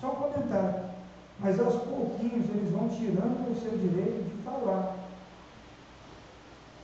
Só 0.00 0.12
um 0.12 0.14
comentário. 0.14 0.82
Mas 1.38 1.60
aos 1.60 1.74
pouquinhos 1.74 2.48
eles 2.48 2.70
vão 2.70 2.88
tirando 2.88 3.52
o 3.52 3.60
seu 3.60 3.76
direito 3.76 4.24
de 4.24 4.42
falar. 4.42 4.96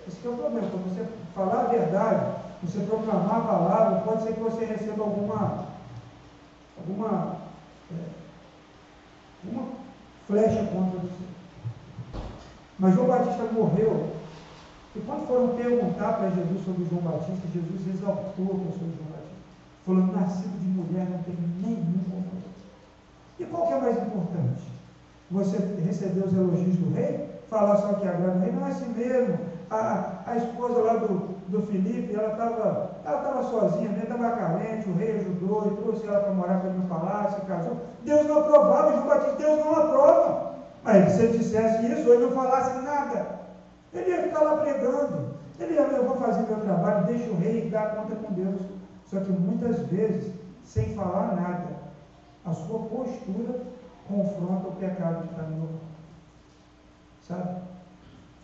Esse 0.06 0.26
é 0.26 0.30
o 0.30 0.36
problema. 0.36 0.68
Quando 0.68 0.94
você 0.94 1.06
falar 1.34 1.60
a 1.60 1.68
verdade, 1.68 2.34
você 2.62 2.80
proclamar 2.80 3.38
a 3.38 3.40
palavra, 3.40 4.00
pode 4.00 4.22
ser 4.22 4.34
que 4.34 4.40
você 4.40 4.66
receba 4.66 5.02
alguma, 5.02 5.66
alguma 6.76 7.38
é, 7.90 8.17
uma 9.44 9.68
flecha 10.26 10.64
contra 10.72 10.98
você. 11.00 11.28
Mas 12.78 12.94
João 12.94 13.08
Batista 13.08 13.44
morreu. 13.52 14.10
E 14.96 15.00
quando 15.00 15.26
foram 15.26 15.56
perguntar 15.56 16.14
para 16.14 16.30
Jesus 16.30 16.64
sobre 16.64 16.86
João 16.86 17.02
Batista, 17.02 17.46
Jesus 17.52 17.94
exaltou 17.94 18.32
de 18.34 18.78
João 18.78 19.10
Batista. 19.10 19.38
Falando, 19.84 20.12
nascido 20.12 20.58
de 20.60 20.66
mulher 20.66 21.08
não 21.08 21.22
tem 21.22 21.34
nenhum 21.62 22.04
compromisso. 22.04 22.48
E 23.38 23.44
qual 23.44 23.66
que 23.66 23.72
é 23.72 23.80
mais 23.80 23.96
importante? 23.96 24.62
Você 25.30 25.56
receber 25.84 26.26
os 26.26 26.32
elogios 26.32 26.76
do 26.76 26.94
rei? 26.94 27.28
Falar 27.48 27.76
só 27.76 27.94
que 27.94 28.06
agrada 28.06 28.38
o 28.38 28.40
rei? 28.40 28.52
Não 28.52 28.66
é 28.66 28.70
assim 28.70 28.88
mesmo. 28.92 29.38
A, 29.70 30.22
a 30.26 30.36
esposa 30.36 30.80
lá 30.80 30.94
do, 30.94 31.36
do 31.48 31.62
Felipe, 31.66 32.14
ela 32.14 32.32
estava 32.32 32.98
ela 33.08 33.22
tava 33.22 33.42
sozinha, 33.42 33.88
né? 33.90 34.02
estava 34.02 34.30
carente, 34.32 34.88
o 34.88 34.94
rei 34.94 35.16
ajudou 35.16 35.66
e 35.66 35.82
trouxe 35.82 36.06
ela 36.06 36.20
para 36.20 36.32
morar 36.32 36.64
ele 36.64 36.78
no 36.78 36.88
palácio, 36.88 37.40
casou. 37.46 37.78
Deus 38.04 38.26
não 38.26 38.40
aprovava, 38.40 38.92
João 38.92 39.06
Batista, 39.06 39.36
Deus 39.36 39.64
não 39.64 39.72
aprova. 39.72 40.54
Aí, 40.84 41.10
se 41.10 41.22
ele 41.22 41.38
dissesse 41.38 41.86
isso, 41.86 42.10
ele 42.12 42.26
não 42.26 42.32
falasse 42.32 42.78
nada, 42.82 43.40
ele 43.94 44.10
ia 44.10 44.22
ficar 44.24 44.42
lá 44.42 44.56
pregando. 44.58 45.38
Ele 45.58 45.74
ia, 45.74 45.80
eu 45.80 46.06
vou 46.06 46.16
fazer 46.16 46.42
meu 46.42 46.60
trabalho, 46.60 47.06
deixa 47.06 47.30
o 47.30 47.36
rei 47.36 47.68
dar 47.70 47.96
conta 47.96 48.14
com 48.16 48.32
Deus. 48.34 48.60
Só 49.06 49.20
que 49.20 49.32
muitas 49.32 49.80
vezes, 49.88 50.32
sem 50.64 50.94
falar 50.94 51.34
nada, 51.34 51.68
a 52.44 52.52
sua 52.52 52.80
postura 52.80 53.60
confronta 54.06 54.68
o 54.68 54.76
pecado 54.76 55.22
que 55.22 55.30
está 55.30 55.42
no 55.42 55.68
Sabe? 57.26 57.62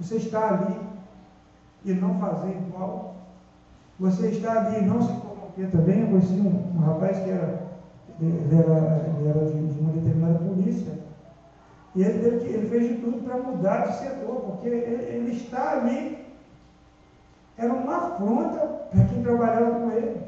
Você 0.00 0.16
está 0.16 0.48
ali 0.48 0.83
e 1.84 1.92
não 1.94 2.18
fazer 2.18 2.50
igual. 2.50 3.14
Você 4.00 4.28
está 4.28 4.66
ali 4.66 4.78
e 4.78 4.86
não 4.86 5.02
se 5.02 5.12
corromper 5.12 5.70
também. 5.70 6.00
Eu 6.00 6.08
conheci 6.08 6.34
um, 6.34 6.76
um 6.76 6.80
rapaz 6.80 7.18
que 7.18 7.30
era, 7.30 7.62
ele 8.20 8.56
era, 8.56 9.06
ele 9.18 9.28
era 9.28 9.44
de, 9.44 9.66
de, 9.66 9.80
uma 9.80 9.92
determinada 9.92 10.38
polícia. 10.38 10.92
E 11.94 12.02
ele, 12.02 12.26
ele, 12.26 12.48
ele 12.52 12.68
fez 12.68 12.88
de 12.88 12.94
tudo 13.02 13.22
para 13.22 13.38
mudar 13.38 13.86
de 13.86 13.98
setor, 13.98 14.40
porque 14.40 14.66
ele, 14.66 14.76
ele 14.76 15.32
está 15.32 15.74
afronta 18.14 18.66
para 18.90 19.04
quem 19.04 19.22
trabalhava 19.22 19.80
com 19.80 19.90
ele. 19.90 20.20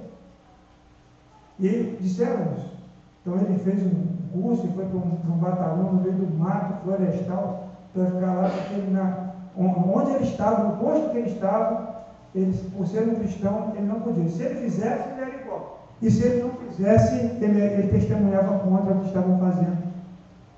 E 1.58 1.98
disseram 2.00 2.52
isso. 2.56 2.76
Então 3.20 3.36
ele 3.36 3.58
fez 3.58 3.82
um 3.82 4.06
curso 4.32 4.66
e 4.66 4.72
foi 4.72 4.84
para 4.86 4.96
um, 4.98 5.34
um 5.34 5.38
batalhão 5.38 5.92
no 5.94 6.02
meio 6.02 6.14
do 6.14 6.38
mato 6.38 6.82
florestal 6.84 7.68
para 7.92 8.06
ficar 8.06 8.34
lá, 8.34 8.50
porque 8.50 8.74
ele 8.74 8.90
na, 8.90 9.25
onde 9.58 10.10
ele 10.12 10.24
estava, 10.24 10.64
no 10.64 10.76
posto 10.76 11.10
que 11.10 11.18
ele 11.18 11.30
estava, 11.30 12.04
ele, 12.34 12.52
por 12.76 12.86
ser 12.86 13.08
um 13.08 13.14
cristão, 13.14 13.72
ele 13.74 13.86
não 13.86 14.00
podia. 14.00 14.28
Se 14.28 14.42
ele 14.42 14.60
fizesse, 14.60 15.08
ele 15.10 15.20
era 15.22 15.42
igual. 15.42 15.88
E 16.02 16.10
se 16.10 16.24
ele 16.24 16.42
não 16.42 16.50
fizesse, 16.50 17.14
ele, 17.40 17.60
ele 17.60 17.88
testemunhava 17.88 18.58
contra 18.58 18.94
o 18.94 19.00
que 19.00 19.06
estavam 19.06 19.38
fazendo. 19.38 19.78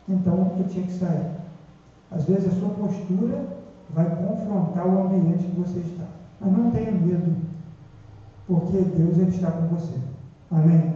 Então 0.09 0.53
ele 0.57 0.69
tinha 0.69 0.85
que 0.85 0.93
sair. 0.93 1.31
Às 2.11 2.25
vezes 2.25 2.49
a 2.49 2.59
sua 2.59 2.71
postura 2.71 3.45
vai 3.91 4.07
confrontar 4.17 4.87
o 4.87 5.03
ambiente 5.03 5.45
que 5.45 5.61
você 5.61 5.79
está. 5.79 6.05
Mas 6.41 6.53
não 6.53 6.71
tenha 6.71 6.91
medo, 6.91 7.37
porque 8.47 8.79
Deus 8.79 9.19
ele 9.19 9.31
está 9.31 9.51
com 9.51 9.69
você. 9.69 9.95
Amém? 10.51 10.95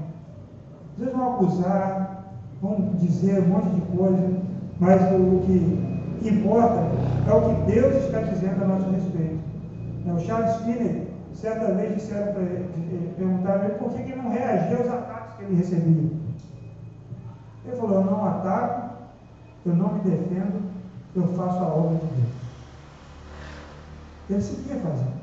Vocês 0.97 1.13
vão 1.13 1.35
acusar, 1.35 2.25
vão 2.61 2.93
dizer 2.95 3.43
um 3.43 3.49
monte 3.49 3.69
de 3.71 3.81
coisa, 3.97 4.43
mas 4.79 5.01
o 5.13 5.43
que 5.47 5.92
importa 6.29 6.81
é 7.29 7.33
o 7.33 7.49
que 7.49 7.73
Deus 7.73 8.05
está 8.05 8.21
dizendo 8.21 8.63
a 8.63 8.67
nosso 8.67 8.91
respeito. 8.91 9.41
O 10.07 10.19
Charles 10.19 10.57
Finney, 10.57 11.09
certa 11.35 11.73
vez 11.73 11.95
disseram 11.95 12.33
para 12.33 12.43
ele, 12.43 13.15
perguntaram 13.17 13.65
ele 13.65 13.75
por 13.75 13.91
que 13.93 14.03
ele 14.03 14.17
não 14.17 14.31
reagia 14.31 14.79
aos 14.79 14.89
ataques 14.89 15.37
que 15.37 15.45
ele 15.45 15.57
recebia. 15.57 16.11
Ele 17.65 17.77
falou, 17.77 18.01
eu 18.01 18.05
não 18.05 18.27
ataco, 18.27 18.93
eu 19.65 19.75
não 19.75 19.95
me 19.95 20.01
defendo, 20.01 20.63
eu 21.15 21.29
faço 21.29 21.59
a 21.59 21.67
obra 21.67 21.99
de 21.99 22.07
Deus. 22.07 22.33
Ele 24.31 24.43
seguia 24.43 24.77
fazendo. 24.81 25.23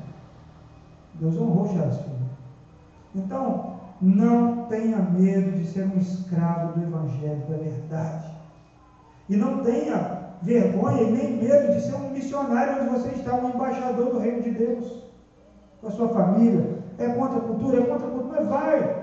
Deus 1.14 1.36
honrou 1.36 1.68
Charles 1.68 1.96
Finney. 1.96 2.20
Então, 3.14 3.76
não 4.00 4.66
tenha 4.66 4.98
medo 4.98 5.58
de 5.58 5.66
ser 5.66 5.84
um 5.84 5.98
escravo 5.98 6.72
do 6.72 6.82
Evangelho 6.82 7.42
da 7.48 7.56
verdade. 7.58 8.30
E 9.28 9.36
não 9.36 9.62
tenha 9.62 10.19
vergonha 10.42 11.02
e 11.02 11.10
nem 11.10 11.36
medo 11.36 11.72
de 11.72 11.80
ser 11.80 11.94
um 11.94 12.10
missionário 12.10 12.82
onde 12.82 12.98
você 12.98 13.08
está, 13.10 13.34
um 13.34 13.50
embaixador 13.50 14.06
do 14.06 14.18
reino 14.18 14.42
de 14.42 14.50
Deus. 14.50 15.04
Com 15.80 15.88
a 15.88 15.90
sua 15.90 16.08
família. 16.08 16.80
É 16.98 17.08
contra 17.08 17.38
a 17.38 17.42
cultura, 17.42 17.78
é 17.78 17.86
contra 17.86 18.06
a 18.06 18.10
cultura, 18.10 18.40
mas 18.40 18.48
vai. 18.48 19.00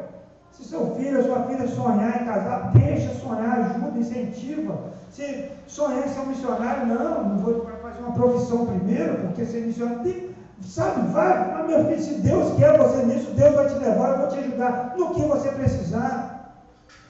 Se 0.51 0.63
seu 0.63 0.95
filho 0.95 1.17
ou 1.17 1.23
sua 1.23 1.43
filha 1.43 1.67
sonhar 1.67 2.21
em 2.21 2.25
casar, 2.25 2.71
deixa 2.73 3.13
sonhar, 3.15 3.59
ajuda, 3.59 3.97
incentiva. 3.97 4.77
Se 5.09 5.51
sonhar 5.67 6.05
em 6.05 6.09
ser 6.09 6.19
um 6.21 6.27
missionário, 6.27 6.87
não, 6.87 7.23
não 7.23 7.37
vou 7.37 7.65
fazer 7.81 7.99
uma 7.99 8.13
profissão 8.13 8.65
primeiro, 8.65 9.17
porque 9.21 9.45
ser 9.45 9.65
missionário 9.65 10.03
tem, 10.03 10.27
Sabe, 10.61 11.11
vai, 11.13 11.53
mas 11.53 11.67
meu 11.67 11.85
filho, 11.85 12.01
se 12.01 12.15
Deus 12.15 12.55
quer 12.57 12.77
você 12.77 13.03
nisso, 13.03 13.31
Deus 13.31 13.53
vai 13.53 13.67
te 13.67 13.75
levar, 13.75 14.09
eu 14.09 14.17
vou 14.17 14.27
te 14.27 14.39
ajudar 14.39 14.95
no 14.97 15.13
que 15.13 15.21
você 15.21 15.49
precisar. 15.49 16.55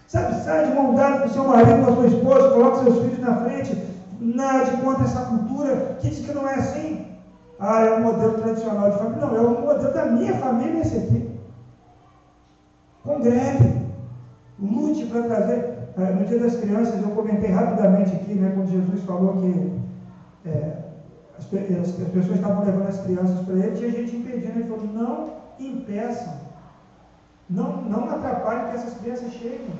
Sabe, 0.05 0.35
sai 0.43 0.67
de 0.67 0.75
mão 0.75 0.93
dada 0.93 1.21
com 1.21 1.29
seu 1.29 1.45
marido, 1.45 1.85
com 1.85 1.91
a 1.91 1.95
sua 1.95 2.07
esposa, 2.07 2.49
coloque 2.49 2.83
seus 2.83 2.99
filhos 2.99 3.19
na 3.19 3.35
frente, 3.37 3.96
nada 4.35 4.65
de 4.65 4.81
contra 4.81 5.05
essa 5.05 5.25
cultura 5.25 5.97
que 5.99 6.09
diz 6.09 6.25
que 6.25 6.33
não 6.33 6.47
é 6.47 6.55
assim. 6.55 7.05
Ah, 7.59 7.81
é 7.81 7.93
um 7.95 8.03
modelo 8.03 8.33
tradicional 8.33 8.91
de 8.91 8.97
família. 8.97 9.25
Não, 9.25 9.35
é 9.35 9.41
o 9.41 9.61
modelo 9.61 9.93
da 9.93 10.05
minha 10.05 10.33
família 10.35 10.81
esse 10.81 10.97
aqui. 10.97 11.39
Congregue, 13.03 13.85
lute 14.59 15.05
para 15.05 15.23
trazer. 15.23 15.77
Eh, 15.97 16.13
no 16.13 16.25
dia 16.25 16.39
das 16.39 16.55
crianças, 16.57 17.01
eu 17.01 17.09
comentei 17.11 17.49
rapidamente 17.49 18.15
aqui, 18.15 18.35
né, 18.35 18.51
quando 18.53 18.69
Jesus 18.69 19.03
falou 19.03 19.37
que 19.37 19.79
é, 20.45 20.77
as, 21.37 21.45
as, 21.45 22.01
as 22.01 22.09
pessoas 22.09 22.35
estavam 22.35 22.65
levando 22.65 22.89
as 22.89 23.01
crianças 23.01 23.39
para 23.45 23.55
ele, 23.55 23.77
tinha 23.77 23.91
gente 23.91 24.15
impedindo. 24.15 24.59
Ele 24.59 24.69
falou: 24.69 24.85
não 24.93 25.29
impeçam, 25.59 26.33
não, 27.49 27.81
não 27.83 28.09
atrapalhem 28.09 28.69
que 28.69 28.75
essas 28.75 28.93
crianças 28.99 29.31
cheguem. 29.31 29.71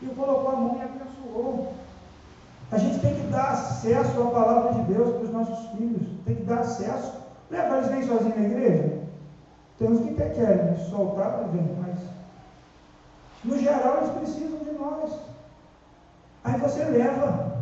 E 0.00 0.06
colocou 0.06 0.50
a 0.50 0.56
mão 0.56 0.78
e 0.78 0.82
abençoou. 0.82 1.72
A 2.70 2.76
gente 2.76 3.00
tem 3.00 3.14
que 3.14 3.26
dar 3.28 3.52
acesso 3.52 4.22
à 4.22 4.30
palavra 4.30 4.74
de 4.74 4.92
Deus 4.92 5.14
para 5.14 5.24
os 5.24 5.32
nossos 5.32 5.70
filhos. 5.70 6.06
Tem 6.24 6.36
que 6.36 6.42
dar 6.42 6.60
acesso. 6.60 7.14
Leva 7.50 7.78
eles 7.78 7.88
vêm 7.88 8.02
sozinhos 8.06 8.36
na 8.36 8.42
igreja? 8.42 8.98
Tem 9.78 9.88
uns 9.88 10.00
que 10.00 10.10
até 10.10 10.28
querem 10.30 10.76
soltar 10.90 11.32
para 11.32 11.46
ver, 11.48 11.64
mas 11.80 11.98
no 13.44 13.58
geral 13.58 13.98
eles 13.98 14.10
precisam 14.10 14.58
de 14.58 14.72
nós. 14.72 15.18
Aí 16.44 16.60
você 16.60 16.84
leva. 16.84 17.58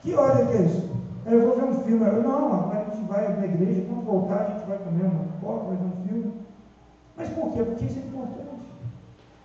Que 0.00 0.14
hora 0.14 0.46
que 0.46 0.52
é 0.54 0.62
isso? 0.62 0.90
Eu 1.26 1.46
vou 1.46 1.56
ver 1.56 1.64
um 1.64 1.84
filme. 1.84 2.04
Eu, 2.04 2.22
não, 2.22 2.54
agora 2.54 2.80
a 2.80 2.94
gente 2.94 3.06
vai 3.06 3.28
na 3.36 3.44
igreja, 3.44 3.86
quando 3.86 4.04
voltar 4.04 4.40
a 4.40 4.50
gente 4.50 4.66
vai 4.66 4.78
comer 4.78 5.04
uma 5.04 5.24
coca, 5.40 5.66
vai 5.66 5.76
ver 5.76 5.84
um 5.84 6.06
filme. 6.06 6.46
Mas 7.16 7.28
por 7.28 7.52
quê? 7.52 7.62
Porque 7.62 7.84
isso 7.84 7.98
é 7.98 8.02
importante. 8.02 8.48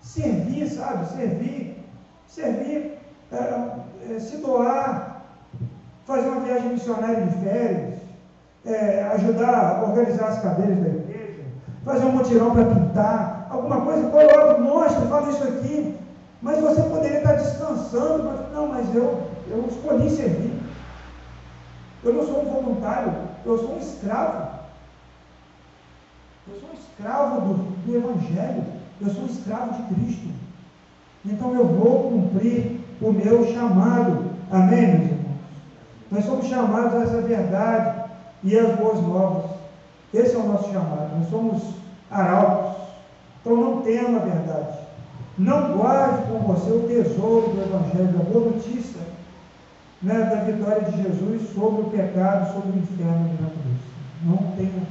Servir, 0.01 0.69
sabe? 0.69 1.05
Servir. 1.07 1.83
Servir, 2.27 2.97
é, 3.31 3.82
é, 4.09 4.19
se 4.19 4.37
doar, 4.37 5.23
fazer 6.05 6.29
uma 6.29 6.41
viagem 6.41 6.69
missionária 6.69 7.25
de 7.25 7.43
férias, 7.43 7.99
é, 8.65 9.03
ajudar 9.13 9.77
a 9.77 9.83
organizar 9.83 10.27
as 10.27 10.41
cadeiras 10.41 10.79
da 10.79 10.89
igreja, 10.89 11.45
fazer 11.85 12.05
um 12.05 12.11
mutirão 12.11 12.51
para 12.51 12.65
pintar, 12.65 13.47
alguma 13.49 13.81
coisa, 13.81 14.09
coloca, 14.09 14.57
mostra, 14.59 15.01
fala 15.07 15.29
isso 15.29 15.43
aqui. 15.43 15.97
Mas 16.41 16.59
você 16.59 16.81
poderia 16.81 17.19
estar 17.19 17.33
descansando, 17.33 18.23
mas 18.23 18.51
não, 18.51 18.67
mas 18.67 18.93
eu, 18.93 19.23
eu 19.47 19.65
escolhi 19.69 20.09
servir. 20.09 20.59
Eu 22.03 22.13
não 22.13 22.25
sou 22.25 22.41
um 22.41 22.51
voluntário, 22.51 23.13
eu 23.45 23.57
sou 23.57 23.75
um 23.75 23.79
escravo. 23.79 24.49
Eu 26.45 26.59
sou 26.59 26.69
um 26.69 26.73
escravo 26.73 27.41
do, 27.41 27.53
do 27.85 27.95
Evangelho. 27.95 28.65
Eu 28.99 29.09
sou 29.09 29.23
um 29.23 29.27
escravo 29.27 29.73
de 29.73 29.95
Cristo. 29.95 30.27
Então 31.25 31.55
eu 31.55 31.65
vou 31.65 32.09
cumprir 32.09 32.82
o 33.03 33.13
meu 33.13 33.45
chamado. 33.53 34.31
Amém, 34.51 34.87
meus 34.87 35.03
irmãos? 35.03 35.23
Nós 36.11 36.25
somos 36.25 36.47
chamados 36.47 36.93
a 36.93 37.03
essa 37.03 37.21
verdade 37.21 38.09
e 38.43 38.57
as 38.57 38.75
boas 38.75 39.01
novas. 39.01 39.51
Esse 40.13 40.35
é 40.35 40.39
o 40.39 40.47
nosso 40.47 40.71
chamado. 40.71 41.17
Nós 41.19 41.29
somos 41.29 41.61
arautos. 42.09 42.83
Então 43.41 43.57
não 43.57 43.81
tema 43.81 44.19
a 44.19 44.25
verdade. 44.25 44.77
Não 45.37 45.77
guarde 45.77 46.23
com 46.27 46.39
você 46.39 46.71
o 46.71 46.87
tesouro 46.87 47.49
do 47.49 47.61
Evangelho, 47.61 48.17
da 48.17 48.23
boa 48.23 48.51
notícia 48.51 49.01
né, 50.03 50.19
da 50.25 50.43
vitória 50.43 50.91
de 50.91 51.01
Jesus 51.01 51.53
sobre 51.55 51.81
o 51.81 51.89
pecado, 51.89 52.53
sobre 52.53 52.71
o 52.71 52.81
inferno 52.81 53.29
de 53.29 53.41
natureza. 53.41 53.93
Não 54.25 54.37
tenha 54.57 54.83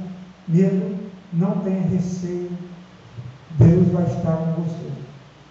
medo, 0.47 0.97
não 1.31 1.59
tenha 1.59 1.81
receio, 1.81 2.49
Deus 3.51 3.87
vai 3.89 4.05
estar 4.05 4.35
com 4.37 4.63
você. 4.63 5.02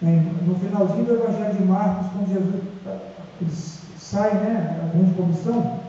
No 0.03 0.55
finalzinho 0.59 1.05
do 1.05 1.13
Evangelho 1.13 1.55
de 1.55 1.63
Marcos, 1.63 2.11
quando 2.11 2.27
Jesus 2.27 3.79
sai, 3.97 4.33
né, 4.33 4.81
a 4.83 4.95
grande 4.95 5.13
comissão, 5.15 5.79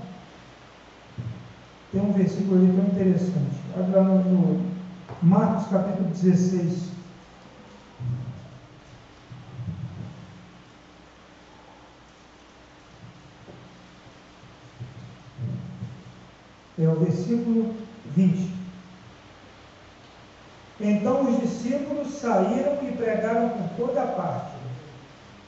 tem 1.91 2.01
um 2.01 2.13
versículo 2.13 2.57
ali 2.57 2.73
tão 2.77 2.87
interessante. 2.87 3.57
Olha 3.77 3.97
lá 3.97 4.05
no, 4.05 4.75
Marcos 5.21 5.69
capítulo 5.69 6.09
16. 6.11 6.93
É 16.79 16.89
o 16.89 17.01
versículo 17.01 17.75
20. 18.15 18.64
Então 20.85 21.23
os 21.23 21.41
discípulos 21.41 22.13
saíram 22.13 22.77
e 22.83 22.93
pregaram 22.93 23.49
por 23.49 23.87
toda 23.87 24.03
parte. 24.03 24.53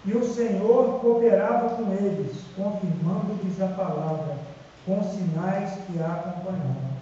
E 0.07 0.13
o 0.13 0.25
Senhor 0.25 0.99
cooperava 1.01 1.77
com 1.77 1.93
eles, 1.93 2.33
confirmando-lhes 2.57 3.61
a 3.61 3.67
palavra, 3.67 4.39
com 4.87 5.03
sinais 5.03 5.75
que 5.87 6.01
a 6.01 6.07
acompanhavam. 6.07 6.97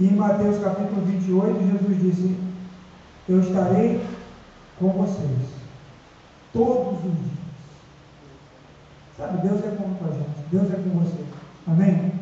E 0.00 0.06
em 0.06 0.16
Mateus 0.16 0.58
capítulo 0.58 1.02
28, 1.02 1.60
Jesus 1.70 2.02
disse: 2.02 2.36
Eu 3.28 3.40
estarei 3.40 4.04
com 4.80 4.88
vocês 4.88 5.48
todos 6.52 6.98
os 6.98 7.02
dias. 7.02 7.32
Sabe, 9.16 9.46
Deus 9.46 9.64
é 9.64 9.76
com 9.76 10.04
a 10.04 10.12
gente, 10.12 10.48
Deus 10.50 10.72
é 10.72 10.76
com 10.76 10.98
você. 10.98 11.24
Amém? 11.68 12.12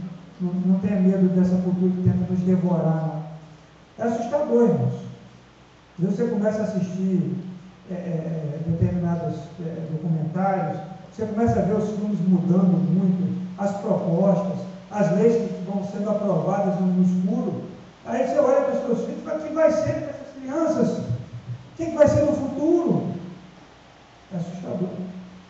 Não, 0.42 0.52
não 0.52 0.80
tenha 0.80 1.00
medo 1.00 1.28
dessa 1.34 1.56
cultura 1.62 1.90
que 1.92 2.02
tenta 2.02 2.30
nos 2.30 2.40
devorar. 2.40 3.19
É 4.00 4.04
assustador, 4.04 4.70
irmãos. 4.70 4.94
Você 5.98 6.26
começa 6.28 6.60
a 6.60 6.64
assistir 6.64 7.36
é, 7.90 7.92
é, 7.92 7.96
é, 7.96 8.70
determinados 8.70 9.36
é, 9.60 9.88
documentários, 9.92 10.80
você 11.12 11.26
começa 11.26 11.60
a 11.60 11.62
ver 11.64 11.74
os 11.74 11.90
filmes 11.90 12.18
mudando 12.20 12.78
muito, 12.78 13.38
as 13.58 13.72
propostas, 13.82 14.60
as 14.90 15.12
leis 15.16 15.34
que 15.34 15.70
vão 15.70 15.84
sendo 15.84 16.08
aprovadas 16.08 16.80
no 16.80 17.02
escuro. 17.02 17.64
Aí 18.06 18.26
você 18.26 18.38
olha 18.38 18.62
para 18.62 18.74
os 18.76 18.86
seus 18.86 19.00
filhos 19.00 19.20
e 19.20 19.24
fala: 19.24 19.38
o 19.38 19.42
que 19.46 19.54
vai 19.54 19.70
ser 19.70 19.92
para 19.92 20.08
essas 20.08 20.34
crianças? 20.40 20.98
O 20.98 21.76
que 21.76 21.90
vai 21.90 22.08
ser 22.08 22.24
no 22.24 22.32
futuro? 22.32 23.14
É 24.32 24.36
assustador. 24.38 24.88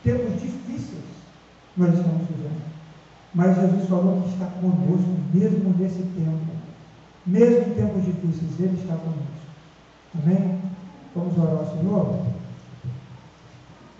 Tempos 0.02 0.32
difíceis 0.40 1.04
nós 1.76 1.94
estamos 1.94 2.26
vivendo. 2.26 2.62
Mas 3.32 3.54
Jesus 3.54 3.88
falou 3.88 4.22
que 4.22 4.30
está 4.30 4.46
conosco 4.46 5.14
mesmo 5.32 5.72
nesse 5.78 6.02
tempo. 6.02 6.59
Mesmo 7.26 7.70
em 7.70 7.74
tempos 7.74 8.04
difíceis, 8.04 8.58
Ele 8.58 8.78
está 8.80 8.94
conosco. 8.94 9.40
Amém? 10.22 10.58
Vamos 11.14 11.38
orar 11.38 11.58
ao 11.58 11.76
Senhor? 11.76 12.20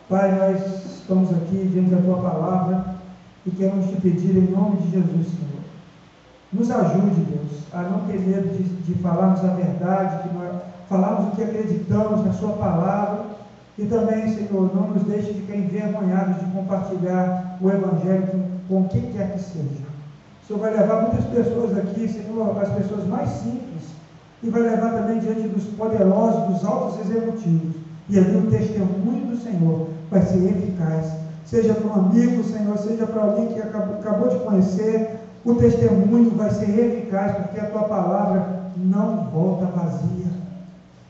Pai, 0.09 0.33
nós 0.33 0.85
estamos 0.97 1.31
aqui 1.31 1.69
diante 1.73 1.91
da 1.91 2.03
Tua 2.03 2.21
palavra 2.21 2.97
e 3.47 3.51
queremos 3.51 3.87
te 3.91 4.01
pedir 4.01 4.37
em 4.37 4.51
nome 4.51 4.79
de 4.79 4.91
Jesus, 4.91 5.27
Senhor. 5.27 5.61
Nos 6.53 6.71
ajude, 6.71 7.21
Deus, 7.23 7.63
a 7.73 7.83
não 7.83 8.07
ter 8.07 8.19
medo 8.21 8.49
de, 8.57 8.65
de 8.65 8.95
falarmos 9.01 9.45
a 9.45 9.55
verdade, 9.55 10.29
de 10.29 10.35
falarmos 10.89 11.33
o 11.33 11.37
que 11.37 11.43
acreditamos 11.45 12.25
na 12.25 12.33
Sua 12.33 12.55
palavra 12.55 13.27
e 13.79 13.87
também, 13.87 14.29
Senhor, 14.35 14.75
não 14.75 14.89
nos 14.89 15.05
deixe 15.05 15.33
ficar 15.33 15.57
envergonhados 15.57 16.39
de 16.39 16.51
compartilhar 16.53 17.57
o 17.61 17.71
Evangelho 17.71 18.45
com 18.69 18.89
quem 18.89 19.13
quer 19.13 19.33
que 19.33 19.41
seja. 19.41 19.90
Senhor 20.51 20.63
vai 20.63 20.77
levar 20.77 21.03
muitas 21.03 21.25
pessoas 21.27 21.79
aqui, 21.79 22.09
Senhor, 22.09 22.61
as 22.61 22.69
pessoas 22.71 23.07
mais 23.07 23.29
simples, 23.29 23.85
e 24.43 24.51
vai 24.51 24.63
levar 24.63 24.95
também 24.95 25.21
diante 25.21 25.47
dos 25.47 25.63
poderosos, 25.77 26.49
dos 26.49 26.65
altos 26.65 27.07
executivos. 27.07 27.77
E 28.09 28.19
ali 28.19 28.37
o 28.37 28.51
testemunho 28.51 29.27
do 29.27 29.37
Senhor 29.37 29.87
vai 30.11 30.23
ser 30.23 30.45
eficaz. 30.45 31.13
Seja 31.45 31.73
para 31.73 31.87
um 31.87 32.07
amigo, 32.07 32.43
Senhor, 32.43 32.77
seja 32.79 33.07
para 33.07 33.23
alguém 33.23 33.47
que 33.47 33.61
acabou, 33.61 33.99
acabou 34.01 34.29
de 34.29 34.41
conhecer, 34.41 35.21
o 35.45 35.55
testemunho 35.55 36.31
vai 36.31 36.51
ser 36.51 36.69
eficaz, 36.69 37.37
porque 37.37 37.61
a 37.61 37.67
tua 37.67 37.85
palavra 37.85 38.73
não 38.77 39.27
volta 39.27 39.67
vazia. 39.67 40.33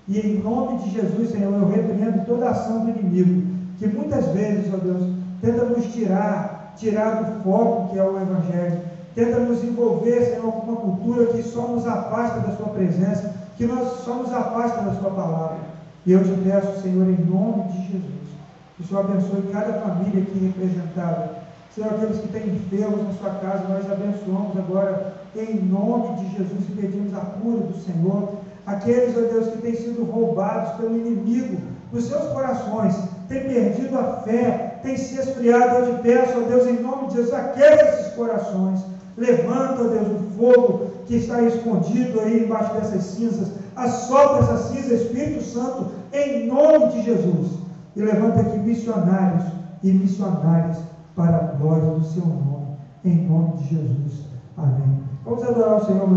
E 0.06 0.20
em 0.20 0.42
nome 0.42 0.82
de 0.82 0.90
Jesus, 0.90 1.30
Senhor, 1.30 1.54
eu 1.54 1.66
repreendo 1.66 2.26
toda 2.26 2.46
a 2.46 2.50
ação 2.50 2.84
do 2.84 2.90
inimigo, 2.90 3.56
que 3.78 3.86
muitas 3.86 4.26
vezes, 4.34 4.70
ó 4.74 4.76
Deus, 4.76 5.02
tenta 5.40 5.64
nos 5.64 5.86
tirar, 5.86 6.74
tirar 6.76 7.22
do 7.22 7.42
foco 7.42 7.88
que 7.90 7.98
é 7.98 8.04
o 8.04 8.20
Evangelho, 8.20 8.89
tenta 9.20 9.38
nos 9.40 9.62
envolver, 9.62 10.24
Senhor, 10.24 10.50
com 10.50 10.70
uma 10.70 10.80
cultura 10.80 11.26
que 11.26 11.42
só 11.42 11.68
nos 11.68 11.86
afasta 11.86 12.40
da 12.40 12.56
Sua 12.56 12.68
presença, 12.68 13.34
que 13.56 13.66
nós, 13.66 14.00
só 14.02 14.14
nos 14.14 14.32
afasta 14.32 14.80
da 14.80 14.94
Sua 14.94 15.10
palavra. 15.10 15.58
E 16.06 16.12
eu 16.12 16.24
te 16.24 16.32
peço, 16.40 16.80
Senhor, 16.80 17.06
em 17.06 17.22
nome 17.26 17.64
de 17.64 17.92
Jesus, 17.92 18.28
que 18.76 18.82
o 18.82 18.86
Senhor 18.86 19.00
abençoe 19.00 19.52
cada 19.52 19.74
família 19.74 20.22
aqui 20.22 20.38
representada. 20.38 21.40
Senhor, 21.74 21.90
aqueles 21.90 22.18
que 22.18 22.28
têm 22.28 22.48
enfermos 22.48 23.04
na 23.04 23.12
sua 23.12 23.30
casa, 23.34 23.68
nós 23.68 23.90
abençoamos 23.90 24.56
agora 24.56 25.14
em 25.36 25.62
nome 25.62 26.16
de 26.16 26.36
Jesus 26.36 26.62
e 26.68 26.72
pedimos 26.72 27.14
a 27.14 27.20
cura 27.20 27.58
do 27.58 27.76
Senhor. 27.84 28.30
Aqueles, 28.66 29.16
ó 29.16 29.20
Deus, 29.20 29.48
que 29.48 29.58
têm 29.58 29.76
sido 29.76 30.10
roubados 30.10 30.72
pelo 30.78 30.96
inimigo 30.96 31.58
dos 31.92 32.04
seus 32.04 32.24
corações, 32.32 32.96
têm 33.28 33.42
perdido 33.42 33.98
a 33.98 34.22
fé, 34.22 34.80
têm 34.82 34.96
se 34.96 35.20
esfriado, 35.20 35.76
eu 35.76 35.96
te 35.96 36.02
peço, 36.02 36.38
ó 36.38 36.48
Deus, 36.48 36.66
em 36.66 36.80
nome 36.80 37.08
de 37.08 37.16
Jesus, 37.16 37.34
aqueça 37.34 37.84
esses 37.84 38.14
corações. 38.14 38.80
Levanta, 39.20 39.84
Deus, 39.84 40.08
o 40.08 40.38
fogo 40.38 40.86
que 41.06 41.16
está 41.16 41.42
escondido 41.42 42.20
aí 42.20 42.44
embaixo 42.44 42.72
dessas 42.72 43.02
cinzas. 43.02 43.48
Assopra 43.76 44.38
essa 44.38 44.56
cinza, 44.56 44.94
Espírito 44.94 45.44
Santo, 45.44 45.90
em 46.10 46.46
nome 46.46 46.88
de 46.92 47.02
Jesus. 47.02 47.58
E 47.94 48.00
levanta 48.00 48.40
aqui 48.40 48.58
missionários 48.58 49.44
e 49.82 49.92
missionárias 49.92 50.78
para 51.14 51.36
a 51.36 51.56
glória 51.58 51.90
do 51.90 52.02
seu 52.02 52.24
nome. 52.24 52.78
Em 53.04 53.28
nome 53.28 53.58
de 53.58 53.76
Jesus. 53.76 54.24
Amém. 54.56 55.00
Vamos 55.22 55.42
adorar 55.42 55.82
o 55.82 55.84
Senhor. 55.84 56.08